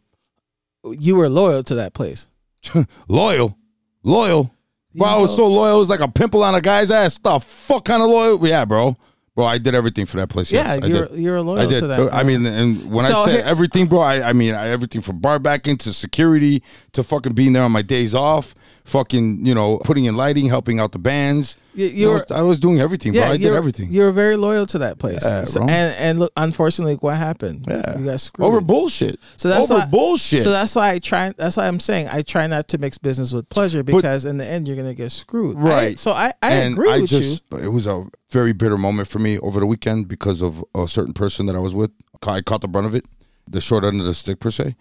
You 0.83 1.15
were 1.15 1.29
loyal 1.29 1.63
to 1.63 1.75
that 1.75 1.93
place. 1.93 2.27
Loyal. 3.07 3.57
Loyal. 4.03 4.53
Bro, 4.93 5.07
I 5.07 5.17
was 5.17 5.33
so 5.33 5.47
loyal. 5.47 5.77
It 5.77 5.79
was 5.79 5.89
like 5.89 6.01
a 6.01 6.09
pimple 6.09 6.43
on 6.43 6.53
a 6.53 6.59
guy's 6.59 6.91
ass. 6.91 7.17
The 7.17 7.39
fuck 7.39 7.85
kind 7.85 8.03
of 8.03 8.09
loyal? 8.09 8.45
Yeah, 8.45 8.65
bro. 8.65 8.97
Bro, 9.35 9.45
I 9.45 9.57
did 9.57 9.73
everything 9.73 10.05
for 10.05 10.17
that 10.17 10.27
place. 10.27 10.51
Yeah, 10.51 10.75
yes, 10.75 10.87
you're 10.87 11.15
you're 11.15 11.41
loyal 11.41 11.61
I 11.61 11.65
did. 11.65 11.79
to 11.79 11.87
that. 11.87 12.13
I 12.13 12.23
mean, 12.23 12.45
and 12.45 12.91
when 12.91 13.05
So 13.05 13.19
I 13.19 13.25
said 13.25 13.45
everything, 13.45 13.87
bro, 13.87 13.99
I, 13.99 14.29
I 14.29 14.33
mean 14.33 14.53
I, 14.53 14.67
everything 14.67 15.01
from 15.01 15.19
bar 15.19 15.39
backing 15.39 15.77
to 15.77 15.93
security 15.93 16.61
to 16.91 17.03
fucking 17.03 17.33
being 17.33 17.53
there 17.53 17.63
on 17.63 17.71
my 17.71 17.81
days 17.81 18.13
off, 18.13 18.53
fucking 18.85 19.45
you 19.45 19.55
know 19.55 19.77
putting 19.79 20.05
in 20.05 20.15
lighting, 20.15 20.47
helping 20.47 20.79
out 20.79 20.91
the 20.91 20.99
bands. 20.99 21.55
you, 21.73 21.85
You 21.85 21.91
you 21.93 22.05
know, 22.07 22.11
were 22.13 22.25
I 22.31 22.41
was 22.41 22.59
doing 22.59 22.79
everything, 22.79 23.13
bro. 23.13 23.23
I 23.23 23.37
did 23.37 23.53
everything 23.53 23.91
You 23.91 24.01
were 24.01 24.11
very 24.11 24.35
loyal 24.35 24.65
to 24.67 24.77
that 24.79 24.99
place. 24.99 25.23
Yeah, 25.23 25.45
So- 25.45 25.61
and 25.61 25.95
and 25.97 26.19
look, 26.19 26.31
unfortunately, 26.37 26.95
what 26.95 27.15
happened? 27.17 27.65
Yeah. 27.67 27.97
you 27.97 28.05
got 28.05 28.19
screwed 28.21 28.45
over 28.45 28.61
bullshit. 28.61 29.19
So 29.37 29.47
that's 29.49 29.71
over 29.71 29.79
why- 29.81 29.85
bullshit. 29.87 30.43
So 30.43 30.51
that's 30.51 30.75
why 30.75 30.91
I 30.91 30.99
try. 30.99 31.33
That's 31.37 31.57
why 31.57 31.67
I'm 31.67 31.79
saying 31.79 32.09
I 32.09 32.21
try 32.21 32.45
not 32.47 32.67
to 32.69 32.77
mix 32.77 32.97
business 32.97 33.31
with 33.33 33.47
pleasure 33.49 33.83
because 33.83 34.25
in 34.25 34.37
the 34.37 34.45
end 34.45 34.67
you're 34.67 34.77
gonna 34.77 34.93
get 34.93 35.11
screwed. 35.11 35.57
I- 35.57 35.61
Right. 35.61 35.99
so 35.99 36.11
I, 36.11 36.33
I 36.41 36.51
and 36.53 36.73
agree 36.73 36.91
I 36.91 36.99
with 36.99 37.09
just, 37.09 37.43
It 37.53 37.69
was 37.69 37.87
a 37.87 38.05
very 38.31 38.53
bitter 38.53 38.77
moment 38.77 39.07
for 39.07 39.19
me 39.19 39.39
over 39.39 39.59
the 39.59 39.65
weekend 39.65 40.07
because 40.07 40.41
of 40.41 40.63
a 40.75 40.87
certain 40.87 41.13
person 41.13 41.45
that 41.45 41.55
I 41.55 41.59
was 41.59 41.73
with. 41.73 41.91
I 42.25 42.41
caught 42.41 42.61
the 42.61 42.67
brunt 42.67 42.87
of 42.87 42.95
it, 42.95 43.05
the 43.49 43.59
short 43.61 43.83
end 43.83 43.99
of 43.99 44.05
the 44.05 44.13
stick 44.13 44.39
per 44.39 44.49
se. 44.51 44.75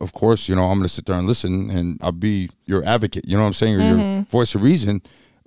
Of 0.00 0.12
course, 0.12 0.48
you 0.48 0.54
know 0.54 0.64
I'm 0.64 0.78
going 0.78 0.82
to 0.88 0.94
sit 0.94 1.06
there 1.06 1.16
and 1.16 1.26
listen, 1.26 1.70
and 1.70 1.98
I'll 2.02 2.12
be 2.12 2.50
your 2.66 2.84
advocate. 2.84 3.26
You 3.26 3.36
know 3.36 3.42
what 3.42 3.48
I'm 3.48 3.52
saying, 3.54 3.74
or 3.76 3.80
Mm-hmm. 3.80 4.14
your 4.14 4.22
voice 4.24 4.54
of 4.54 4.62
reason 4.62 5.00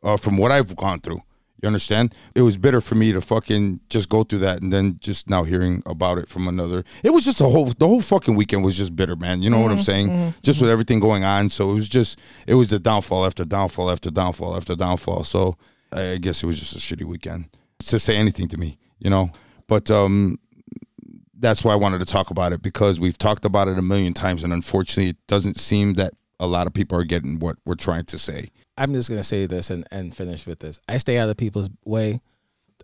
uh, 0.03 0.17
from 0.17 0.37
what 0.37 0.51
I've 0.51 0.75
gone 0.75 0.99
through. 1.01 1.21
You 1.61 1.67
understand? 1.67 2.15
It 2.35 2.41
was 2.43 2.55
bitter 2.55 2.79
for 2.79 2.95
me 2.95 3.11
to 3.11 3.19
fucking 3.19 3.81
just 3.89 4.07
go 4.07 4.23
through 4.23 4.39
that, 4.39 4.61
and 4.61 4.71
then 4.71 4.97
just 5.01 5.29
now 5.29 5.43
hearing 5.43 5.83
about 5.85 6.17
it 6.17 6.29
from 6.29 6.47
another. 6.47 6.85
It 7.03 7.09
was 7.09 7.25
just 7.25 7.41
a 7.41 7.43
whole 7.43 7.65
the 7.77 7.85
whole 7.87 7.99
fucking 8.01 8.35
weekend 8.35 8.63
was 8.63 8.77
just 8.77 8.95
bitter, 8.95 9.15
man. 9.17 9.41
You 9.41 9.49
know 9.49 9.57
Mm-hmm. 9.57 9.63
what 9.65 9.71
I'm 9.73 9.83
saying? 9.83 10.33
Just 10.41 10.61
with 10.61 10.69
everything 10.69 10.99
going 11.01 11.23
on, 11.25 11.49
so 11.49 11.69
it 11.69 11.73
was 11.73 11.89
just 11.89 12.17
it 12.47 12.53
was 12.55 12.69
the 12.69 12.79
downfall 12.79 13.25
after 13.25 13.43
downfall 13.43 13.91
after 13.91 14.09
downfall 14.09 14.55
after 14.55 14.73
downfall. 14.75 15.25
So 15.25 15.57
I 15.91 16.17
guess 16.17 16.41
it 16.43 16.45
was 16.45 16.57
just 16.59 16.75
a 16.75 16.79
shitty 16.79 17.03
weekend 17.03 17.49
to 17.87 17.99
say 17.99 18.15
anything 18.15 18.47
to 18.47 18.57
me, 18.57 18.77
you 18.99 19.09
know. 19.09 19.31
But 19.67 19.91
um, 19.91 20.39
that's 21.39 21.63
why 21.63 21.73
I 21.73 21.75
wanted 21.75 21.99
to 21.99 22.05
talk 22.05 22.29
about 22.29 22.53
it 22.53 22.61
because 22.61 22.99
we've 22.99 23.17
talked 23.17 23.45
about 23.45 23.67
it 23.67 23.77
a 23.77 23.81
million 23.81 24.13
times, 24.13 24.43
and 24.43 24.53
unfortunately, 24.53 25.11
it 25.11 25.17
doesn't 25.27 25.59
seem 25.59 25.93
that 25.95 26.13
a 26.39 26.47
lot 26.47 26.67
of 26.67 26.73
people 26.73 26.97
are 26.97 27.03
getting 27.03 27.39
what 27.39 27.57
we're 27.65 27.75
trying 27.75 28.05
to 28.05 28.17
say. 28.17 28.49
I'm 28.77 28.93
just 28.93 29.09
gonna 29.09 29.23
say 29.23 29.45
this 29.45 29.69
and, 29.69 29.85
and 29.91 30.15
finish 30.15 30.45
with 30.45 30.59
this. 30.59 30.79
I 30.87 30.97
stay 30.97 31.17
out 31.17 31.29
of 31.29 31.37
people's 31.37 31.69
way. 31.85 32.21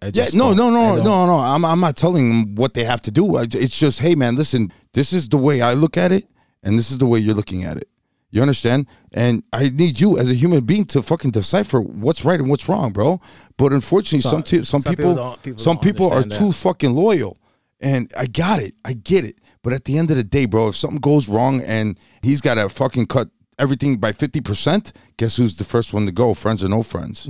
I 0.02 0.12
Yeah, 0.13 0.28
no, 0.34 0.54
no, 0.54 0.70
no, 0.70 0.98
no, 0.98 1.26
no. 1.26 1.38
I'm 1.38 1.63
I'm 1.63 1.80
not 1.80 1.96
telling 1.96 2.28
them 2.28 2.56
what 2.56 2.74
they 2.74 2.84
have 2.84 3.02
to 3.02 3.12
do. 3.12 3.38
It's 3.38 3.78
just, 3.80 4.00
hey, 4.00 4.15
man, 4.15 4.36
listen. 4.36 4.72
This 4.94 5.13
is 5.13 5.30
the 5.30 5.38
way 5.38 5.62
I 5.62 5.74
look 5.74 5.96
at 5.98 6.12
it, 6.12 6.26
and 6.63 6.78
this 6.78 6.91
is 6.91 6.98
the 6.98 7.06
way 7.06 7.20
you're 7.20 7.36
looking 7.36 7.63
at 7.63 7.78
it. 7.78 7.88
You 8.32 8.41
understand? 8.41 8.88
And 9.13 9.44
I 9.54 9.70
need 9.70 10.02
you 10.02 10.18
as 10.18 10.30
a 10.30 10.34
human 10.34 10.65
being 10.65 10.84
to 10.88 11.02
fucking 11.02 11.32
decipher 11.32 11.80
what's 11.80 12.26
right 12.26 12.38
and 12.38 12.50
what's 12.50 12.68
wrong, 12.68 12.91
bro. 12.91 13.22
But 13.56 13.72
unfortunately, 13.72 14.20
some 14.20 14.32
Some- 14.32 14.44
t- 14.44 14.63
some, 14.65 14.82
some 14.82 14.96
people, 14.96 15.13
people 15.13 15.38
people 15.41 15.63
some 15.63 15.80
people 15.80 16.10
are 16.12 16.18
understand 16.24 16.48
too 16.48 16.52
fucking 16.52 16.94
loyal. 16.94 17.38
And 17.80 18.12
I 18.18 18.28
got 18.28 18.60
it. 18.60 18.76
I 18.84 18.94
get 18.94 19.26
it. 19.26 19.36
But 19.64 19.74
at 19.74 19.86
the 19.86 19.98
end 19.98 20.12
of 20.12 20.18
the 20.18 20.24
day, 20.24 20.46
bro, 20.46 20.70
if 20.70 20.76
something 20.76 21.00
goes 21.00 21.28
wrong 21.28 21.62
and 21.62 21.98
he's 22.22 22.42
got 22.42 22.56
to 22.56 22.70
fucking 22.70 23.08
cut 23.08 23.30
everything 23.58 23.98
by 23.98 24.12
50%, 24.12 24.92
guess 25.18 25.38
who's 25.38 25.58
the 25.58 25.64
first 25.64 25.94
one 25.94 26.06
to 26.06 26.12
go? 26.12 26.34
Friends 26.34 26.64
or 26.64 26.70
no 26.70 26.84
friends? 26.84 27.28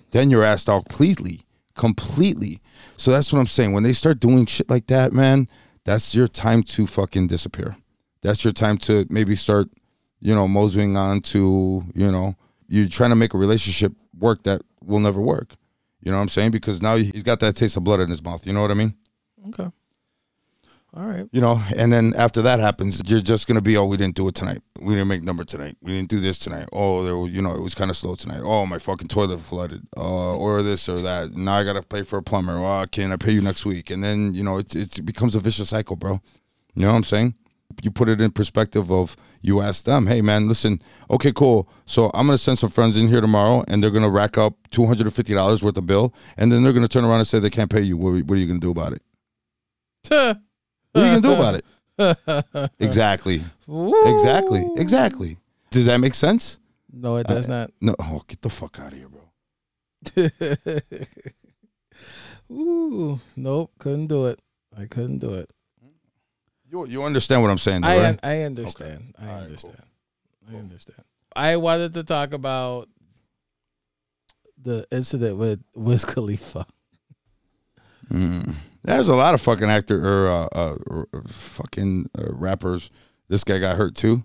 then 0.10 0.30
you're 0.30 0.44
asked 0.44 0.68
out 0.68 0.86
completely, 0.86 1.42
completely. 1.74 2.60
So 2.96 3.10
that's 3.10 3.32
what 3.32 3.38
I'm 3.38 3.46
saying. 3.46 3.72
When 3.72 3.82
they 3.82 3.92
start 3.92 4.20
doing 4.20 4.46
shit 4.46 4.68
like 4.68 4.88
that, 4.88 5.12
man, 5.12 5.48
that's 5.84 6.14
your 6.14 6.28
time 6.28 6.62
to 6.64 6.86
fucking 6.86 7.28
disappear. 7.28 7.76
That's 8.22 8.44
your 8.44 8.52
time 8.52 8.76
to 8.78 9.06
maybe 9.08 9.34
start, 9.34 9.68
you 10.20 10.34
know, 10.34 10.46
moseying 10.46 10.96
on 10.96 11.20
to, 11.22 11.84
you 11.94 12.12
know, 12.12 12.36
you're 12.68 12.88
trying 12.88 13.10
to 13.10 13.16
make 13.16 13.32
a 13.32 13.38
relationship 13.38 13.92
work 14.18 14.42
that 14.42 14.62
will 14.84 15.00
never 15.00 15.20
work. 15.20 15.54
You 16.02 16.10
know 16.10 16.18
what 16.18 16.22
I'm 16.22 16.28
saying? 16.28 16.50
Because 16.50 16.80
now 16.80 16.96
he's 16.96 17.22
got 17.22 17.40
that 17.40 17.56
taste 17.56 17.76
of 17.76 17.84
blood 17.84 18.00
in 18.00 18.10
his 18.10 18.22
mouth. 18.22 18.46
You 18.46 18.52
know 18.52 18.60
what 18.60 18.70
I 18.70 18.74
mean? 18.74 18.94
Okay. 19.48 19.70
All 20.92 21.06
right. 21.06 21.28
You 21.30 21.40
know, 21.40 21.62
and 21.76 21.92
then 21.92 22.14
after 22.16 22.42
that 22.42 22.58
happens, 22.58 23.00
you're 23.08 23.20
just 23.20 23.46
gonna 23.46 23.60
be, 23.60 23.76
oh, 23.76 23.84
we 23.84 23.96
didn't 23.96 24.16
do 24.16 24.26
it 24.26 24.34
tonight. 24.34 24.60
We 24.80 24.94
didn't 24.94 25.06
make 25.06 25.22
number 25.22 25.44
tonight. 25.44 25.76
We 25.80 25.92
didn't 25.92 26.08
do 26.08 26.18
this 26.18 26.36
tonight. 26.36 26.68
Oh, 26.72 27.04
there, 27.04 27.16
were, 27.16 27.28
you 27.28 27.40
know, 27.40 27.54
it 27.54 27.60
was 27.60 27.76
kind 27.76 27.90
of 27.90 27.96
slow 27.96 28.16
tonight. 28.16 28.40
Oh, 28.42 28.66
my 28.66 28.78
fucking 28.78 29.06
toilet 29.06 29.38
flooded. 29.38 29.86
Uh, 29.96 30.36
or 30.36 30.62
this 30.62 30.88
or 30.88 31.00
that. 31.02 31.32
Now 31.36 31.54
I 31.54 31.64
gotta 31.64 31.82
pay 31.82 32.02
for 32.02 32.18
a 32.18 32.22
plumber. 32.22 32.58
Oh, 32.58 32.86
can 32.90 33.12
I 33.12 33.16
pay 33.16 33.30
you 33.30 33.40
next 33.40 33.64
week? 33.64 33.90
And 33.90 34.02
then 34.02 34.34
you 34.34 34.42
know, 34.42 34.58
it, 34.58 34.74
it 34.74 35.04
becomes 35.06 35.36
a 35.36 35.40
vicious 35.40 35.68
cycle, 35.68 35.94
bro. 35.94 36.20
You 36.74 36.82
know 36.82 36.90
what 36.90 36.96
I'm 36.96 37.04
saying? 37.04 37.34
You 37.82 37.92
put 37.92 38.08
it 38.08 38.20
in 38.20 38.32
perspective 38.32 38.90
of 38.90 39.16
you 39.42 39.60
ask 39.60 39.84
them, 39.84 40.08
hey 40.08 40.22
man, 40.22 40.48
listen, 40.48 40.80
okay, 41.08 41.30
cool. 41.32 41.68
So 41.86 42.10
I'm 42.14 42.26
gonna 42.26 42.36
send 42.36 42.58
some 42.58 42.70
friends 42.70 42.96
in 42.96 43.06
here 43.06 43.20
tomorrow, 43.20 43.64
and 43.68 43.80
they're 43.80 43.92
gonna 43.92 44.10
rack 44.10 44.36
up 44.36 44.54
two 44.72 44.86
hundred 44.86 45.06
and 45.06 45.14
fifty 45.14 45.34
dollars 45.34 45.62
worth 45.62 45.78
of 45.78 45.86
bill, 45.86 46.12
and 46.36 46.50
then 46.50 46.64
they're 46.64 46.72
gonna 46.72 46.88
turn 46.88 47.04
around 47.04 47.20
and 47.20 47.28
say 47.28 47.38
they 47.38 47.48
can't 47.48 47.70
pay 47.70 47.80
you. 47.80 47.96
What, 47.96 48.24
what 48.24 48.34
are 48.34 48.40
you 48.40 48.48
gonna 48.48 48.58
do 48.58 48.72
about 48.72 48.94
it? 48.94 49.02
What 50.92 51.04
are 51.04 51.14
you 51.14 51.20
gonna 51.20 51.34
do 51.34 51.40
about 51.40 51.54
it? 51.54 51.64
Exactly. 52.80 53.42
Exactly. 53.68 54.66
Exactly. 54.76 55.36
Does 55.70 55.84
that 55.86 55.98
make 55.98 56.14
sense? 56.14 56.58
No, 56.92 57.16
it 57.16 57.26
does 57.26 57.46
not. 57.46 57.70
No. 57.80 57.94
Oh, 57.98 58.22
get 58.26 58.40
the 58.40 58.48
fuck 58.48 58.78
out 58.80 58.92
of 58.92 58.98
here, 58.98 59.08
bro. 59.08 59.20
Ooh, 62.50 63.20
nope, 63.36 63.70
couldn't 63.78 64.08
do 64.08 64.26
it. 64.26 64.40
I 64.76 64.86
couldn't 64.86 65.18
do 65.18 65.34
it. 65.34 65.52
You 66.70 66.86
you 66.86 67.04
understand 67.04 67.42
what 67.42 67.50
I'm 67.50 67.58
saying, 67.58 67.82
though, 67.82 67.88
I 67.88 67.98
right? 67.98 68.20
I 68.22 68.42
understand. 68.42 69.14
I 69.18 69.22
All 69.22 69.34
right, 69.34 69.42
understand. 69.42 69.82
I 70.50 70.56
understand. 70.56 71.04
I 71.36 71.56
wanted 71.56 71.94
to 71.94 72.04
talk 72.04 72.32
about 72.32 72.88
the 74.60 74.86
incident 74.90 75.36
with 75.36 75.62
Wiz 75.74 76.04
Khalifa. 76.04 76.66
Mm. 78.10 78.54
There's 78.82 79.08
a 79.08 79.14
lot 79.16 79.34
of 79.34 79.40
fucking 79.40 79.68
actor 79.70 79.98
or 80.06 80.28
uh, 80.28 80.48
uh, 80.52 80.76
r- 80.90 81.08
r- 81.12 81.22
fucking 81.28 82.10
uh, 82.18 82.32
rappers. 82.32 82.90
This 83.28 83.44
guy 83.44 83.58
got 83.58 83.76
hurt 83.76 83.94
too. 83.94 84.24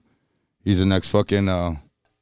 He's 0.63 0.79
the 0.79 0.85
next 0.85 1.09
fucking 1.09 1.47
uh, 1.49 1.75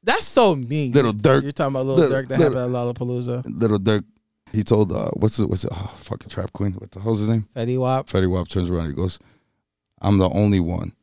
That's 0.04 0.26
so 0.26 0.56
mean. 0.56 0.92
Little 0.94 1.14
Durk. 1.14 1.44
You're 1.44 1.52
talking 1.52 1.76
about 1.76 1.86
Little, 1.86 2.10
Little- 2.10 2.18
Durk 2.24 2.28
that 2.30 2.40
Little- 2.40 2.60
happened 2.60 2.76
at 2.76 2.80
Lollapalooza. 2.98 3.44
little 3.62 3.80
Durk. 3.80 4.04
He 4.52 4.64
told 4.64 4.92
uh, 4.92 5.10
what's 5.16 5.40
it? 5.40 5.50
What's 5.50 5.64
it? 5.64 5.72
Oh, 5.74 5.94
fucking 5.98 6.30
trap 6.30 6.54
queen. 6.54 6.74
What 6.74 6.92
the 6.92 7.00
hell's 7.00 7.20
his 7.20 7.30
name? 7.30 7.48
Fetty 7.56 7.78
Wap. 7.78 8.08
Fetty 8.08 8.30
Wap 8.30 8.48
turns 8.48 8.70
around. 8.70 8.88
He 8.88 8.94
goes, 8.94 9.18
"I'm 10.02 10.18
the 10.20 10.30
only 10.30 10.60
one." 10.60 10.94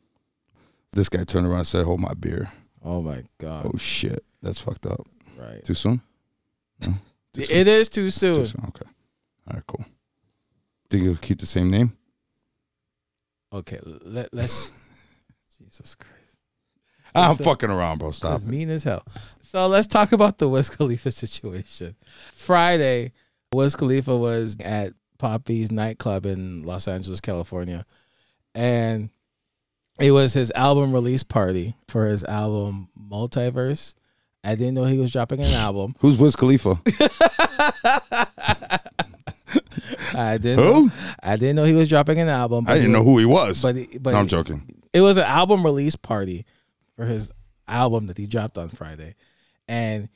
This 0.92 1.08
guy 1.08 1.24
turned 1.24 1.46
around 1.46 1.58
and 1.58 1.66
said, 1.66 1.84
"Hold 1.84 2.00
my 2.00 2.14
beer." 2.14 2.50
Oh 2.84 3.02
my 3.02 3.24
god. 3.38 3.66
Oh 3.72 3.76
shit, 3.78 4.24
that's 4.42 4.60
fucked 4.60 4.86
up. 4.86 5.06
Right. 5.36 5.64
Too 5.64 5.74
soon. 5.74 6.00
No? 6.86 6.94
Too 7.34 7.44
soon? 7.44 7.56
It 7.56 7.68
is 7.68 7.88
too 7.88 8.10
soon. 8.10 8.34
Too 8.36 8.46
soon. 8.46 8.64
Okay. 8.68 8.88
All 9.48 9.54
right. 9.54 9.62
Cool. 9.66 9.84
Think 10.90 11.04
you'll 11.04 11.16
keep 11.16 11.38
the 11.40 11.46
same 11.46 11.70
name? 11.70 11.96
Okay, 13.52 13.78
let, 13.84 14.32
let's. 14.34 14.72
Jesus 15.58 15.94
Christ. 15.94 16.14
Ah, 17.14 17.30
I'm 17.30 17.36
So- 17.36 17.44
fucking 17.44 17.70
around, 17.70 17.98
bro. 17.98 18.10
Stop 18.10 18.40
it. 18.40 18.46
mean 18.46 18.70
as 18.70 18.84
hell. 18.84 19.04
So 19.42 19.66
let's 19.66 19.86
talk 19.86 20.12
about 20.12 20.38
the 20.38 20.48
Wiz 20.48 20.70
Khalifa 20.70 21.10
situation. 21.10 21.96
Friday, 22.32 23.12
Wiz 23.52 23.74
Khalifa 23.76 24.16
was 24.16 24.56
at 24.64 24.92
Poppy's 25.18 25.70
nightclub 25.72 26.24
in 26.26 26.62
Los 26.62 26.86
Angeles, 26.88 27.20
California, 27.20 27.84
and 28.54 29.10
it 30.00 30.12
was 30.12 30.32
his 30.34 30.50
album 30.52 30.92
release 30.92 31.22
party 31.24 31.74
for 31.88 32.06
his 32.06 32.22
album 32.24 32.88
Multiverse. 33.10 33.94
I 34.44 34.54
didn't 34.54 34.74
know 34.74 34.84
he 34.84 34.98
was 34.98 35.10
dropping 35.12 35.40
an 35.40 35.46
album. 35.52 35.94
Who's 35.98 36.16
Wiz 36.16 36.36
Khalifa? 36.36 36.80
I 40.14 40.38
didn't. 40.38 40.64
Know, 40.64 40.88
Who? 40.88 40.90
I 41.22 41.36
didn't 41.36 41.56
know 41.56 41.64
he 41.64 41.72
was 41.74 41.88
dropping 41.88 42.18
an 42.18 42.28
album. 42.28 42.64
I 42.68 42.74
didn't 42.74 42.92
know 42.92 43.04
who 43.04 43.18
he 43.18 43.24
was. 43.26 43.62
But 43.62 43.76
he- 43.76 43.98
but 43.98 44.12
no, 44.12 44.18
I'm 44.18 44.24
he- 44.26 44.30
joking. 44.30 44.62
it 44.92 45.00
was 45.00 45.16
an 45.16 45.24
album 45.24 45.64
release 45.64 45.96
party 45.96 46.44
for 46.96 47.04
his 47.04 47.30
album 47.68 48.06
that 48.08 48.18
he 48.18 48.26
dropped 48.26 48.58
on 48.58 48.68
Friday, 48.68 49.14
and 49.68 50.08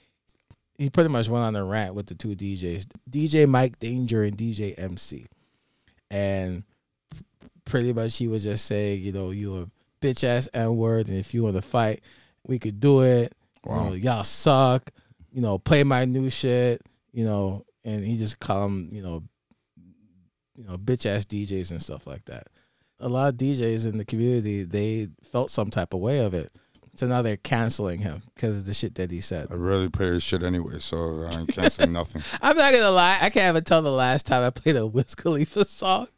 he 0.76 0.90
pretty 0.90 1.08
much 1.10 1.28
went 1.28 1.44
on 1.44 1.54
a 1.56 1.64
rant 1.64 1.94
with 1.94 2.06
the 2.06 2.14
two 2.14 2.34
DJs, 2.34 2.86
DJ 3.08 3.46
Mike 3.48 3.78
Danger 3.78 4.22
and 4.24 4.36
DJ 4.36 4.74
MC, 4.76 5.26
and 6.10 6.64
pretty 7.64 7.92
much 7.92 8.16
he 8.18 8.28
was 8.28 8.44
just 8.44 8.66
saying, 8.66 9.00
you 9.02 9.12
know, 9.12 9.30
you 9.30 9.56
a 9.62 9.66
bitch 10.04 10.24
ass 10.24 10.48
n 10.52 10.76
word, 10.76 11.08
and 11.08 11.16
if 11.18 11.32
you 11.32 11.42
want 11.42 11.54
to 11.56 11.62
fight, 11.62 12.02
we 12.46 12.58
could 12.58 12.80
do 12.80 13.00
it. 13.02 13.32
You 13.64 13.70
Wow. 13.72 13.88
know, 13.88 13.92
y'all 13.94 14.24
suck. 14.24 14.90
You 15.32 15.40
know, 15.40 15.58
play 15.58 15.82
my 15.84 16.04
new 16.04 16.28
shit. 16.30 16.82
You 17.12 17.24
know, 17.24 17.64
and 17.84 18.04
he 18.04 18.16
just 18.18 18.38
called 18.40 18.64
them, 18.64 18.88
you 18.92 19.00
know, 19.02 19.22
you 20.56 20.64
know, 20.64 20.76
bitch 20.76 21.06
ass 21.06 21.24
DJs 21.24 21.70
and 21.70 21.82
stuff 21.82 22.06
like 22.06 22.24
that. 22.26 22.48
A 23.00 23.08
lot 23.08 23.28
of 23.28 23.36
DJs 23.36 23.88
in 23.88 23.98
the 23.98 24.04
community 24.04 24.62
they 24.62 25.08
felt 25.30 25.50
some 25.50 25.70
type 25.70 25.94
of 25.94 26.00
way 26.00 26.20
of 26.20 26.32
it, 26.32 26.52
so 26.94 27.06
now 27.06 27.22
they're 27.22 27.36
canceling 27.36 27.98
him 27.98 28.22
because 28.34 28.58
of 28.58 28.66
the 28.66 28.74
shit 28.74 28.94
that 28.94 29.10
he 29.10 29.20
said. 29.20 29.48
I 29.50 29.54
rarely 29.54 29.88
play 29.88 30.06
his 30.06 30.22
shit 30.22 30.42
anyway, 30.42 30.78
so 30.78 31.26
I 31.26 31.44
can't 31.50 31.72
say 31.72 31.86
nothing. 31.88 32.22
I'm 32.40 32.56
not 32.56 32.72
gonna 32.72 32.90
lie, 32.90 33.18
I 33.20 33.30
can't 33.30 33.52
even 33.54 33.64
tell 33.64 33.82
the 33.82 33.90
last 33.90 34.26
time 34.26 34.42
I 34.42 34.50
played 34.50 34.76
a 34.76 34.86
Wiz 34.86 35.14
Khalifa 35.14 35.64
song. 35.64 36.08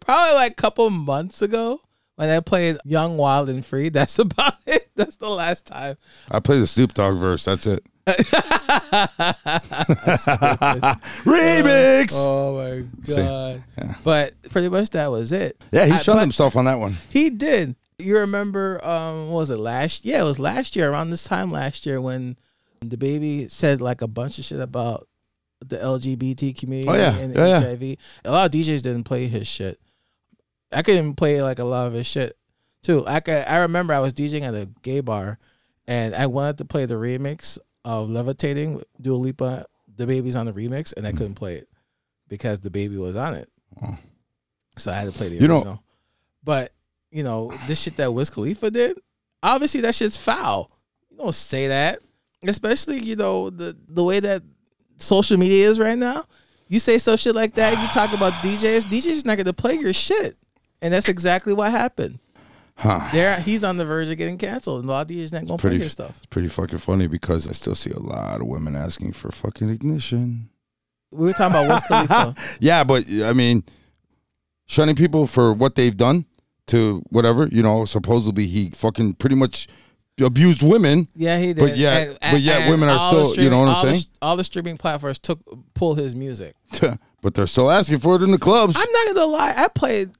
Probably 0.00 0.34
like 0.34 0.52
a 0.52 0.56
couple 0.56 0.90
months 0.90 1.40
ago 1.40 1.80
when 2.16 2.28
I 2.30 2.40
played 2.40 2.78
Young, 2.84 3.16
Wild, 3.16 3.48
and 3.48 3.64
Free. 3.64 3.88
That's 3.90 4.18
about 4.18 4.54
it. 4.66 4.90
That's 4.96 5.16
the 5.16 5.28
last 5.28 5.66
time. 5.66 5.96
I 6.30 6.40
played 6.40 6.60
the 6.62 6.66
Snoop 6.66 6.94
Dogg 6.94 7.16
verse. 7.16 7.44
That's 7.44 7.66
it. 7.66 7.86
Remix. 11.24 12.12
Oh 12.16 12.56
my 12.56 12.84
See, 13.04 13.16
god! 13.16 13.62
yeah. 13.76 13.94
But 14.04 14.34
pretty 14.50 14.68
much 14.68 14.90
that 14.90 15.10
was 15.10 15.32
it. 15.32 15.60
yeah, 15.72 15.86
he 15.86 15.92
I- 15.92 15.98
shot 15.98 16.20
himself 16.20 16.56
on 16.56 16.64
that 16.66 16.78
one. 16.78 16.96
He 17.10 17.30
did. 17.30 17.74
You 17.98 18.18
remember? 18.18 18.84
Um, 18.84 19.28
what 19.30 19.38
was 19.38 19.50
it 19.50 19.58
last? 19.58 20.04
Yeah, 20.04 20.20
it 20.20 20.24
was 20.24 20.38
last 20.38 20.76
year 20.76 20.90
around 20.90 21.10
this 21.10 21.24
time 21.24 21.50
last 21.50 21.84
year 21.84 22.00
when 22.00 22.36
DaBaby 22.84 23.50
said 23.50 23.80
like 23.80 24.02
a 24.02 24.06
bunch 24.06 24.38
of 24.38 24.44
shit 24.44 24.60
about 24.60 25.08
the 25.60 25.78
LGBT 25.78 26.56
community 26.56 26.88
Oh, 26.88 26.94
yeah. 26.94 27.16
and 27.16 27.34
Yeah, 27.34 27.46
yeah. 27.46 27.60
HIV. 27.70 27.82
A 28.24 28.30
lot 28.30 28.46
of 28.46 28.52
DJs 28.52 28.82
didn't 28.82 29.02
play 29.04 29.26
his 29.26 29.48
shit. 29.48 29.80
I 30.70 30.82
couldn't 30.82 31.14
play 31.16 31.42
like 31.42 31.58
a 31.58 31.64
lot 31.64 31.88
of 31.88 31.94
his 31.94 32.06
shit 32.06 32.36
too. 32.84 33.04
I 33.06 33.18
could, 33.18 33.44
I 33.48 33.58
remember 33.62 33.92
I 33.94 33.98
was 34.00 34.12
DJing 34.12 34.42
at 34.42 34.54
a 34.54 34.68
gay 34.82 35.00
bar, 35.00 35.38
and 35.88 36.14
I 36.14 36.26
wanted 36.26 36.58
to 36.58 36.64
play 36.66 36.86
the 36.86 36.94
remix 36.94 37.58
of 37.88 38.10
"Levitating" 38.10 38.82
Dua 39.00 39.16
Lipa. 39.16 39.64
DaBaby's 39.96 40.36
on 40.36 40.46
the 40.46 40.52
remix, 40.52 40.94
and 40.96 41.06
I 41.06 41.10
mm. 41.10 41.16
couldn't 41.16 41.34
play 41.34 41.56
it 41.56 41.68
because 42.28 42.60
DaBaby 42.60 42.98
was 42.98 43.16
on 43.16 43.34
it. 43.34 43.48
Oh. 43.82 43.98
So 44.76 44.92
I 44.92 44.94
had 44.94 45.06
to 45.06 45.12
play 45.12 45.28
the 45.30 45.36
You 45.36 45.48
know- 45.48 45.56
original. 45.56 45.82
but 46.44 46.72
you 47.10 47.22
know 47.22 47.52
this 47.66 47.80
shit 47.80 47.96
that 47.96 48.12
Wiz 48.12 48.30
Khalifa 48.30 48.70
did. 48.70 48.98
Obviously, 49.42 49.80
that 49.80 49.94
shit's 49.94 50.16
foul. 50.16 50.70
You 51.10 51.16
don't 51.16 51.34
say 51.34 51.68
that, 51.68 52.00
especially 52.46 53.00
you 53.00 53.16
know 53.16 53.50
the 53.50 53.76
the 53.88 54.04
way 54.04 54.20
that 54.20 54.42
social 54.98 55.38
media 55.38 55.68
is 55.68 55.80
right 55.80 55.98
now. 55.98 56.24
You 56.68 56.78
say 56.78 56.98
some 56.98 57.16
shit 57.16 57.34
like 57.34 57.54
that, 57.54 57.80
you 57.80 57.88
talk 57.88 58.12
about 58.12 58.34
DJs. 58.34 58.84
DJs 58.84 59.24
not 59.24 59.38
gonna 59.38 59.54
play 59.54 59.74
your 59.74 59.94
shit, 59.94 60.36
and 60.82 60.92
that's 60.92 61.08
exactly 61.08 61.54
what 61.54 61.70
happened. 61.70 62.18
Huh. 62.78 63.08
There, 63.12 63.40
he's 63.40 63.64
on 63.64 63.76
the 63.76 63.84
verge 63.84 64.08
of 64.08 64.16
getting 64.18 64.38
canceled, 64.38 64.80
and 64.82 64.88
a 64.88 64.92
lot 64.92 65.10
of 65.10 65.16
DJs 65.16 65.32
not 65.32 65.46
gonna 65.46 65.58
play 65.58 65.70
pretty- 65.70 65.82
his 65.82 65.92
stuff. 65.92 66.14
It's 66.18 66.26
pretty 66.26 66.46
fucking 66.48 66.78
funny 66.78 67.08
because 67.08 67.48
I 67.48 67.52
still 67.52 67.74
see 67.74 67.90
a 67.90 67.98
lot 67.98 68.40
of 68.40 68.46
women 68.46 68.76
asking 68.76 69.14
for 69.14 69.32
fucking 69.32 69.68
ignition. 69.68 70.48
We 71.10 71.26
were 71.26 71.32
talking 71.32 71.56
about 71.56 71.68
Wiz 71.68 71.82
Khalifa. 71.88 72.34
Yeah, 72.60 72.84
but 72.84 73.04
I 73.10 73.32
mean, 73.32 73.64
shunning 74.66 74.94
people 74.94 75.26
for 75.26 75.52
what 75.52 75.74
they've 75.74 75.96
done 75.96 76.26
to 76.68 77.02
whatever, 77.10 77.48
you 77.50 77.62
know, 77.64 77.84
supposedly 77.84 78.46
he 78.46 78.70
fucking 78.70 79.14
pretty 79.14 79.34
much 79.34 79.66
abused 80.20 80.62
women. 80.62 81.08
Yeah, 81.16 81.38
he 81.38 81.46
did. 81.54 81.58
But 81.58 81.76
yet- 81.76 82.18
but 82.20 82.40
yet 82.42 82.70
women 82.70 82.88
are 82.88 83.08
still- 83.08 83.42
you 83.42 83.50
know 83.50 83.58
what 83.60 83.68
I'm 83.70 83.74
all 83.76 83.82
the- 83.86 83.90
saying? 83.96 84.04
all 84.22 84.36
the 84.36 84.44
streaming 84.44 84.76
platforms 84.76 85.18
took 85.18 85.40
pull 85.74 85.96
his 85.96 86.14
music. 86.14 86.54
but 87.22 87.34
they're 87.34 87.46
still 87.48 87.70
asking 87.72 87.98
for 87.98 88.14
it 88.14 88.22
in 88.22 88.30
the 88.30 88.38
clubs. 88.38 88.76
I'm 88.78 88.92
not 88.92 89.14
gonna 89.16 89.26
lie. 89.26 89.54
I 89.56 89.66
played 89.68 90.10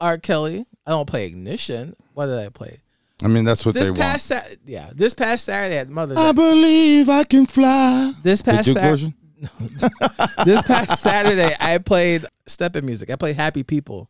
R. 0.00 0.18
Kelly. 0.18 0.66
I 0.86 0.90
don't 0.90 1.06
play 1.08 1.26
Ignition. 1.26 1.94
What 2.14 2.26
did 2.26 2.38
I 2.38 2.48
play? 2.48 2.80
I 3.22 3.28
mean, 3.28 3.44
that's 3.44 3.64
what 3.64 3.74
This 3.74 3.90
they 3.90 3.94
past 3.96 4.26
Sa- 4.26 4.40
yeah, 4.64 4.90
this 4.94 5.14
past 5.14 5.44
Saturday 5.44 5.76
at 5.78 5.88
Mother's. 5.88 6.18
I 6.18 6.32
Day. 6.32 6.36
believe 6.36 7.08
I 7.08 7.22
can 7.24 7.46
fly. 7.46 8.12
This 8.22 8.42
The 8.42 8.50
past 8.52 8.64
Duke 8.66 8.78
Sat- 8.78 8.90
version. 8.90 9.14
this 10.44 10.62
past 10.62 11.00
Saturday 11.02 11.54
I 11.60 11.78
played 11.78 12.26
stepping 12.46 12.84
music. 12.86 13.10
I 13.10 13.16
played 13.16 13.36
Happy 13.36 13.62
People 13.62 14.08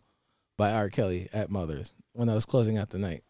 by 0.59 0.73
R. 0.73 0.89
Kelly 0.89 1.29
at 1.33 1.51
Mother's 1.51 1.93
when 2.15 2.29
I 2.29 2.35
was 2.35 2.45
closing 2.47 2.79
out 2.79 2.89
the 2.91 2.99
night. 2.99 3.23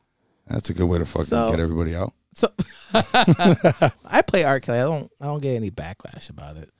That's 0.47 0.71
a 0.71 0.75
good 0.75 0.87
way 0.87 0.99
to 0.99 1.07
fucking 1.07 1.27
So- 1.27 1.51
get 1.51 1.59
everybody 1.61 1.95
out. 1.97 2.13
So 2.35 2.49
I 2.95 4.23
play 4.27 4.45
R. 4.45 4.61
Kelly. 4.61 4.79
I 4.79 4.85
don't 4.85 5.11
I 5.21 5.27
don't 5.27 5.43
get 5.43 5.55
any 5.57 5.71
backlash 5.71 6.31
about 6.31 6.57
it. 6.57 6.71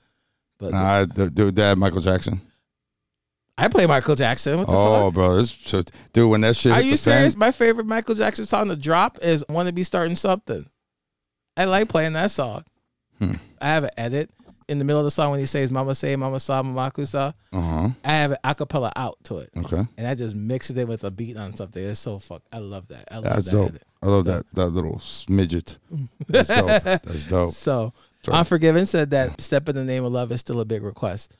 But 0.59 0.71
Nah, 0.71 0.99
I, 1.01 1.05
the, 1.05 1.29
dude, 1.29 1.55
that 1.57 1.77
Michael 1.77 2.01
Jackson. 2.01 2.41
I 3.57 3.67
play 3.67 3.85
Michael 3.85 4.15
Jackson. 4.15 4.57
What 4.57 4.67
the 4.67 4.75
Oh, 4.75 5.11
fuck? 5.11 5.13
bro, 5.13 5.83
dude, 6.13 6.29
when 6.31 6.41
that 6.41 6.55
shit 6.55 6.71
Are 6.71 6.81
you 6.81 6.91
the 6.91 6.97
fan- 6.97 7.17
serious? 7.19 7.35
My 7.35 7.51
favorite 7.51 7.85
Michael 7.85 8.15
Jackson 8.15 8.45
song 8.45 8.67
to 8.69 8.75
drop 8.75 9.19
is 9.21 9.45
"Wanna 9.47 9.71
Be 9.71 9.83
Starting 9.83 10.15
Something." 10.15 10.65
I 11.55 11.65
like 11.65 11.87
playing 11.87 12.13
that 12.13 12.31
song. 12.31 12.63
Hmm. 13.19 13.33
I 13.61 13.67
have 13.67 13.83
an 13.83 13.91
edit 13.95 14.31
in 14.67 14.79
the 14.79 14.85
middle 14.85 14.99
of 14.99 15.05
the 15.05 15.11
song 15.11 15.29
when 15.31 15.39
he 15.39 15.45
says 15.45 15.69
"Mama 15.69 15.93
say, 15.93 16.15
Mama 16.15 16.39
saw, 16.39 16.63
Mama 16.63 16.89
kusa." 16.91 17.35
Uh-huh. 17.53 17.89
I 18.03 18.11
have 18.11 18.31
an 18.31 18.37
acapella 18.43 18.91
out 18.95 19.17
to 19.25 19.37
it, 19.37 19.51
Okay. 19.55 19.85
and 19.97 20.07
I 20.07 20.15
just 20.15 20.35
mix 20.35 20.71
it 20.71 20.77
in 20.79 20.87
with 20.87 21.03
a 21.03 21.11
beat 21.11 21.37
on 21.37 21.55
something. 21.55 21.83
It's 21.85 21.99
so 21.99 22.17
fuck. 22.17 22.41
I 22.51 22.57
love 22.57 22.87
that. 22.87 23.07
I 23.11 23.15
love 23.17 23.23
That's 23.25 23.45
that 23.45 23.51
dope. 23.51 23.69
edit. 23.69 23.83
I 24.01 24.07
love 24.07 24.25
So- 24.25 24.31
that 24.31 24.45
that 24.53 24.67
little 24.69 24.95
smidget. 24.95 25.75
That's 26.27 26.49
dope. 26.49 26.65
That's 26.83 27.27
dope. 27.27 27.51
So, 27.53 27.93
Sorry. 28.25 28.37
Unforgiven 28.37 28.87
said 28.87 29.11
that 29.11 29.39
"Step 29.41 29.69
in 29.69 29.75
the 29.75 29.83
Name 29.83 30.03
of 30.05 30.11
Love" 30.11 30.31
is 30.31 30.39
still 30.39 30.59
a 30.59 30.65
big 30.65 30.81
request. 30.81 31.37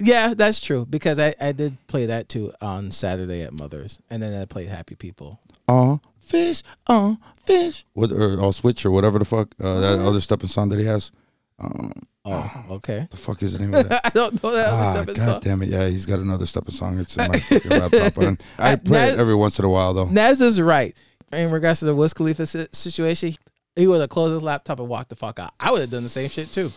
Yeah, 0.00 0.34
that's 0.34 0.60
true 0.60 0.86
because 0.88 1.18
I, 1.18 1.34
I 1.40 1.52
did 1.52 1.76
play 1.86 2.06
that 2.06 2.28
too 2.28 2.52
on 2.60 2.90
Saturday 2.90 3.42
at 3.42 3.52
Mother's, 3.52 4.00
and 4.10 4.22
then 4.22 4.40
I 4.40 4.44
played 4.44 4.68
Happy 4.68 4.94
People. 4.94 5.40
Uh 5.68 5.98
fish, 6.20 6.62
uh 6.86 7.16
fish. 7.44 7.84
What 7.94 8.10
or 8.12 8.40
I'll 8.40 8.52
switch 8.52 8.84
or 8.86 8.90
whatever 8.90 9.18
the 9.18 9.24
fuck. 9.24 9.54
Uh, 9.60 9.80
that 9.80 9.94
Uh-huh. 9.98 10.08
other 10.08 10.20
stepping 10.20 10.48
song 10.48 10.68
that 10.70 10.78
he 10.78 10.86
has. 10.86 11.10
Um, 11.58 11.92
Oh, 12.24 12.64
okay. 12.70 13.08
the 13.10 13.16
fuck 13.16 13.42
is 13.42 13.54
the 13.54 13.64
name 13.64 13.74
of 13.74 13.88
that? 13.88 14.00
I 14.06 14.10
don't 14.10 14.40
know 14.42 14.52
that. 14.52 14.68
ah, 14.70 14.96
other 14.98 15.12
god 15.12 15.16
song. 15.24 15.40
damn 15.40 15.62
it! 15.62 15.70
Yeah, 15.70 15.88
he's 15.88 16.06
got 16.06 16.20
another 16.20 16.46
stepping 16.46 16.72
song. 16.72 17.00
It's 17.00 17.16
in 17.16 17.26
my 17.28 17.36
fucking 17.38 17.70
laptop. 17.70 18.36
I 18.60 18.76
play 18.76 19.08
it 19.08 19.18
every 19.18 19.34
once 19.34 19.58
in 19.58 19.64
a 19.64 19.68
while 19.68 19.92
though. 19.92 20.04
Naz 20.06 20.40
is 20.40 20.60
right 20.60 20.96
in 21.32 21.50
regards 21.50 21.80
to 21.80 21.86
the 21.86 21.96
Wiz 21.96 22.14
Khalifa 22.14 22.46
situation. 22.72 23.34
He 23.74 23.86
would 23.86 24.00
have 24.00 24.10
closed 24.10 24.34
his 24.34 24.42
laptop 24.42 24.80
and 24.80 24.88
walked 24.88 25.08
the 25.08 25.16
fuck 25.16 25.38
out. 25.38 25.54
I 25.58 25.70
would 25.70 25.80
have 25.80 25.90
done 25.90 26.02
the 26.02 26.08
same 26.08 26.28
shit 26.28 26.52
too. 26.52 26.70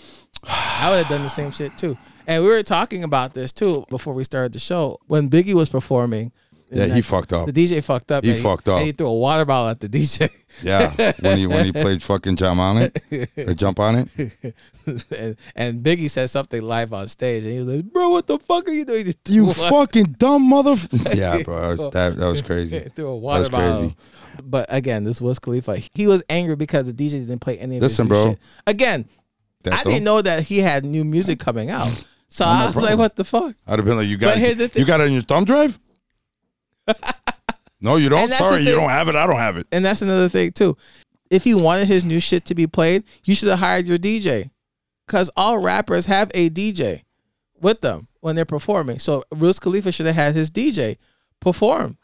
I 0.47 0.89
would 0.89 0.97
have 0.99 1.09
done 1.09 1.23
the 1.23 1.29
same 1.29 1.51
shit 1.51 1.77
too. 1.77 1.97
And 2.27 2.43
we 2.43 2.49
were 2.49 2.63
talking 2.63 3.03
about 3.03 3.33
this 3.33 3.51
too 3.51 3.85
before 3.89 4.13
we 4.13 4.23
started 4.23 4.53
the 4.53 4.59
show. 4.59 4.99
When 5.07 5.29
Biggie 5.29 5.53
was 5.53 5.69
performing, 5.69 6.31
Yeah, 6.75 6.83
and 6.83 6.93
he 6.93 7.01
fucked 7.01 7.31
up. 7.33 7.45
the 7.47 7.53
DJ 7.53 7.83
fucked 7.83 8.11
up. 8.11 8.23
He 8.23 8.35
fucked 8.35 8.67
up. 8.69 8.77
And 8.77 8.85
he 8.85 8.91
threw 8.91 9.07
a 9.07 9.13
water 9.13 9.45
bottle 9.45 9.69
at 9.69 9.79
the 9.79 9.87
DJ. 9.89 10.29
Yeah, 10.63 11.11
when 11.19 11.37
he 11.37 11.47
when 11.47 11.65
he 11.65 11.71
played 11.71 12.01
fucking 12.03 12.35
jump 12.37 12.59
on 12.59 12.77
it 12.77 13.35
or 13.37 13.53
jump 13.55 13.79
on 13.79 14.07
it. 14.17 14.53
and, 15.11 15.35
and 15.55 15.83
Biggie 15.83 16.09
said 16.09 16.29
something 16.29 16.61
live 16.61 16.93
on 16.93 17.07
stage, 17.07 17.43
and 17.43 17.51
he 17.53 17.59
was 17.59 17.67
like, 17.67 17.85
"Bro, 17.91 18.09
what 18.09 18.27
the 18.27 18.39
fuck 18.39 18.67
are 18.69 18.71
you 18.71 18.85
doing?" 18.85 19.13
You 19.27 19.49
a- 19.49 19.53
fucking 19.53 20.15
dumb 20.17 20.43
mother. 20.43 20.75
yeah, 21.13 21.41
bro, 21.43 21.59
that 21.61 21.67
was, 21.83 21.93
that, 21.93 22.15
that 22.17 22.25
was 22.27 22.41
crazy. 22.41 22.79
threw 22.95 23.07
a 23.07 23.17
water 23.17 23.39
was 23.39 23.49
bottle. 23.49 23.79
crazy. 23.79 23.95
But 24.43 24.65
again, 24.69 25.03
this 25.03 25.21
was 25.21 25.39
Khalifa. 25.39 25.77
He 25.93 26.07
was 26.07 26.23
angry 26.29 26.55
because 26.55 26.85
the 26.85 26.93
DJ 26.93 27.11
didn't 27.11 27.39
play 27.39 27.57
any 27.57 27.77
of 27.77 27.81
Listen, 27.81 28.05
his 28.07 28.09
bro. 28.23 28.31
shit. 28.31 28.39
Again, 28.67 29.09
That 29.63 29.73
I 29.73 29.83
though, 29.83 29.89
didn't 29.91 30.03
know 30.05 30.21
that 30.21 30.43
he 30.43 30.59
had 30.59 30.85
new 30.85 31.03
music 31.05 31.39
coming 31.39 31.69
out. 31.69 31.91
So 32.29 32.43
No 32.45 32.51
I 32.51 32.65
was 32.71 32.83
like, 32.83 32.97
"What 32.97 33.15
the 33.15 33.23
fuck?" 33.23 33.55
I'd 33.67 33.79
have 33.79 33.85
been 33.85 33.97
like, 33.97 34.07
you 34.07 34.17
got 34.17 34.33
But 34.33 34.37
here's 34.39 34.57
the 34.57 34.65
it. 34.65 34.71
thing- 34.71 34.81
You 34.81 34.85
got 34.87 34.99
it 35.01 35.05
on 35.07 35.13
your 35.13 35.21
thumb 35.21 35.45
drive? 35.45 35.79
No, 37.81 37.95
you 37.97 38.09
don't. 38.09 38.19
And 38.19 38.31
that's 38.31 38.41
the 38.41 38.49
Sorry, 38.49 38.63
you 38.63 38.71
don't 38.75 38.89
have 38.89 39.07
it. 39.07 39.15
I 39.15 39.27
don't 39.27 39.37
have 39.37 39.57
it. 39.57 39.67
And 39.71 39.83
that's 39.83 40.01
another 40.01 40.29
thing 40.29 40.51
too. 40.51 40.77
If 41.29 41.43
he 41.43 41.53
wanted 41.53 41.87
his 41.87 42.05
new 42.05 42.19
shit 42.19 42.45
to 42.45 42.55
be 42.55 42.67
played, 42.67 43.03
you 43.25 43.35
should 43.35 43.49
have 43.49 43.59
hired 43.59 43.87
your 43.87 43.97
DJ, 43.97 44.51
because 45.07 45.29
all 45.35 45.57
rappers 45.59 46.05
have 46.05 46.31
a 46.33 46.49
DJ 46.49 47.03
with 47.59 47.81
them 47.81 48.07
when 48.21 48.35
they're 48.35 48.45
performing. 48.45 48.99
So 48.99 49.23
Wiz 49.31 49.59
Khalifa 49.59 49.91
should 49.91 50.05
have 50.05 50.15
had 50.15 50.35
his 50.35 50.51
DJ 50.51 50.97
perform 51.39 51.97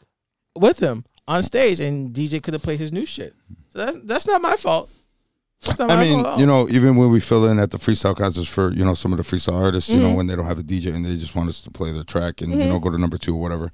with 0.56 0.80
him 0.80 1.04
on 1.28 1.42
stage, 1.42 1.78
and 1.80 2.12
DJ 2.12 2.42
could 2.42 2.54
have 2.54 2.62
played 2.62 2.80
his 2.80 2.92
new 2.92 3.06
shit. 3.06 3.34
So 3.70 3.78
that's 3.78 3.96
that's 4.04 4.26
not 4.26 4.42
my 4.42 4.56
fault. 4.56 4.90
That's 5.64 5.78
not 5.78 5.88
my 5.88 5.94
I 5.94 6.02
mean, 6.04 6.14
fault. 6.14 6.26
at 6.26 6.32
all. 6.32 6.40
you 6.40 6.46
know, 6.46 6.68
even 6.70 6.96
when 6.96 7.10
we 7.10 7.20
fill 7.20 7.46
in 7.46 7.60
at 7.60 7.70
the 7.70 7.78
freestyle 7.78 8.16
concerts 8.16 8.48
for 8.48 8.72
you 8.72 8.84
know 8.84 8.94
some 8.94 9.12
of 9.12 9.18
the 9.18 9.24
freestyle 9.24 9.54
artists, 9.62 9.88
you 9.88 9.98
Mm-hmm. 9.98 10.08
know, 10.08 10.14
when 10.14 10.26
they 10.26 10.34
don't 10.36 10.46
have 10.46 10.58
a 10.58 10.62
DJ 10.64 10.92
and 10.94 11.06
they 11.06 11.16
just 11.16 11.36
want 11.36 11.48
us 11.48 11.62
to 11.62 11.70
play 11.70 11.92
their 11.92 12.02
track 12.04 12.40
and 12.40 12.50
you 12.52 12.58
know 12.66 12.80
go 12.80 12.90
to 12.90 12.98
number 12.98 13.18
two 13.18 13.36
or 13.36 13.40
whatever, 13.40 13.70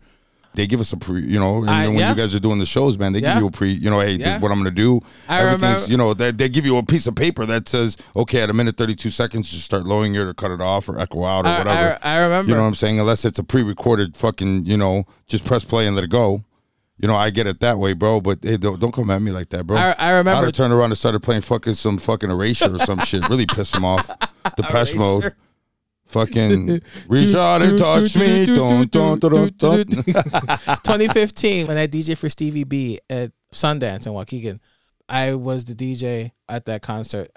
they 0.54 0.66
give 0.66 0.80
us 0.80 0.92
a 0.92 0.96
pre, 0.96 1.20
you 1.22 1.38
know, 1.38 1.58
and 1.58 1.70
I- 1.70 1.82
then 1.84 1.90
when 1.94 2.00
yeah. 2.00 2.10
you 2.10 2.16
guys 2.16 2.34
are 2.34 2.40
doing 2.40 2.58
the 2.58 2.66
shows, 2.66 2.98
man, 2.98 3.12
they 3.12 3.20
Yeah. 3.20 3.34
give 3.34 3.42
you 3.42 3.48
a 3.48 3.50
pre, 3.50 3.70
you 3.70 3.90
know, 3.90 4.00
hey, 4.00 4.16
this 4.16 4.34
is 4.36 4.42
what 4.42 4.50
I'm 4.50 4.58
gonna 4.58 4.70
do. 4.70 5.00
I 5.28 5.40
Everything's, 5.40 5.62
remember- 5.62 5.90
you 5.92 5.96
know, 5.96 6.14
they, 6.14 6.30
they 6.32 6.48
give 6.48 6.66
you 6.66 6.76
a 6.78 6.82
piece 6.82 7.06
of 7.06 7.14
paper 7.14 7.46
that 7.46 7.68
says, 7.68 7.96
okay, 8.16 8.40
at 8.42 8.50
a 8.50 8.52
minute 8.52 8.76
32 8.76 9.10
seconds, 9.10 9.48
just 9.50 9.64
start 9.64 9.84
lowering 9.86 10.14
it 10.14 10.20
or 10.20 10.34
cut 10.34 10.50
it 10.50 10.60
off 10.60 10.88
or 10.88 10.98
echo 10.98 11.24
out 11.24 11.44
or 11.46 11.48
I, 11.48 11.58
whatever. 11.58 11.98
I, 12.02 12.16
I 12.16 12.18
remember. 12.22 12.50
You 12.50 12.54
know 12.56 12.62
what 12.62 12.68
I'm 12.68 12.74
saying? 12.74 12.98
Unless 12.98 13.24
it's 13.24 13.38
a 13.38 13.44
pre-recorded 13.44 14.16
fucking, 14.16 14.64
you 14.64 14.76
know, 14.76 15.04
just 15.28 15.44
press 15.44 15.62
play 15.64 15.86
and 15.86 15.94
let 15.94 16.04
it 16.04 16.10
go. 16.10 16.42
You 17.00 17.06
know, 17.06 17.14
I 17.14 17.30
get 17.30 17.46
it 17.46 17.60
that 17.60 17.78
way, 17.78 17.92
bro. 17.92 18.20
But 18.20 18.40
hey, 18.42 18.56
don't, 18.56 18.80
don't 18.80 18.90
come 18.92 19.08
at 19.10 19.22
me 19.22 19.30
like 19.30 19.50
that, 19.50 19.64
bro. 19.66 19.76
I- 19.76 19.94
I 19.96 20.10
remember- 20.16 20.38
I'd 20.40 20.44
have 20.46 20.52
turned 20.54 20.72
around 20.72 20.90
and 20.90 20.98
started 20.98 21.20
playing 21.22 21.42
fucking 21.42 21.74
some 21.74 21.98
fucking 21.98 22.28
erasure 22.30 22.74
or 22.74 22.78
some 22.80 22.98
shit. 22.98 23.28
Really 23.28 23.46
piss 23.46 23.72
him 23.72 23.84
off. 23.84 24.10
Depeche 24.56 24.96
mode. 24.96 25.32
Fucking 26.08 26.80
reach 27.08 27.34
out 27.34 27.62
and 27.62 27.78
touch 27.78 28.16
me. 28.16 28.46
Don't, 28.46 28.90
don't, 28.90 29.20
don't, 29.20 29.56
don't. 29.58 29.90
2015 29.90 31.66
when 31.66 31.76
I 31.76 31.86
DJ 31.86 32.16
for 32.16 32.28
Stevie 32.28 32.64
B 32.64 33.00
at 33.10 33.32
Sundance 33.52 34.06
in 34.06 34.12
Waukegan. 34.12 34.60
I 35.08 35.34
was 35.34 35.64
the 35.64 35.74
DJ 35.74 36.32
at 36.48 36.66
that 36.66 36.82
concert. 36.82 37.30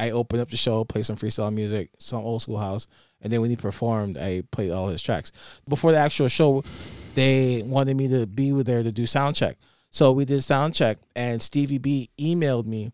I 0.00 0.10
opened 0.10 0.40
up 0.40 0.50
the 0.50 0.56
show, 0.56 0.84
played 0.84 1.06
some 1.06 1.16
freestyle 1.16 1.52
music, 1.52 1.90
some 1.98 2.20
old 2.20 2.42
school 2.42 2.58
house, 2.58 2.86
and 3.20 3.32
then 3.32 3.40
when 3.40 3.50
he 3.50 3.56
performed, 3.56 4.16
I 4.16 4.42
played 4.52 4.70
all 4.70 4.88
his 4.88 5.02
tracks. 5.02 5.32
Before 5.68 5.90
the 5.90 5.98
actual 5.98 6.28
show, 6.28 6.62
they 7.14 7.62
wanted 7.64 7.96
me 7.96 8.08
to 8.08 8.26
be 8.26 8.52
with 8.52 8.66
there 8.66 8.82
to 8.82 8.92
do 8.92 9.06
sound 9.06 9.34
check. 9.34 9.58
So 9.90 10.12
we 10.12 10.24
did 10.24 10.42
sound 10.44 10.74
check, 10.74 10.98
and 11.16 11.42
Stevie 11.42 11.78
B 11.78 12.10
emailed 12.18 12.66
me 12.66 12.92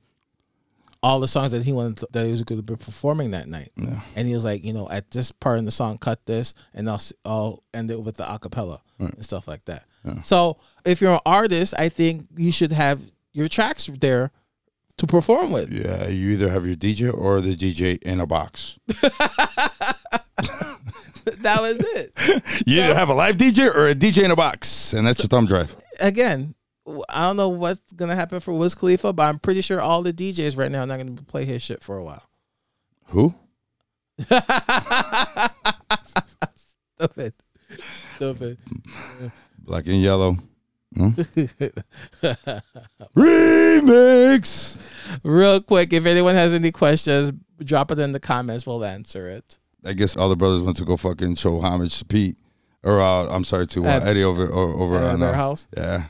all 1.05 1.20
the 1.20 1.28
songs 1.28 1.52
that 1.52 1.62
he 1.62 1.70
wanted 1.70 1.98
to, 1.98 2.09
that 2.12 2.24
he 2.24 2.30
was 2.30 2.42
going 2.42 2.62
to 2.62 2.66
be 2.66 2.82
performing 2.82 3.32
that 3.32 3.46
night. 3.46 3.70
Yeah. 3.76 4.00
And 4.16 4.26
he 4.26 4.34
was 4.34 4.42
like, 4.42 4.64
you 4.64 4.72
know, 4.72 4.88
at 4.88 5.11
this 5.11 5.30
part 5.30 5.59
in 5.59 5.66
the 5.66 5.70
song, 5.70 5.98
cut 5.98 6.24
this, 6.24 6.55
and 6.72 6.88
I'll 6.88 7.02
I'll 7.26 7.62
end 7.74 7.90
it 7.90 8.00
with 8.00 8.16
the 8.16 8.24
acapella 8.24 8.80
and 8.98 9.22
stuff 9.22 9.46
like 9.46 9.66
that. 9.66 9.84
So 10.22 10.57
if 10.86 11.02
you're 11.02 11.12
an 11.12 11.20
artist, 11.26 11.74
I 11.78 11.90
think 11.90 12.26
you 12.36 12.50
should 12.50 12.72
have 12.72 13.02
your 13.32 13.48
tracks 13.48 13.90
there 14.00 14.32
to 14.96 15.07
perform 15.07 15.52
with. 15.52 15.70
Yeah, 15.70 16.09
you 16.09 16.30
either 16.30 16.48
have 16.48 16.66
your 16.66 16.76
DJ 16.76 17.12
or 17.12 17.42
the 17.42 17.55
DJ 17.55 18.02
in 18.02 18.20
a 18.20 18.26
box. 18.26 18.78
that 18.86 19.96
was 21.61 21.80
it. 21.80 22.12
You 22.66 22.80
either 22.82 22.94
have 22.94 23.11
a 23.11 23.14
live 23.14 23.36
DJ 23.36 23.74
or 23.74 23.88
a 23.88 23.94
DJ 23.94 24.24
in 24.24 24.30
a 24.30 24.36
box, 24.36 24.94
and 24.94 25.07
that's 25.07 25.18
your 25.18 25.28
thumb 25.28 25.46
drive. 25.46 25.76
Again, 26.00 26.55
I 27.09 27.22
don't 27.26 27.37
know 27.37 27.49
what's 27.49 27.80
gonna 27.95 28.14
happen 28.14 28.41
for 28.41 28.53
Wiz 28.53 28.74
Khalifa, 28.74 29.12
but 29.12 29.22
I'm 29.22 29.39
pretty 29.39 29.62
sure 29.62 29.80
all 29.80 30.03
the 30.03 30.12
DJs 30.12 30.59
right 30.59 30.70
now 30.70 30.82
are 30.82 30.87
not 30.87 30.99
gonna 30.99 31.22
play 31.22 31.45
his 31.45 31.62
shit 31.62 31.82
for 31.82 31.97
a 31.97 32.05
while. 32.05 32.22
Who? 33.07 33.35
Stupid. 36.99 37.35
Stupid. 38.16 38.59
Black 39.59 39.87
and 39.87 40.01
yellow. 40.01 40.37
Hmm? 40.97 41.09
Remix. 43.16 44.78
Real 45.22 45.61
quick, 45.61 45.93
if 45.93 46.07
anyone 46.07 46.35
has 46.35 46.53
any 46.55 46.70
questions, 46.70 47.32
drop 47.62 47.91
it 47.91 47.99
in 47.99 48.12
the 48.12 48.20
comments. 48.20 48.66
We'll 48.66 48.85
answer 48.85 49.28
it. 49.28 49.59
I 49.85 49.93
guess 49.93 50.16
all 50.16 50.28
the 50.28 50.37
brothers 50.37 50.62
went 50.62 50.76
to 50.78 50.85
go 50.85 50.97
fucking 50.97 51.35
show 51.37 51.61
homage 51.61 51.99
to 51.99 52.05
Pete, 52.05 52.37
or 52.82 53.01
uh, 53.01 53.28
I'm 53.28 53.45
sorry 53.45 53.66
to 53.68 53.87
uh, 53.87 54.01
Eddie 54.05 54.24
over 54.24 54.51
o- 54.51 54.80
over 54.80 54.97
At 54.97 55.14
on 55.14 55.20
their 55.20 55.30
uh, 55.30 55.35
house. 55.35 55.68
Yeah, 55.76 56.05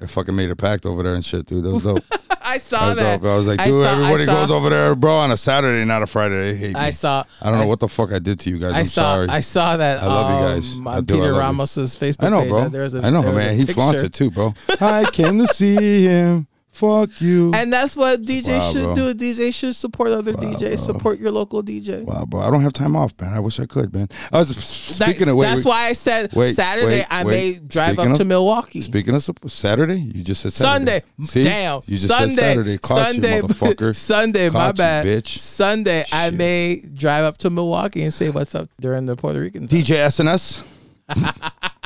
they 0.00 0.06
fucking 0.06 0.34
made 0.34 0.50
a 0.50 0.56
pact 0.56 0.86
over 0.86 1.02
there 1.02 1.14
and 1.14 1.24
shit, 1.24 1.46
dude. 1.46 1.64
That 1.64 1.70
was 1.72 1.82
dope. 1.84 2.04
I 2.42 2.54
that 2.54 2.62
saw 2.62 2.88
was 2.88 2.96
that. 2.96 3.20
dope. 3.20 3.30
I 3.30 3.36
was 3.36 3.46
like, 3.46 3.62
dude, 3.62 3.72
saw- 3.74 3.92
everybody 3.92 4.26
goes 4.26 4.50
over 4.50 4.70
there, 4.70 4.94
bro, 4.94 5.14
on 5.18 5.30
a 5.30 5.36
Saturday, 5.36 5.84
not 5.84 6.02
a 6.02 6.06
Friday. 6.06 6.54
Hate 6.56 6.74
me. 6.74 6.80
I 6.80 6.90
saw. 6.90 7.22
I 7.42 7.50
don't 7.50 7.58
know 7.58 7.64
I- 7.64 7.68
what 7.68 7.80
the 7.80 7.88
fuck 7.88 8.12
I 8.12 8.18
did 8.18 8.40
to 8.40 8.50
you 8.50 8.58
guys. 8.58 8.74
I 8.74 8.78
I'm 8.80 8.84
saw. 8.86 9.14
sorry. 9.14 9.28
I 9.28 9.40
saw 9.40 9.76
that. 9.76 10.02
I 10.02 10.06
love 10.06 10.30
you 10.30 10.36
um, 10.46 10.54
guys. 10.54 10.76
I 10.76 10.96
On 10.98 11.04
do. 11.04 11.14
I 11.14 11.16
Peter 11.18 11.32
you. 11.32 11.38
Ramos's 11.38 11.96
Facebook 11.96 12.24
I 12.26 12.28
know, 12.30 12.40
page. 12.40 12.48
bro. 12.50 12.68
There's 12.70 12.94
a, 12.94 13.02
I 13.02 13.10
know, 13.10 13.22
man. 13.22 13.56
He 13.56 13.66
flaunts 13.66 14.02
it 14.02 14.12
too, 14.14 14.30
bro. 14.30 14.54
I 14.80 15.04
came 15.12 15.38
to 15.38 15.46
see 15.46 16.06
him. 16.06 16.46
Fuck 16.72 17.20
you. 17.20 17.50
And 17.52 17.72
that's 17.72 17.96
what 17.96 18.22
DJ 18.22 18.58
Wow, 18.58 18.72
should 18.72 18.94
bro. 18.94 19.12
do. 19.12 19.14
DJ 19.14 19.52
should 19.52 19.74
support 19.74 20.12
other 20.12 20.32
Wow, 20.32 20.38
DJs. 20.40 20.58
bro. 20.60 20.76
Support 20.76 21.18
your 21.18 21.32
local 21.32 21.62
DJ. 21.62 22.04
Wow, 22.04 22.24
bro. 22.24 22.40
I 22.40 22.50
don't 22.50 22.62
have 22.62 22.72
time 22.72 22.94
off, 22.96 23.12
man. 23.20 23.34
I 23.34 23.40
wish 23.40 23.58
I 23.58 23.66
could, 23.66 23.92
man. 23.92 24.08
I 24.32 24.38
was 24.38 24.48
That- 24.54 24.60
speaking 24.62 25.28
of 25.28 25.36
wait, 25.36 25.46
that's 25.46 25.64
wait, 25.64 25.66
why 25.70 25.86
I 25.88 25.92
said 25.94 26.32
wait, 26.32 26.54
Saturday 26.54 27.04
I 27.10 27.24
may 27.24 27.54
drive 27.54 27.94
Speaking 27.96 28.06
up 28.06 28.12
of- 28.12 28.18
to 28.18 28.24
Milwaukee. 28.24 28.80
Speaking 28.80 29.14
of 29.14 29.28
Saturday, 29.48 29.98
you 30.00 30.22
just 30.22 30.42
said 30.42 30.52
Saturday. 30.52 31.02
Sunday, 31.18 31.26
See? 31.26 31.42
damn. 31.42 31.82
You 31.86 31.96
just 31.96 32.06
Sunday, 32.08 32.34
said 32.36 32.40
Saturday. 32.40 32.78
Caught 32.78 33.06
Sunday, 33.12 33.36
you, 33.36 33.42
motherfucker. 33.42 33.96
Sunday, 33.96 34.48
my 34.48 34.58
Caught 34.60 34.68
you, 34.68 34.78
bad. 34.78 35.06
bitch. 35.06 35.38
Sunday, 35.38 36.04
I 36.12 36.30
may 36.30 36.76
drive 36.94 37.24
up 37.24 37.36
to 37.38 37.50
Milwaukee 37.50 38.04
and 38.04 38.14
say 38.14 38.30
what's 38.30 38.54
up 38.54 38.68
during 38.80 39.06
the 39.06 39.16
Puerto 39.16 39.40
Rican. 39.40 39.66
time. 39.66 39.80
DJ 39.80 39.96
SNS. 40.06 40.62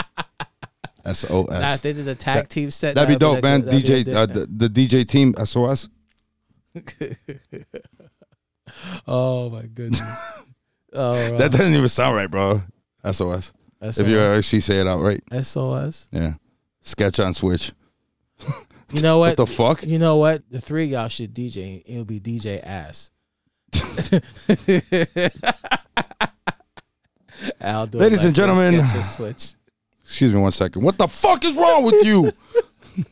SOS. 1.07 1.49
Nah, 1.51 1.75
if 1.75 1.83
they 1.83 1.93
did 1.93 2.09
a 2.09 2.15
tag 2.15 2.49
team 2.49 2.71
set. 2.71 2.95
That'd 2.95 3.09
be 3.09 3.17
dope, 3.19 3.43
man. 3.43 3.63
DJ, 3.63 4.07
uh, 4.15 4.27
the, 4.27 4.47
the 4.47 4.69
DJ 4.69 5.07
team, 5.07 5.35
SOS. 5.45 5.89
oh 9.07 9.51
my 9.51 9.63
goodness. 9.63 10.01
Oh, 10.97 11.39
That 11.39 11.51
doesn't 11.51 11.75
even 11.75 11.89
sound 11.89 12.15
right, 12.15 12.31
bro. 12.31 12.63
SOS. 13.11 13.53
If 13.81 14.07
you 14.07 14.21
actually 14.21 14.61
say 14.61 14.79
it 14.81 14.87
out 14.87 15.01
right. 15.01 15.21
SOS. 15.43 16.09
Yeah. 16.13 16.35
Sketch 16.83 17.19
on 17.19 17.35
Switch. 17.35 17.73
You 18.93 19.03
know 19.03 19.19
What 19.19 19.31
what? 19.31 19.37
the 19.39 19.47
fuck? 19.47 19.83
you 19.83 19.99
know 19.99 20.19
what? 20.19 20.49
The 20.51 20.61
three 20.61 20.85
of 20.85 20.91
y'all 20.91 21.09
should 21.09 21.35
DJ. 21.35 21.83
It'll 21.85 22.05
be 22.05 22.21
DJ 22.21 22.63
ass. 22.63 23.11
I'll 27.61 27.89
do 27.89 27.99
it 27.99 28.03
Ladies 28.03 28.19
like 28.19 28.27
and 28.27 28.35
gentlemen. 28.37 28.87
switch. 29.03 29.55
Excuse 30.05 30.33
me 30.33 30.41
one 30.41 30.51
second. 30.53 30.83
What 30.83 30.99
the 30.99 31.09
fuck 31.09 31.45
is 31.45 31.57
wrong 31.57 31.83
with 31.85 32.05
you? 32.05 32.33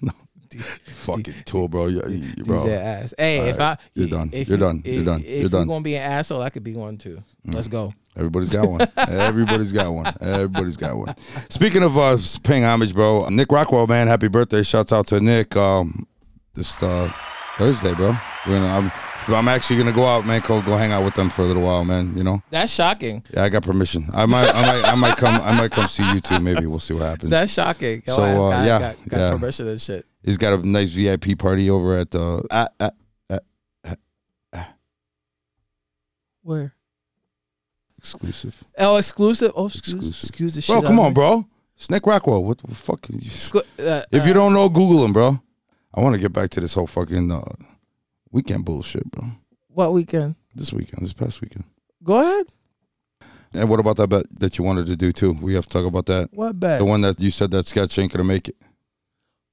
no. 0.01 0.12
Fucking 0.86 1.34
tool, 1.47 1.66
bro. 1.66 1.86
You- 1.86 2.03
bro. 2.45 2.62
DJ 2.64 2.76
ass. 2.78 3.14
Hey, 3.16 3.40
All 3.40 3.47
if 3.47 3.59
right. 3.59 3.78
I 3.78 3.82
You're 3.95 4.09
done. 4.09 4.30
if 4.32 4.49
You're 4.49 4.59
you- 4.59 4.64
done. 4.64 4.82
You're 4.84 4.95
if- 5.01 5.05
done. 5.07 5.20
If 5.20 5.26
You're 5.26 5.38
you're 5.40 5.49
done. 5.49 5.64
Mm. 5.64 5.68
gonna 5.68 5.80
be 5.82 5.97
an 5.97 6.03
asshole, 6.03 6.43
I 6.43 6.51
could 6.51 6.62
be 6.62 6.74
one 6.74 6.99
too. 6.99 7.22
Let's 7.47 7.68
go. 7.68 7.95
Everybody's 8.16 8.51
got 8.51 8.68
one. 8.68 8.86
Everybody's 8.99 9.72
got 9.72 9.90
one. 9.95 10.14
Everybody's 10.20 10.76
got 10.76 10.97
one. 10.99 11.14
Speaking 11.49 11.82
of 11.82 11.97
uh, 11.97 12.18
paying 12.43 12.64
homage, 12.64 12.95
bro, 12.95 13.26
Nick 13.30 13.51
Rockwell, 13.51 13.86
man, 13.86 14.07
happy 14.09 14.28
birthday! 14.28 14.62
Shouts 14.62 14.93
out 14.93 15.07
to 15.07 15.20
Nick. 15.20 15.57
Um, 15.57 16.07
this 16.55 16.82
uh, 16.82 17.11
Thursday, 17.59 17.94
bro. 17.94 18.16
We're 18.46 18.59
gonna, 18.59 18.66
I'm, 19.28 19.34
I'm 19.34 19.48
actually 19.48 19.76
gonna 19.78 19.92
go 19.92 20.07
out, 20.07 20.26
man. 20.26 20.40
Go 20.40 20.61
go 20.62 20.76
hang 20.76 20.90
out 20.92 21.05
with 21.05 21.14
them 21.14 21.30
for 21.30 21.42
a 21.42 21.44
little 21.44 21.62
while, 21.62 21.84
man. 21.84 22.16
You 22.16 22.24
know, 22.24 22.42
That's 22.50 22.72
shocking. 22.72 23.22
yeah, 23.32 23.44
I 23.44 23.48
got 23.50 23.62
permission. 23.62 24.09
I 24.12 24.26
might, 24.26 24.48
I 24.48 24.62
might, 24.62 24.84
I 24.92 24.94
might 24.94 25.16
come, 25.16 25.40
I 25.40 25.57
might 25.57 25.70
come 25.70 25.88
see 25.88 26.03
you 26.12 26.20
too. 26.20 26.40
Maybe 26.40 26.66
we'll 26.66 26.80
see 26.80 26.94
what 26.94 27.03
happens. 27.05 27.30
That's 27.30 27.53
shocking. 27.53 28.03
Yo, 28.07 28.14
So, 28.14 28.24
ass 28.24 28.36
uh, 28.36 28.40
got, 28.50 28.64
yeah, 28.64 28.78
got, 28.78 29.09
got 29.09 29.18
yeah. 29.18 29.30
permission 29.38 29.68
and 29.68 29.80
shit. 29.80 30.07
He's 30.22 30.38
got 30.38 30.53
a 30.55 30.66
nice 30.68 30.90
VIP 30.90 31.38
party 31.38 31.68
over 31.70 31.98
at 31.98 32.14
uh, 32.14 32.42
at, 32.50 32.94
at, 33.30 33.44
Where? 36.42 36.72
exclusive. 37.98 38.64
Oh, 38.78 38.96
exclusive. 38.96 39.53
Oh, 39.55 39.66
excuse, 39.66 39.92
Exclusive. 39.94 40.22
excuse 40.28 40.55
the 40.57 40.61
shit. 40.62 40.72
Bro, 40.74 40.82
come 40.82 40.98
out 40.98 41.03
on, 41.05 41.11
me. 41.11 41.14
bro. 41.14 41.46
It's 41.76 41.88
Nick 41.88 42.05
Rockwell. 42.07 42.42
What 42.44 42.59
the 42.59 42.74
fuck? 42.74 43.09
You, 43.09 43.30
Squ- 43.30 43.62
uh, 43.78 44.03
If 44.11 44.24
you 44.24 44.32
uh, 44.32 44.34
don't 44.34 44.53
know, 44.53 44.68
Google 44.68 45.05
him, 45.05 45.12
bro. 45.12 45.40
I 45.95 46.01
want 46.01 46.14
to 46.14 46.20
get 46.20 46.32
back 46.32 46.51
to 46.51 46.61
this 46.61 46.74
whole 46.74 46.86
fucking 46.86 47.30
uh, 47.30 47.43
weekend 48.30 48.64
bullshit, 48.64 49.11
bro. 49.11 49.26
what 49.68 49.93
weekend? 49.93 50.34
This 50.55 50.72
weekend, 50.72 51.03
this 51.03 51.12
past 51.12 51.40
weekend. 51.40 51.64
Go 52.03 52.20
ahead. 52.20 52.47
And 53.55 53.68
what 53.68 53.80
about 53.80 53.97
that 53.97 54.09
bet 54.09 54.24
that 54.40 54.57
you 54.57 54.64
wanted 54.64 54.86
to 54.86 54.97
do 54.97 55.12
too? 55.12 55.32
We 55.32 55.55
have 55.55 55.66
to 55.66 55.72
talk 55.72 55.84
about 55.86 56.07
that. 56.07 56.30
What 56.32 56.59
bet? 56.59 56.78
The 56.78 56.84
one 56.86 57.03
that 57.03 57.20
you 57.20 57.30
said 57.30 57.51
that 57.51 57.66
sketch 57.66 57.99
ain't 57.99 58.11
gonna 58.12 58.24
make 58.24 58.49
it. 58.49 58.57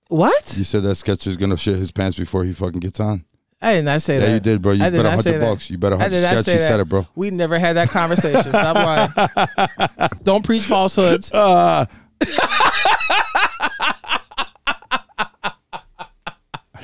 what? 0.08 0.56
You 0.58 0.64
said 0.64 0.84
that 0.84 0.96
sketch 0.96 1.28
is 1.28 1.36
gonna 1.36 1.58
shit 1.58 1.76
his 1.78 1.92
pants 1.92 2.18
before 2.18 2.44
he 2.46 2.54
fucking 2.54 2.80
gets 2.80 3.00
on. 3.02 3.26
I 3.62 3.74
did 3.74 3.84
not 3.84 4.02
say 4.02 4.14
Yeah, 4.14 4.20
that. 4.22 4.28
Yeah, 4.28 4.34
you 4.36 4.40
did, 4.40 4.62
bro. 4.62 4.72
You 4.72 4.86
I 4.86 4.90
bet 4.90 5.06
hundred 5.06 5.42
bucks. 5.42 5.70
You 5.70 5.78
bet 5.78 5.92
a 5.92 5.96
I 5.98 6.00
hundred. 6.04 6.10
did 6.12 6.24
Sketch, 6.24 6.38
you 6.48 6.54
that. 6.54 6.68
said 6.70 6.80
it, 6.80 6.88
bro. 6.88 7.06
We 7.16 7.30
never 7.30 7.60
had 7.60 7.76
that 7.76 7.90
conversation. 7.90 8.42
Stop 8.54 8.76
lying. 9.98 10.10
Don't 10.24 10.46
preach 10.46 10.64
falsehoods. 10.64 11.34
Uh, 11.34 11.86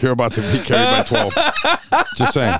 you're 0.02 0.12
about 0.12 0.34
to 0.34 0.42
be 0.42 0.60
carried 0.60 0.70
by 0.70 1.04
twelve. 1.08 1.34
just 2.16 2.34
saying. 2.34 2.56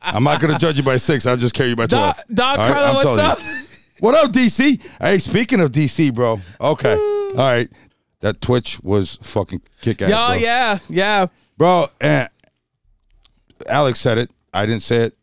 I'm 0.00 0.24
not 0.24 0.40
gonna 0.40 0.58
judge 0.58 0.76
you 0.76 0.82
by 0.82 0.96
six. 0.96 1.26
I'll 1.26 1.36
just 1.36 1.54
carry 1.54 1.70
you 1.70 1.76
by 1.76 1.86
Don, 1.86 2.14
twelve. 2.14 2.26
Don 2.34 2.58
All 2.60 2.68
right, 2.68 2.72
Carlo, 2.72 2.94
what's 2.94 3.22
you. 3.22 3.28
up? 3.28 3.38
What 4.00 4.14
up, 4.14 4.30
DC? 4.30 4.80
Hey, 5.00 5.18
speaking 5.18 5.58
of 5.58 5.72
DC, 5.72 6.14
bro. 6.14 6.40
Okay. 6.60 6.94
All 6.94 7.34
right. 7.34 7.68
That 8.20 8.40
Twitch 8.40 8.78
was 8.80 9.18
fucking 9.22 9.60
kick 9.80 10.00
ass. 10.02 10.08
Yo, 10.10 10.40
yeah, 10.40 10.78
yeah. 10.88 11.26
Bro, 11.56 11.88
and 12.00 12.28
Alex 13.66 13.98
said 13.98 14.18
it. 14.18 14.30
I 14.54 14.66
didn't 14.66 14.82
say 14.82 14.98
it. 14.98 15.16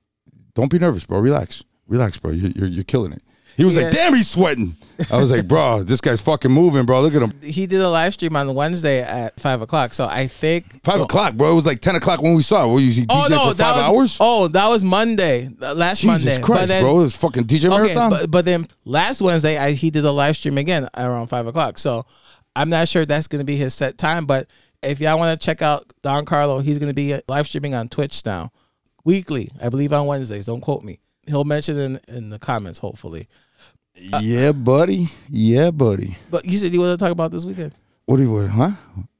Don't 0.56 0.70
be 0.70 0.78
nervous, 0.78 1.06
bro. 1.06 1.20
Relax. 1.20 1.64
Relax, 1.88 2.18
bro. 2.18 2.32
You're, 2.32 2.52
you're, 2.52 2.68
you're 2.68 2.84
killing 2.84 3.14
it. 3.14 3.22
He 3.56 3.64
was 3.64 3.78
like, 3.78 3.94
damn, 3.94 4.14
he's 4.14 4.30
sweating. 4.30 4.76
I 5.12 5.18
was 5.18 5.32
like, 5.32 5.48
bro, 5.48 5.84
this 5.84 6.00
guy's 6.02 6.22
fucking 6.22 6.52
moving, 6.52 6.86
bro. 6.86 7.02
Look 7.02 7.14
at 7.16 7.22
him. 7.22 7.32
He 7.42 7.68
did 7.68 7.82
a 7.82 7.90
live 7.90 8.14
stream 8.14 8.36
on 8.36 8.54
Wednesday 8.56 9.02
at 9.02 9.40
five 9.40 9.62
o'clock. 9.62 9.94
So 9.94 10.06
I 10.06 10.28
think 10.28 10.84
Five 10.84 11.02
o'clock, 11.02 11.36
bro. 11.36 11.52
It 11.52 11.56
was 11.56 11.66
like 11.66 11.82
10 11.82 11.96
o'clock 11.96 12.22
when 12.22 12.34
we 12.36 12.42
saw 12.42 12.66
it. 12.66 12.68
Were 12.74 12.80
you 12.80 13.04
DJ 13.04 13.06
Oh 13.10 13.28
no, 13.30 13.50
for 13.50 13.54
that 13.56 13.64
five 13.76 13.76
was 13.76 13.84
hours? 13.86 14.18
oh 14.20 14.48
that 14.50 14.68
was 14.68 14.84
Monday, 14.84 15.50
uh, 15.62 15.74
last 15.74 16.02
Jesus 16.02 16.26
Monday. 16.26 16.42
Christ, 16.42 16.68
then, 16.70 16.84
bro. 16.84 17.00
It 17.00 17.04
was 17.04 17.16
fucking 17.16 17.44
DJ 17.46 17.66
Okay, 17.66 17.94
Marathon. 17.94 18.10
but, 18.10 18.32
but 18.32 18.46
then 18.46 18.68
last 18.86 19.22
Wednesday 19.22 19.58
I, 19.58 19.72
he 19.72 19.90
did 19.90 20.06
a 20.06 20.12
live 20.12 20.38
stream 20.38 20.58
again 20.58 20.88
around 20.96 21.28
five 21.28 21.48
o'clock. 21.48 21.78
So 21.78 22.06
I'm 22.56 22.70
not 22.70 22.88
sure 22.88 23.06
that's 23.06 23.28
going 23.28 23.40
to 23.42 23.46
be 23.46 23.58
his 23.58 23.74
set 23.74 23.98
time. 23.98 24.26
But 24.26 24.48
if 24.82 25.02
y'all 25.02 25.18
want 25.18 25.40
to 25.40 25.46
check 25.46 25.62
out 25.62 25.92
Don 26.04 26.24
Carlo, 26.26 26.60
he's 26.60 26.80
going 26.80 26.90
to 26.90 26.94
be 26.96 27.14
uh, 27.14 27.22
live 27.28 27.48
streaming 27.48 27.74
on 27.74 27.90
Twitch 27.90 28.26
now, 28.26 28.52
weekly. 29.04 29.50
I 29.62 29.70
believe 29.70 29.92
on 29.94 30.06
Wednesdays. 30.08 30.46
Don't 30.46 30.62
quote 30.62 30.84
me. 30.84 31.00
He'll 31.28 31.44
mention 31.44 31.78
it 31.78 31.84
in 32.08 32.16
in 32.16 32.30
the 32.30 32.40
comments, 32.40 32.80
hopefully. 32.80 33.28
Yeah, 33.96 34.52
buddy. 34.52 35.08
Yeah, 35.30 35.72
buddy. 35.72 36.18
But 36.30 36.46
you 36.46 36.58
said 36.58 36.74
you 36.74 36.80
want 36.82 36.98
to 37.00 37.04
talk 37.04 37.12
about 37.12 37.32
this 37.32 37.46
weekend. 37.46 37.74
What 38.06 38.18
do 38.18 38.24
you 38.24 38.32
want, 38.32 38.50
huh? 38.50 38.72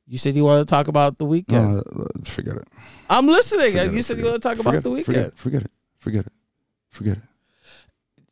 You 0.08 0.18
said 0.18 0.36
you 0.36 0.44
want 0.44 0.68
to 0.68 0.70
talk 0.70 0.88
about 0.88 1.18
the 1.18 1.26
weekend. 1.26 1.76
No, 1.76 1.80
uh, 2.04 2.06
forget 2.26 2.56
it. 2.58 2.68
I'm 3.10 3.26
listening. 3.28 3.68
Forget 3.72 3.92
you 3.94 4.00
it, 4.00 4.04
said 4.04 4.18
you 4.18 4.24
forget 4.24 4.32
want 4.34 4.42
to 4.44 4.48
talk 4.50 4.58
it. 4.58 4.62
about 4.62 4.70
Forget 4.72 4.84
the 4.84 4.90
weekend. 4.92 5.16
Forget 5.16 5.26
it. 5.26 5.38
Forget 5.38 5.62
it. 5.64 5.72
Forget 6.00 6.26
it. 6.28 6.32
Forget 6.92 7.18
it. 7.18 7.24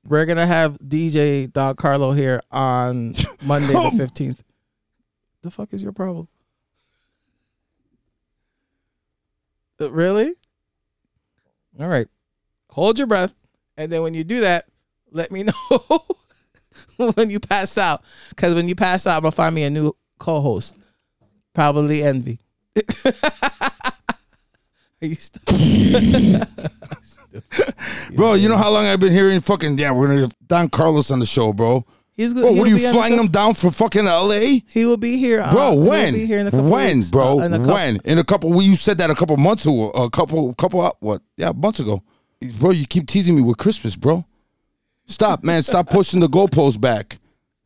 We're 0.05 0.25
gonna 0.25 0.45
have 0.45 0.77
DJ 0.79 1.51
Don 1.51 1.75
Carlo 1.75 2.11
here 2.11 2.41
on 2.51 3.15
Monday 3.43 3.73
Oh. 3.75 3.89
the 3.89 3.97
fifteenth. 3.97 4.43
The 5.41 5.49
fuck 5.51 5.73
is 5.73 5.81
your 5.81 5.93
problem? 5.93 6.27
Uh, 9.79 9.91
Really? 9.91 10.33
All 11.79 11.87
right. 11.87 12.07
Hold 12.69 12.97
your 12.97 13.07
breath, 13.07 13.33
and 13.77 13.91
then 13.91 14.01
when 14.03 14.13
you 14.13 14.23
do 14.23 14.41
that, 14.41 14.65
let 15.11 15.31
me 15.31 15.43
know 15.69 16.05
when 17.15 17.29
you 17.29 17.39
pass 17.39 17.77
out. 17.77 18.03
Because 18.29 18.53
when 18.53 18.67
you 18.67 18.75
pass 18.75 19.05
out, 19.07 19.17
I'm 19.17 19.23
gonna 19.23 19.31
find 19.31 19.53
me 19.55 19.63
a 19.63 19.69
new 19.69 19.95
co-host. 20.19 20.75
Probably 21.53 22.03
Envy. 22.03 22.39
Are 25.01 25.07
you 25.07 25.15
Bro, 28.15 28.35
you 28.35 28.47
know 28.47 28.57
how 28.57 28.71
long 28.71 28.85
I've 28.85 28.99
been 28.99 29.11
hearing 29.11 29.41
fucking, 29.41 29.77
yeah, 29.77 29.91
we're 29.91 30.07
to 30.07 30.21
have 30.21 30.35
Don 30.47 30.69
Carlos 30.69 31.11
on 31.11 31.19
the 31.19 31.25
show, 31.25 31.51
bro. 31.51 31.85
He's 32.15 32.33
Bro, 32.33 32.43
he'll 32.53 32.57
what 32.57 32.67
are 32.67 32.69
you 32.69 32.77
be 32.77 32.85
on 32.85 32.93
the 32.93 32.99
flying 32.99 33.17
him 33.17 33.27
down 33.27 33.55
from 33.55 33.71
fucking 33.71 34.05
LA? 34.05 34.59
He 34.67 34.85
will 34.85 34.97
be 34.97 35.17
here, 35.17 35.41
uh, 35.41 35.51
Bro, 35.51 35.71
he 35.81 35.89
when? 35.89 36.13
Be 36.13 36.25
here 36.25 36.39
in 36.39 36.47
a 36.47 36.51
couple 36.51 36.69
when, 36.69 36.97
weeks. 36.97 37.09
bro? 37.09 37.39
Uh, 37.39 37.43
in 37.43 37.51
couple- 37.51 37.73
when? 37.73 37.97
In 38.05 38.17
a 38.19 38.23
couple 38.23 38.51
well, 38.51 38.61
you 38.61 38.75
said 38.75 38.99
that 38.99 39.09
a 39.09 39.15
couple 39.15 39.35
months 39.37 39.65
ago, 39.65 39.89
a 39.91 40.09
couple 40.09 40.53
couple 40.53 40.95
what? 40.99 41.21
Yeah, 41.37 41.51
months 41.53 41.79
ago. 41.79 42.03
Bro, 42.59 42.71
you 42.71 42.85
keep 42.85 43.07
teasing 43.07 43.35
me 43.35 43.41
with 43.41 43.57
Christmas, 43.57 43.95
bro. 43.95 44.25
Stop, 45.07 45.43
man. 45.43 45.63
Stop 45.63 45.89
pushing 45.89 46.19
the 46.19 46.27
goalpost 46.27 46.79
back. 46.79 47.19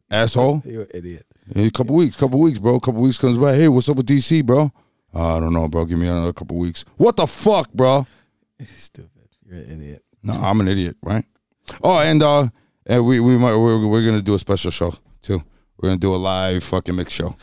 Asshole. 0.09 0.61
You're 0.65 0.83
an 0.83 0.89
idiot. 0.93 1.25
In 1.55 1.65
a 1.67 1.71
couple 1.71 1.95
weeks, 1.95 2.15
couple 2.17 2.39
weeks, 2.39 2.59
bro. 2.59 2.79
couple 2.79 3.01
weeks 3.01 3.17
comes 3.17 3.37
by. 3.37 3.55
Hey, 3.55 3.67
what's 3.67 3.87
up 3.87 3.97
with 3.97 4.05
DC, 4.07 4.45
bro? 4.45 4.71
Uh, 5.13 5.37
I 5.37 5.39
don't 5.39 5.53
know, 5.53 5.67
bro. 5.67 5.85
Give 5.85 5.97
me 5.97 6.07
another 6.07 6.33
couple 6.33 6.57
weeks. 6.57 6.83
What 6.97 7.15
the 7.15 7.25
fuck, 7.27 7.71
bro? 7.73 8.05
Stupid. 8.65 9.09
You're 9.45 9.59
an 9.59 9.81
idiot. 9.81 10.03
No, 10.23 10.33
I'm 10.33 10.59
an 10.59 10.67
idiot, 10.67 10.97
right? 11.01 11.23
Oh, 11.81 11.99
and 11.99 12.21
uh, 12.21 12.47
and 12.85 13.05
we 13.05 13.19
we 13.19 13.37
might 13.37 13.55
we're, 13.55 13.85
we're 13.87 14.05
gonna 14.05 14.21
do 14.21 14.33
a 14.33 14.39
special 14.39 14.71
show 14.71 14.93
too. 15.21 15.41
We're 15.77 15.89
gonna 15.89 15.99
do 15.99 16.13
a 16.13 16.17
live 16.17 16.63
fucking 16.63 16.95
mix 16.95 17.13
show. 17.13 17.35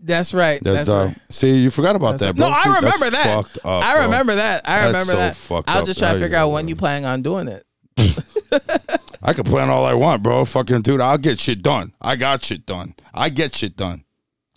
That's 0.00 0.32
right. 0.34 0.60
That's, 0.62 0.86
That's, 0.86 0.88
uh, 0.88 1.06
right. 1.06 1.16
see, 1.30 1.58
you 1.58 1.70
forgot 1.70 1.94
about 1.94 2.18
That's 2.18 2.32
that, 2.32 2.36
bro. 2.36 2.48
No, 2.48 2.54
I 2.54 2.62
See, 2.64 2.70
that's 2.70 2.82
remember 2.82 3.10
that. 3.10 3.24
fucked 3.44 3.58
up, 3.58 3.84
I 3.84 3.94
bro. 3.94 4.04
remember 4.04 4.34
that. 4.34 4.62
I 4.68 4.76
That's 4.76 4.86
remember 4.88 5.12
so 5.12 5.16
that. 5.18 5.36
fucked 5.36 5.68
I 5.68 5.74
was 5.74 5.82
up. 5.82 5.86
just 5.86 5.98
trying 6.00 6.14
to 6.14 6.20
figure 6.20 6.36
out 6.38 6.50
when 6.50 6.66
you 6.68 6.74
planning 6.74 7.04
on 7.04 7.22
doing 7.22 7.48
it. 7.48 7.64
I 9.22 9.32
can 9.32 9.44
plan 9.44 9.70
all 9.70 9.84
I 9.84 9.94
want, 9.94 10.22
bro. 10.22 10.44
Fucking 10.44 10.82
dude, 10.82 11.00
I'll 11.00 11.18
get 11.18 11.38
shit 11.38 11.62
done. 11.62 11.92
I 12.00 12.16
got 12.16 12.44
shit 12.44 12.66
done. 12.66 12.94
I 13.14 13.28
get 13.28 13.54
shit 13.54 13.76
done. 13.76 14.04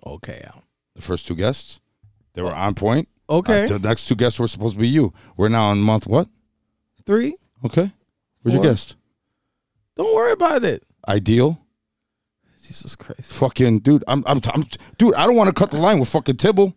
Okay, 0.06 0.42
Al. 0.46 0.64
The 0.96 1.02
first 1.02 1.28
two 1.28 1.36
guests, 1.36 1.80
they 2.34 2.42
were 2.42 2.54
on 2.54 2.74
point. 2.74 3.08
Okay. 3.30 3.66
Uh, 3.66 3.68
the 3.68 3.80
next 3.80 4.08
two 4.08 4.16
guests 4.16 4.40
were 4.40 4.48
supposed 4.48 4.76
to 4.76 4.80
be 4.80 4.88
you. 4.88 5.14
We're 5.38 5.50
now 5.50 5.66
on 5.70 5.80
month 5.80 6.08
what? 6.08 6.28
Three. 7.06 7.36
Okay. 7.64 7.92
Where's 8.42 8.54
your 8.54 8.64
guest? 8.64 8.96
Don't 9.96 10.16
worry 10.16 10.32
about 10.32 10.64
it. 10.64 10.84
Ideal. 11.08 11.60
Jesus 12.64 12.96
Christ. 12.96 13.32
Fucking 13.34 13.80
dude, 13.80 14.04
I'm, 14.08 14.24
I'm, 14.26 14.42
I'm 14.54 14.66
dude. 14.98 15.14
I 15.16 15.28
don't 15.28 15.36
want 15.36 15.48
to 15.50 15.54
cut 15.54 15.72
the 15.72 15.78
line 15.78 16.00
with 16.00 16.10
fucking 16.10 16.38
Tibble. 16.38 16.76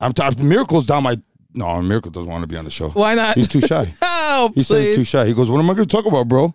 I'm, 0.00 0.12
t- 0.12 0.22
Miracle's 0.42 0.86
down 0.86 1.04
my. 1.04 1.20
No, 1.56 1.80
Miracle 1.80 2.10
doesn't 2.10 2.28
want 2.28 2.42
to 2.42 2.48
be 2.48 2.56
on 2.56 2.64
the 2.64 2.70
show. 2.70 2.90
Why 2.90 3.14
not? 3.14 3.36
He's 3.36 3.46
too 3.46 3.60
shy. 3.60 3.92
oh, 4.02 4.50
He 4.56 4.64
says 4.64 4.86
he's 4.86 4.96
too 4.96 5.04
shy. 5.04 5.24
He 5.26 5.34
goes, 5.34 5.48
"What 5.48 5.60
am 5.60 5.70
I 5.70 5.74
going 5.74 5.86
to 5.86 5.96
talk 5.96 6.04
about, 6.04 6.26
bro?" 6.28 6.52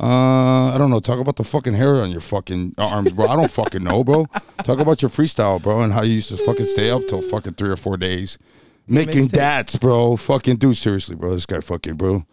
Uh, 0.00 0.72
I 0.74 0.78
don't 0.78 0.90
know. 0.90 1.00
Talk 1.00 1.18
about 1.18 1.36
the 1.36 1.44
fucking 1.44 1.74
hair 1.74 1.96
on 1.96 2.10
your 2.10 2.22
fucking 2.22 2.74
arms, 2.78 3.12
bro. 3.12 3.26
I 3.26 3.36
don't 3.36 3.50
fucking 3.50 3.84
know, 3.84 4.02
bro. 4.02 4.26
Talk 4.64 4.78
about 4.78 5.02
your 5.02 5.10
freestyle, 5.10 5.62
bro, 5.62 5.82
and 5.82 5.92
how 5.92 6.02
you 6.02 6.14
used 6.14 6.30
to 6.30 6.38
fucking 6.38 6.64
stay 6.64 6.88
up 6.88 7.06
till 7.06 7.20
fucking 7.20 7.54
three 7.54 7.68
or 7.68 7.76
four 7.76 7.98
days 7.98 8.38
making 8.90 9.28
dats, 9.28 9.76
bro. 9.76 10.16
Fucking 10.16 10.56
dude, 10.56 10.76
seriously, 10.76 11.16
bro. 11.16 11.30
This 11.30 11.46
guy, 11.46 11.60
fucking, 11.60 11.94
bro, 11.94 12.26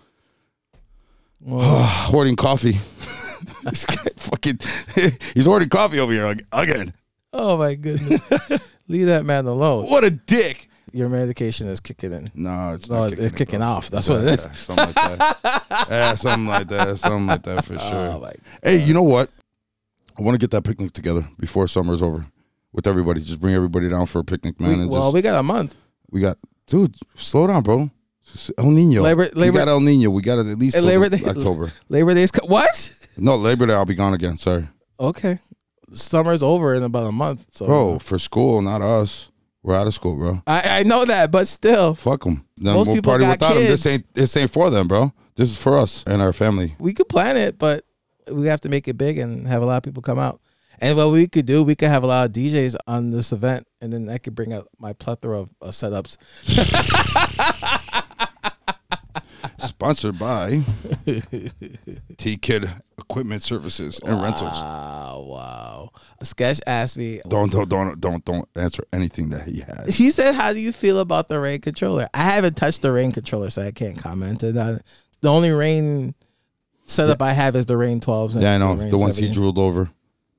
hoarding 1.48 2.36
coffee. 2.36 2.78
this 3.64 3.86
guy, 3.86 3.96
fucking, 4.18 4.60
he's 5.34 5.46
hoarding 5.46 5.70
coffee 5.70 6.00
over 6.00 6.12
here 6.12 6.36
again. 6.52 6.94
oh 7.34 7.58
my 7.58 7.76
goodness. 7.76 8.22
Leave 8.88 9.08
that 9.08 9.26
man 9.26 9.46
alone. 9.46 9.86
What 9.86 10.04
a 10.04 10.12
dick. 10.12 10.70
Your 10.98 11.10
medication 11.10 11.68
is 11.68 11.80
kicking 11.80 12.12
in. 12.12 12.32
No, 12.34 12.74
it's 12.74 12.90
No, 12.90 13.04
not 13.04 13.14
it's 13.14 13.34
kicking 13.36 13.62
off. 13.62 13.90
That's 13.92 14.10
what 14.10 14.22
it 14.24 14.30
is. 14.30 14.46
Yeah, 14.46 14.52
something 14.54 14.86
like 14.86 14.96
that. 14.96 15.86
yeah, 15.90 16.16
something 16.16 16.48
like 16.48 16.68
that. 16.70 16.98
Something 16.98 17.28
like 17.28 17.44
that 17.44 17.66
for 17.66 17.74
sure. 17.78 17.84
Oh. 17.84 18.32
Hey, 18.64 18.78
you 18.84 18.94
know 18.96 19.04
what? 19.04 19.30
I 20.18 20.24
want 20.24 20.34
to 20.34 20.40
get 20.40 20.50
that 20.52 20.64
picnic 20.64 20.94
together 20.94 21.28
before 21.40 21.68
summer's 21.68 22.02
over 22.02 22.26
with 22.74 22.88
everybody. 22.88 23.22
Just 23.22 23.40
bring 23.40 23.54
everybody 23.54 23.90
down 23.90 24.08
for 24.08 24.20
a 24.20 24.24
picnic, 24.24 24.60
man. 24.60 24.80
We- 24.80 24.86
well, 24.88 25.04
just, 25.10 25.14
we 25.14 25.22
got 25.22 25.40
a 25.40 25.44
month. 25.44 25.76
we 26.10 26.20
got, 26.22 26.38
dude, 26.66 26.96
slow 27.16 27.46
down, 27.46 27.62
bro. 27.62 27.92
El 28.58 28.72
Nino. 28.72 29.04
Labor- 29.04 29.30
we 29.36 29.52
got 29.52 29.68
El 29.68 29.80
Nino. 29.80 30.10
We 30.10 30.22
got 30.24 30.40
it 30.40 30.48
at 30.48 30.58
least 30.58 30.76
Uh, 30.78 30.82
Labor 30.82 31.10
Day- 31.10 31.24
October. 31.26 31.72
Labor 31.90 32.16
Day's 32.16 32.32
co- 32.32 32.48
what? 32.48 32.94
No, 33.16 33.36
Labor 33.36 33.68
Day, 33.68 33.74
I'll 33.74 33.86
be 33.86 33.94
gone 33.94 34.14
again. 34.16 34.38
Sorry. 34.38 34.68
Okay, 35.00 35.38
summer's 35.94 36.42
over 36.42 36.74
in 36.74 36.82
about 36.82 37.06
a 37.06 37.12
month. 37.12 37.46
So, 37.52 37.68
Bro, 37.68 38.00
for 38.00 38.18
school, 38.18 38.62
not 38.64 38.82
us. 38.82 39.30
We're 39.68 39.76
out 39.76 39.86
of 39.86 39.94
school, 39.94 40.16
bro. 40.16 40.42
I 40.48 40.80
I 40.80 40.84
know 40.84 41.04
that, 41.04 41.30
but 41.30 41.46
still, 41.46 41.94
Fuck 41.94 42.24
them. 42.24 42.46
Most 42.58 42.88
we'll 42.88 42.96
people 42.96 43.12
party 43.12 43.26
got 43.26 43.32
without 43.32 43.54
them. 43.54 43.64
This 43.66 43.86
ain't 43.86 44.14
this 44.14 44.38
ain't 44.38 44.50
for 44.50 44.70
them, 44.70 44.88
bro. 44.88 45.12
This 45.36 45.52
is 45.52 45.58
for 45.58 45.78
us 45.78 46.06
and 46.08 46.22
our 46.22 46.32
family. 46.32 46.78
we 46.80 46.94
could 46.94 47.10
plan 47.10 47.36
it, 47.36 47.60
but 47.60 47.84
we 48.32 48.48
have 48.48 48.62
to 48.62 48.70
make 48.70 48.88
it 48.88 48.98
big 48.98 49.18
and 49.18 49.46
have 49.46 49.62
a 49.62 49.66
lot 49.66 49.76
of 49.76 49.84
people 49.84 50.02
come 50.02 50.20
out. 50.20 50.40
And 50.80 50.96
what 50.96 51.12
we 51.12 51.28
could 51.28 51.46
do, 51.46 51.64
we 51.64 51.76
could 51.76 51.90
have 51.90 52.04
a 52.04 52.08
lot 52.08 52.28
of 52.28 52.32
DJs 52.32 52.78
on 52.88 53.12
this 53.12 53.34
event, 53.34 53.68
and 53.82 53.92
then 53.92 54.08
I 54.08 54.20
could 54.20 54.36
bring 54.36 54.54
out 54.54 54.70
my 54.80 54.94
plethora 54.94 55.40
of 55.42 55.50
uh, 55.62 55.68
setups. 55.68 56.16
Sponsored 59.60 60.18
by 60.20 60.62
T-Kidd 62.18 62.70
Equipment 62.98 63.44
Services 63.44 64.00
and 64.06 64.22
Rentals. 64.22 64.54
Wow, 64.60 65.26
wow. 65.28 65.90
Sketch 66.24 66.60
asked 66.68 66.98
me. 66.98 67.22
Don't 67.28 67.52
don't 67.52 67.70
don't 67.70 68.00
don't 68.02 68.26
don't 68.26 68.48
answer 68.56 68.84
anything 68.92 69.30
that 69.30 69.48
he 69.48 69.62
has. 69.62 69.96
He 69.96 70.12
said, 70.12 70.34
"How 70.36 70.54
do 70.54 70.60
you 70.60 70.72
feel 70.72 71.00
about 71.00 71.28
the 71.28 71.40
Rane 71.40 71.62
controller?" 71.62 72.08
I 72.14 72.24
haven't 72.24 72.58
touched 72.58 72.82
the 72.82 72.92
Rane 72.92 73.12
controller, 73.12 73.50
so 73.50 73.62
I 73.62 73.72
can't 73.72 73.98
comment. 73.98 74.44
And 74.44 74.58
uh, 74.58 74.76
the 75.22 75.30
only 75.32 75.52
Rane 75.52 76.16
setup 76.86 77.22
I 77.22 77.34
have 77.34 77.56
is 77.56 77.66
the 77.66 77.78
Rane 77.78 78.00
twelves. 78.00 78.36
and 78.36 78.44
Yeah, 78.44 78.56
I 78.56 78.58
know 78.58 78.74
Rane 78.74 78.90
the 78.90 78.98
ones 78.98 79.18
he 79.18 79.24
70. 79.24 79.34
drooled 79.34 79.58
over. 79.60 79.90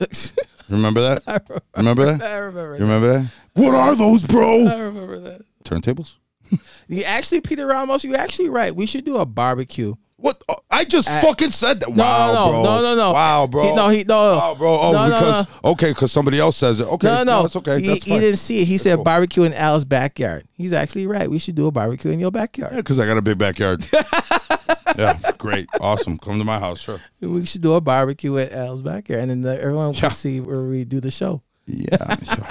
Remember 0.68 1.00
that? 1.00 1.22
I 1.26 1.40
remember, 1.48 1.62
Remember 1.76 2.04
that? 2.18 2.22
I 2.30 2.36
remember. 2.38 2.74
You 2.74 2.80
remember 2.82 3.12
that? 3.20 3.32
What 3.54 3.74
are 3.74 3.94
those, 3.96 4.22
bro? 4.24 4.66
I 4.66 4.76
remember 4.76 5.18
that. 5.20 5.40
Turntables. 5.64 6.16
You 6.90 7.03
actually, 7.05 7.42
Peter 7.42 7.66
Ramos, 7.66 8.03
you 8.03 8.14
actually 8.16 8.49
right. 8.49 8.74
We 8.74 8.86
should 8.86 9.05
do 9.05 9.18
a 9.18 9.26
barbecue. 9.26 9.94
What? 10.16 10.42
Oh, 10.49 10.57
I 10.70 10.84
just 10.84 11.07
fucking 11.20 11.51
said 11.51 11.80
that. 11.80 11.90
No, 11.94 12.03
wow, 12.03 12.32
no, 12.32 12.51
bro. 12.51 12.62
no, 12.62 12.82
no, 12.82 12.96
no. 12.96 13.12
Wow, 13.12 13.46
bro. 13.46 13.62
He, 13.68 13.72
no, 13.74 13.88
he 13.90 14.05
no, 14.05 14.36
Wow, 14.38 14.55
bro. 14.57 14.80
Oh, 14.80 14.92
No, 14.92 15.09
no, 15.09 15.14
because 15.18 15.46
okay, 15.64 15.90
because 15.90 16.11
somebody 16.11 16.38
else 16.40 16.57
says 16.57 16.80
it. 16.80 16.86
Okay, 16.88 17.07
no, 17.07 17.24
no, 17.24 17.44
it's 17.44 17.55
okay. 17.57 17.78
He, 17.80 17.88
That's 17.88 18.05
he 18.05 18.18
didn't 18.18 18.38
see 18.38 18.62
it. 18.62 18.64
He 18.68 18.78
said 18.78 18.96
cool. 18.96 19.05
barbecue 19.05 19.42
in 19.44 19.53
Al's 19.53 19.84
backyard. 19.84 20.44
He's 20.55 20.72
actually 20.72 21.07
right. 21.07 21.30
We 21.30 21.38
should 21.38 21.55
do 21.55 21.66
a 21.66 21.70
barbecue 21.70 22.11
in 22.11 22.18
your 22.20 22.30
backyard. 22.30 22.72
Yeah, 22.72 22.78
because 22.78 22.99
I 22.99 23.07
got 23.07 23.18
a 23.18 23.22
big 23.22 23.36
backyard. 23.38 23.86
yeah, 24.96 25.18
great, 25.38 25.68
awesome. 25.80 26.18
Come 26.18 26.38
to 26.38 26.44
my 26.44 26.59
house, 26.59 26.80
sure. 26.80 26.99
We 27.20 27.44
should 27.44 27.61
do 27.62 27.74
a 27.74 27.80
barbecue 27.80 28.36
at 28.38 28.51
Al's 28.53 28.82
backyard, 28.82 29.20
and 29.22 29.30
then 29.30 29.40
the, 29.42 29.61
everyone 29.61 29.92
Yeah. 29.94 30.01
can 30.01 30.11
see 30.11 30.40
where 30.40 30.62
we 30.64 30.84
do 30.84 31.01
the 31.01 31.11
show. 31.11 31.42
Yeah. 31.66 32.16
sure. 32.24 32.46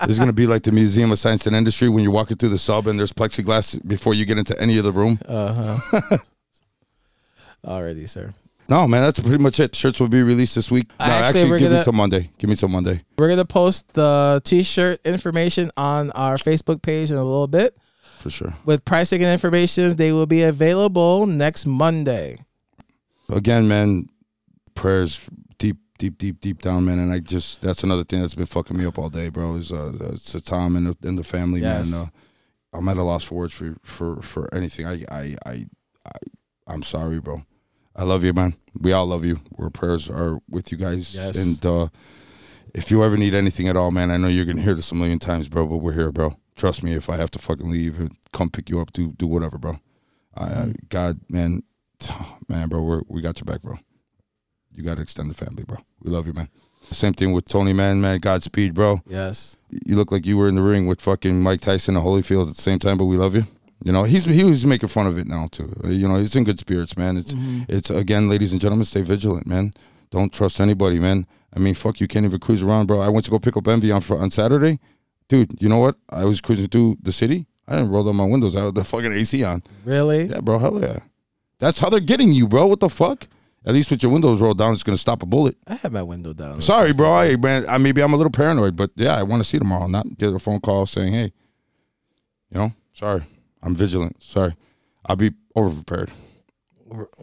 This 0.00 0.10
is 0.10 0.18
gonna 0.18 0.32
be 0.32 0.46
like 0.46 0.62
the 0.62 0.72
Museum 0.72 1.10
of 1.12 1.18
Science 1.18 1.46
and 1.46 1.56
Industry 1.56 1.88
when 1.88 2.02
you're 2.04 2.12
walking 2.12 2.36
through 2.36 2.50
the 2.50 2.58
sub 2.58 2.86
and 2.86 2.98
there's 2.98 3.12
plexiglass 3.12 3.86
before 3.86 4.14
you 4.14 4.24
get 4.24 4.38
into 4.38 4.58
any 4.60 4.78
of 4.78 4.84
the 4.84 4.92
room. 4.92 5.18
Uh 5.28 5.80
huh. 5.90 6.18
Already, 7.64 8.06
sir. 8.06 8.34
No, 8.68 8.86
man, 8.86 9.02
that's 9.02 9.18
pretty 9.18 9.38
much 9.42 9.58
it. 9.60 9.74
Shirts 9.74 9.98
will 9.98 10.08
be 10.08 10.22
released 10.22 10.54
this 10.54 10.70
week. 10.70 10.88
No, 11.00 11.06
Actually, 11.06 11.40
actually, 11.40 11.58
give 11.58 11.70
me 11.70 11.74
gonna- 11.76 11.82
some 11.84 11.96
Monday. 11.96 12.30
Give 12.38 12.50
me 12.50 12.56
some 12.56 12.70
Monday 12.70 13.02
We're 13.16 13.28
gonna 13.28 13.44
post 13.44 13.92
the 13.94 14.40
T-shirt 14.44 15.00
information 15.04 15.70
on 15.76 16.10
our 16.12 16.36
Facebook 16.36 16.82
page 16.82 17.10
in 17.10 17.16
a 17.16 17.24
little 17.24 17.46
bit 17.46 17.76
for 18.18 18.30
sure. 18.30 18.54
with 18.66 18.84
pricing 18.84 19.22
and 19.22 19.32
information. 19.32 19.96
They 19.96 20.12
will 20.12 20.26
be 20.26 20.42
available 20.42 21.26
next 21.26 21.66
Monday. 21.66 22.44
Again, 23.30 23.68
man, 23.68 24.08
prayers 24.74 25.20
deep, 25.98 26.16
deep, 26.18 26.40
deep, 26.40 26.62
down, 26.62 26.84
man. 26.84 26.98
And 26.98 27.12
I 27.12 27.18
just 27.20 27.60
that's 27.60 27.82
another 27.84 28.04
thing 28.04 28.20
that's 28.20 28.34
been 28.34 28.46
fucking 28.46 28.76
me 28.76 28.86
up 28.86 28.98
all 28.98 29.10
day, 29.10 29.28
bro. 29.28 29.56
Is 29.56 29.70
uh, 29.72 29.92
it's 30.12 30.32
the 30.32 30.40
Tom 30.40 30.76
and 30.76 30.86
the, 30.88 31.08
and 31.08 31.18
the 31.18 31.24
family, 31.24 31.60
Yes. 31.60 31.90
man. 31.90 32.00
Uh, 32.02 32.06
I'm 32.76 32.88
at 32.88 32.96
a 32.96 33.02
loss 33.02 33.24
for 33.24 33.34
words 33.36 33.54
for 33.54 33.76
for 33.82 34.20
for 34.22 34.52
anything. 34.54 34.86
I 34.86 35.04
I 35.10 35.36
I 35.46 35.66
I 36.06 36.10
I'm 36.66 36.82
sorry, 36.82 37.18
bro. 37.20 37.42
I 37.96 38.04
love 38.04 38.22
you, 38.24 38.32
man. 38.32 38.54
We 38.78 38.92
all 38.92 39.06
love 39.06 39.24
you. 39.24 39.40
Our 39.58 39.70
prayers 39.70 40.08
are 40.08 40.38
with 40.48 40.70
you 40.70 40.78
guys. 40.78 41.14
Yes. 41.14 41.36
And 41.36 41.64
uh, 41.66 41.88
if 42.74 42.90
you 42.90 43.02
ever 43.02 43.16
need 43.16 43.34
anything 43.34 43.66
at 43.68 43.76
all, 43.76 43.90
man, 43.90 44.10
I 44.10 44.18
know 44.18 44.28
you're 44.28 44.44
gonna 44.44 44.62
hear 44.62 44.74
this 44.74 44.92
a 44.92 44.94
million 44.94 45.18
times, 45.18 45.48
bro. 45.48 45.66
But 45.66 45.78
we're 45.78 45.94
here, 45.94 46.12
bro. 46.12 46.36
Trust 46.56 46.82
me. 46.82 46.92
If 46.94 47.08
I 47.10 47.16
have 47.16 47.30
to 47.32 47.38
fucking 47.38 47.68
leave 47.70 47.98
and 47.98 48.16
come 48.32 48.50
pick 48.50 48.68
you 48.70 48.80
up, 48.80 48.92
do 48.92 49.12
do 49.12 49.26
whatever, 49.26 49.58
bro. 49.58 49.80
I, 50.36 50.44
I 50.44 50.72
God, 50.88 51.20
man, 51.28 51.62
man, 52.48 52.68
bro. 52.68 52.82
We're, 52.82 53.02
we 53.08 53.20
got 53.22 53.40
your 53.40 53.46
back, 53.46 53.62
bro. 53.62 53.78
You 54.70 54.84
got 54.84 54.96
to 54.96 55.02
extend 55.02 55.28
the 55.30 55.34
family, 55.34 55.64
bro. 55.64 55.78
We 56.02 56.10
love 56.10 56.26
you, 56.26 56.32
man. 56.32 56.48
Same 56.90 57.12
thing 57.12 57.32
with 57.32 57.46
Tony, 57.46 57.72
man, 57.72 58.00
man. 58.00 58.18
Godspeed, 58.18 58.72
bro. 58.74 59.02
Yes. 59.06 59.56
You 59.86 59.96
look 59.96 60.10
like 60.10 60.24
you 60.24 60.38
were 60.38 60.48
in 60.48 60.54
the 60.54 60.62
ring 60.62 60.86
with 60.86 61.00
fucking 61.02 61.42
Mike 61.42 61.60
Tyson 61.60 61.96
and 61.96 62.04
Holyfield 62.04 62.48
at 62.48 62.56
the 62.56 62.62
same 62.62 62.78
time, 62.78 62.96
but 62.96 63.04
we 63.04 63.16
love 63.16 63.34
you. 63.34 63.44
You 63.84 63.92
know, 63.92 64.04
he's 64.04 64.24
he 64.24 64.42
was 64.42 64.64
making 64.66 64.88
fun 64.88 65.06
of 65.06 65.18
it 65.18 65.26
now 65.26 65.46
too. 65.50 65.72
Uh, 65.84 65.88
You 65.88 66.08
know, 66.08 66.16
he's 66.16 66.34
in 66.34 66.44
good 66.44 66.58
spirits, 66.58 66.96
man. 66.96 67.16
It's 67.16 67.34
it's 67.68 67.90
again, 67.90 68.28
ladies 68.28 68.52
and 68.52 68.60
gentlemen, 68.60 68.84
stay 68.84 69.02
vigilant, 69.02 69.46
man. 69.46 69.72
Don't 70.10 70.32
trust 70.32 70.60
anybody, 70.60 70.98
man. 70.98 71.26
I 71.54 71.58
mean, 71.60 71.74
fuck, 71.74 72.00
you 72.00 72.08
can't 72.08 72.24
even 72.24 72.40
cruise 72.40 72.62
around, 72.62 72.86
bro. 72.86 73.00
I 73.00 73.08
went 73.08 73.24
to 73.26 73.30
go 73.30 73.38
pick 73.38 73.56
up 73.56 73.68
Envy 73.68 73.92
on 73.92 74.02
on 74.10 74.30
Saturday, 74.30 74.80
dude. 75.28 75.60
You 75.62 75.68
know 75.68 75.78
what? 75.78 75.96
I 76.10 76.24
was 76.24 76.40
cruising 76.40 76.68
through 76.68 76.96
the 77.02 77.12
city. 77.12 77.46
I 77.68 77.76
didn't 77.76 77.90
roll 77.90 78.02
down 78.04 78.16
my 78.16 78.24
windows. 78.24 78.56
I 78.56 78.64
had 78.64 78.74
the 78.74 78.82
fucking 78.82 79.12
AC 79.12 79.44
on. 79.44 79.62
Really? 79.84 80.24
Yeah, 80.24 80.40
bro. 80.40 80.58
Hell 80.58 80.80
yeah. 80.80 81.00
That's 81.58 81.78
how 81.80 81.90
they're 81.90 82.00
getting 82.00 82.32
you, 82.32 82.48
bro. 82.48 82.66
What 82.66 82.80
the 82.80 82.88
fuck? 82.88 83.28
At 83.66 83.74
least 83.74 83.90
with 83.90 84.02
your 84.02 84.12
windows 84.12 84.40
rolled 84.40 84.58
down, 84.58 84.72
it's 84.72 84.82
gonna 84.82 84.96
stop 84.96 85.22
a 85.22 85.26
bullet. 85.26 85.56
I 85.66 85.74
have 85.74 85.92
my 85.92 86.02
window 86.02 86.32
down. 86.32 86.60
Sorry, 86.60 86.92
bro. 86.92 87.12
I 87.12 87.36
man, 87.36 87.64
I 87.68 87.78
maybe 87.78 88.02
I'm 88.02 88.12
a 88.12 88.16
little 88.16 88.30
paranoid, 88.30 88.76
but 88.76 88.90
yeah, 88.96 89.16
I 89.16 89.22
want 89.22 89.40
to 89.42 89.48
see 89.48 89.58
tomorrow. 89.58 89.86
Not 89.86 90.16
get 90.16 90.32
a 90.32 90.38
phone 90.38 90.60
call 90.60 90.86
saying, 90.86 91.12
"Hey, 91.12 91.32
you 92.50 92.58
know, 92.58 92.72
sorry, 92.94 93.24
I'm 93.62 93.74
vigilant. 93.74 94.22
Sorry, 94.22 94.54
I'll 95.04 95.16
be 95.16 95.32
over 95.54 95.70
prepared." 95.74 96.12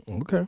Okay. 0.07 0.47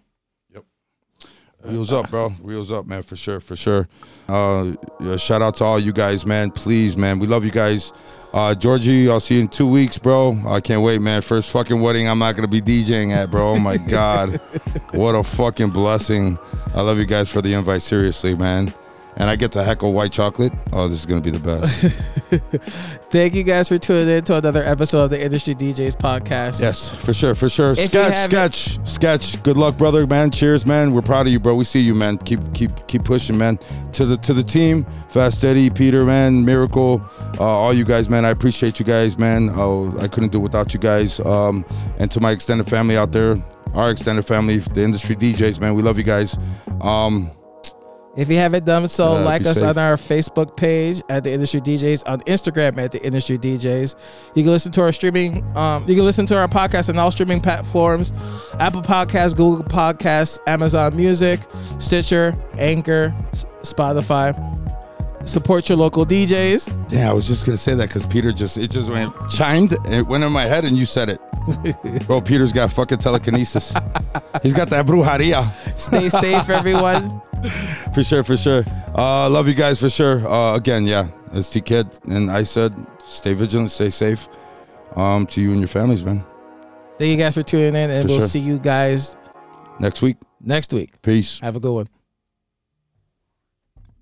Wheels 1.63 1.91
up, 1.91 2.09
bro. 2.09 2.29
Wheels 2.29 2.71
up, 2.71 2.85
man, 2.85 3.03
for 3.03 3.15
sure, 3.15 3.39
for 3.39 3.55
sure. 3.55 3.87
Uh, 4.29 4.73
yeah, 4.99 5.17
shout 5.17 5.41
out 5.41 5.55
to 5.55 5.63
all 5.63 5.79
you 5.79 5.91
guys, 5.91 6.25
man. 6.25 6.51
Please, 6.51 6.95
man, 6.95 7.19
we 7.19 7.27
love 7.27 7.43
you 7.43 7.51
guys. 7.51 7.91
Uh, 8.33 8.53
Georgie, 8.53 9.09
I'll 9.09 9.19
see 9.19 9.35
you 9.35 9.41
in 9.41 9.47
two 9.47 9.67
weeks, 9.67 9.97
bro. 9.97 10.37
I 10.47 10.61
can't 10.61 10.81
wait, 10.81 11.01
man. 11.01 11.21
First 11.21 11.49
fucking 11.51 11.79
wedding 11.81 12.07
I'm 12.07 12.19
not 12.19 12.35
gonna 12.35 12.47
be 12.47 12.61
DJing 12.61 13.11
at, 13.11 13.31
bro. 13.31 13.51
Oh 13.53 13.59
my 13.59 13.77
god, 13.89 14.39
what 14.91 15.15
a 15.15 15.23
fucking 15.23 15.71
blessing. 15.71 16.37
I 16.75 16.81
love 16.81 16.99
you 16.99 17.05
guys 17.05 17.29
for 17.29 17.41
the 17.41 17.53
invite, 17.53 17.81
seriously, 17.81 18.35
man. 18.35 18.73
And 19.19 19.31
I 19.31 19.35
get 19.35 19.51
to 19.53 19.63
heckle 19.63 19.93
white 19.93 20.11
chocolate. 20.11 20.53
Oh, 20.71 20.87
this 20.87 20.99
is 20.99 21.05
gonna 21.07 21.21
be 21.21 21.31
the 21.31 21.39
best. 21.39 21.81
Thank 23.09 23.33
you 23.33 23.41
guys 23.41 23.67
for 23.67 23.79
tuning 23.79 24.07
in 24.07 24.23
to 24.25 24.35
another 24.37 24.63
episode 24.63 25.05
of 25.05 25.09
the 25.09 25.19
Industry 25.19 25.55
DJs 25.55 25.95
podcast. 25.97 26.61
yes, 26.61 26.93
for 26.93 27.13
sure, 27.13 27.33
for 27.33 27.49
sure. 27.49 27.71
If 27.71 27.89
sketch, 27.89 28.25
sketch, 28.25 28.87
sketch. 28.87 29.41
Good 29.41 29.57
luck, 29.57 29.75
brother, 29.75 30.05
man. 30.05 30.29
Cheers, 30.29 30.67
man. 30.67 30.93
We're 30.93 31.01
proud 31.01 31.25
of 31.25 31.33
you, 31.33 31.39
bro. 31.39 31.55
We 31.55 31.63
see 31.63 31.79
you, 31.79 31.95
man. 31.95 32.19
Keep, 32.19 32.53
keep, 32.53 32.71
keep 32.87 33.03
pushing, 33.05 33.37
man. 33.37 33.57
To 33.93 34.05
the 34.05 34.17
to 34.17 34.35
the 34.35 34.43
team, 34.43 34.85
Fast 35.09 35.43
Eddie, 35.43 35.71
Peter, 35.71 36.05
man, 36.05 36.45
Miracle, 36.45 37.01
uh, 37.39 37.43
all 37.43 37.73
you 37.73 37.85
guys, 37.85 38.09
man. 38.09 38.23
I 38.23 38.29
appreciate 38.29 38.79
you 38.79 38.85
guys, 38.85 39.17
man. 39.17 39.49
Oh, 39.55 39.97
I 39.99 40.07
couldn't 40.07 40.31
do 40.31 40.37
it 40.37 40.43
without 40.43 40.75
you 40.75 40.79
guys. 40.79 41.19
Um, 41.21 41.65
and 41.97 42.11
to 42.11 42.19
my 42.19 42.31
extended 42.31 42.67
family 42.69 42.97
out 42.97 43.13
there, 43.13 43.35
our 43.73 43.89
extended 43.89 44.25
family, 44.27 44.59
the 44.59 44.83
industry 44.83 45.15
DJs, 45.15 45.59
man. 45.59 45.73
We 45.73 45.81
love 45.81 45.97
you 45.97 46.03
guys. 46.03 46.37
Um, 46.81 47.31
If 48.17 48.29
you 48.29 48.35
haven't 48.37 48.65
done 48.65 48.89
so, 48.89 49.17
Uh, 49.17 49.21
like 49.23 49.45
us 49.45 49.59
safe. 49.59 49.63
on 49.63 49.77
our 49.77 49.95
Facebook 49.95 50.57
page 50.57 51.01
at 51.07 51.23
the 51.23 51.31
Industry 51.31 51.61
DJs, 51.61 52.01
on 52.07 52.19
Instagram 52.21 52.77
at 52.79 52.91
the 52.91 53.01
Industry 53.05 53.37
DJs. 53.37 53.95
You 54.33 54.41
can 54.43 54.51
listen 54.51 54.71
to 54.71 54.81
our 54.81 54.91
streaming. 54.91 55.45
Um, 55.55 55.85
you 55.87 55.95
can 55.95 56.03
listen 56.03 56.25
to 56.25 56.37
our 56.37 56.47
podcast 56.47 56.89
on 56.89 56.97
all 56.97 57.11
streaming 57.11 57.39
platforms: 57.41 58.11
Apple 58.59 58.81
Podcasts, 58.81 59.35
Google 59.35 59.63
Podcasts, 59.63 60.39
Amazon 60.47 60.95
Music, 60.97 61.41
Stitcher, 61.77 62.35
Anchor, 62.57 63.15
Spotify. 63.61 64.33
Support 65.27 65.67
your 65.69 65.77
local 65.77 66.05
DJs. 66.05 66.91
yeah, 66.91 67.09
I 67.09 67.13
was 67.13 67.27
just 67.27 67.45
gonna 67.45 67.57
say 67.57 67.75
that 67.75 67.89
because 67.89 68.05
Peter 68.05 68.31
just 68.31 68.57
it 68.57 68.71
just 68.71 68.89
went 68.89 69.13
chimed. 69.29 69.75
It 69.85 70.07
went 70.07 70.23
in 70.23 70.31
my 70.31 70.45
head, 70.45 70.63
and 70.65 70.75
you 70.77 70.85
said 70.87 71.09
it, 71.09 71.19
bro. 72.07 72.21
Peter's 72.21 72.51
got 72.53 72.71
fucking 72.71 72.97
telekinesis. 72.99 73.73
He's 74.41 74.53
got 74.53 74.69
that 74.71 74.85
brujeria. 74.87 75.51
Stay 75.77 76.09
safe, 76.09 76.49
everyone. 76.49 77.21
For 77.93 78.03
sure, 78.03 78.23
for 78.23 78.37
sure. 78.37 78.63
Uh, 78.95 79.29
love 79.29 79.47
you 79.47 79.53
guys 79.53 79.79
for 79.79 79.89
sure. 79.89 80.27
Uh, 80.27 80.55
again, 80.55 80.85
yeah, 80.85 81.07
it's 81.33 81.49
T-Kidd, 81.49 81.87
and 82.09 82.29
I 82.31 82.43
said, 82.43 82.73
stay 83.05 83.33
vigilant, 83.33 83.71
stay 83.71 83.89
safe. 83.89 84.27
Um, 84.95 85.25
to 85.27 85.41
you 85.41 85.51
and 85.51 85.59
your 85.59 85.67
families, 85.67 86.03
man. 86.03 86.23
Thank 86.97 87.11
you 87.11 87.17
guys 87.17 87.35
for 87.35 87.43
tuning 87.43 87.75
in, 87.75 87.89
and 87.91 88.03
For 88.03 88.07
we'll 88.07 88.19
sure. 88.19 88.27
see 88.27 88.39
you 88.39 88.57
guys 88.57 89.15
Next 89.79 90.01
week, 90.01 90.17
next 90.41 90.73
week. 90.73 90.99
peace. 91.03 91.39
Have 91.39 91.55
a 91.55 91.59
good 91.59 91.73
one. 91.73 91.87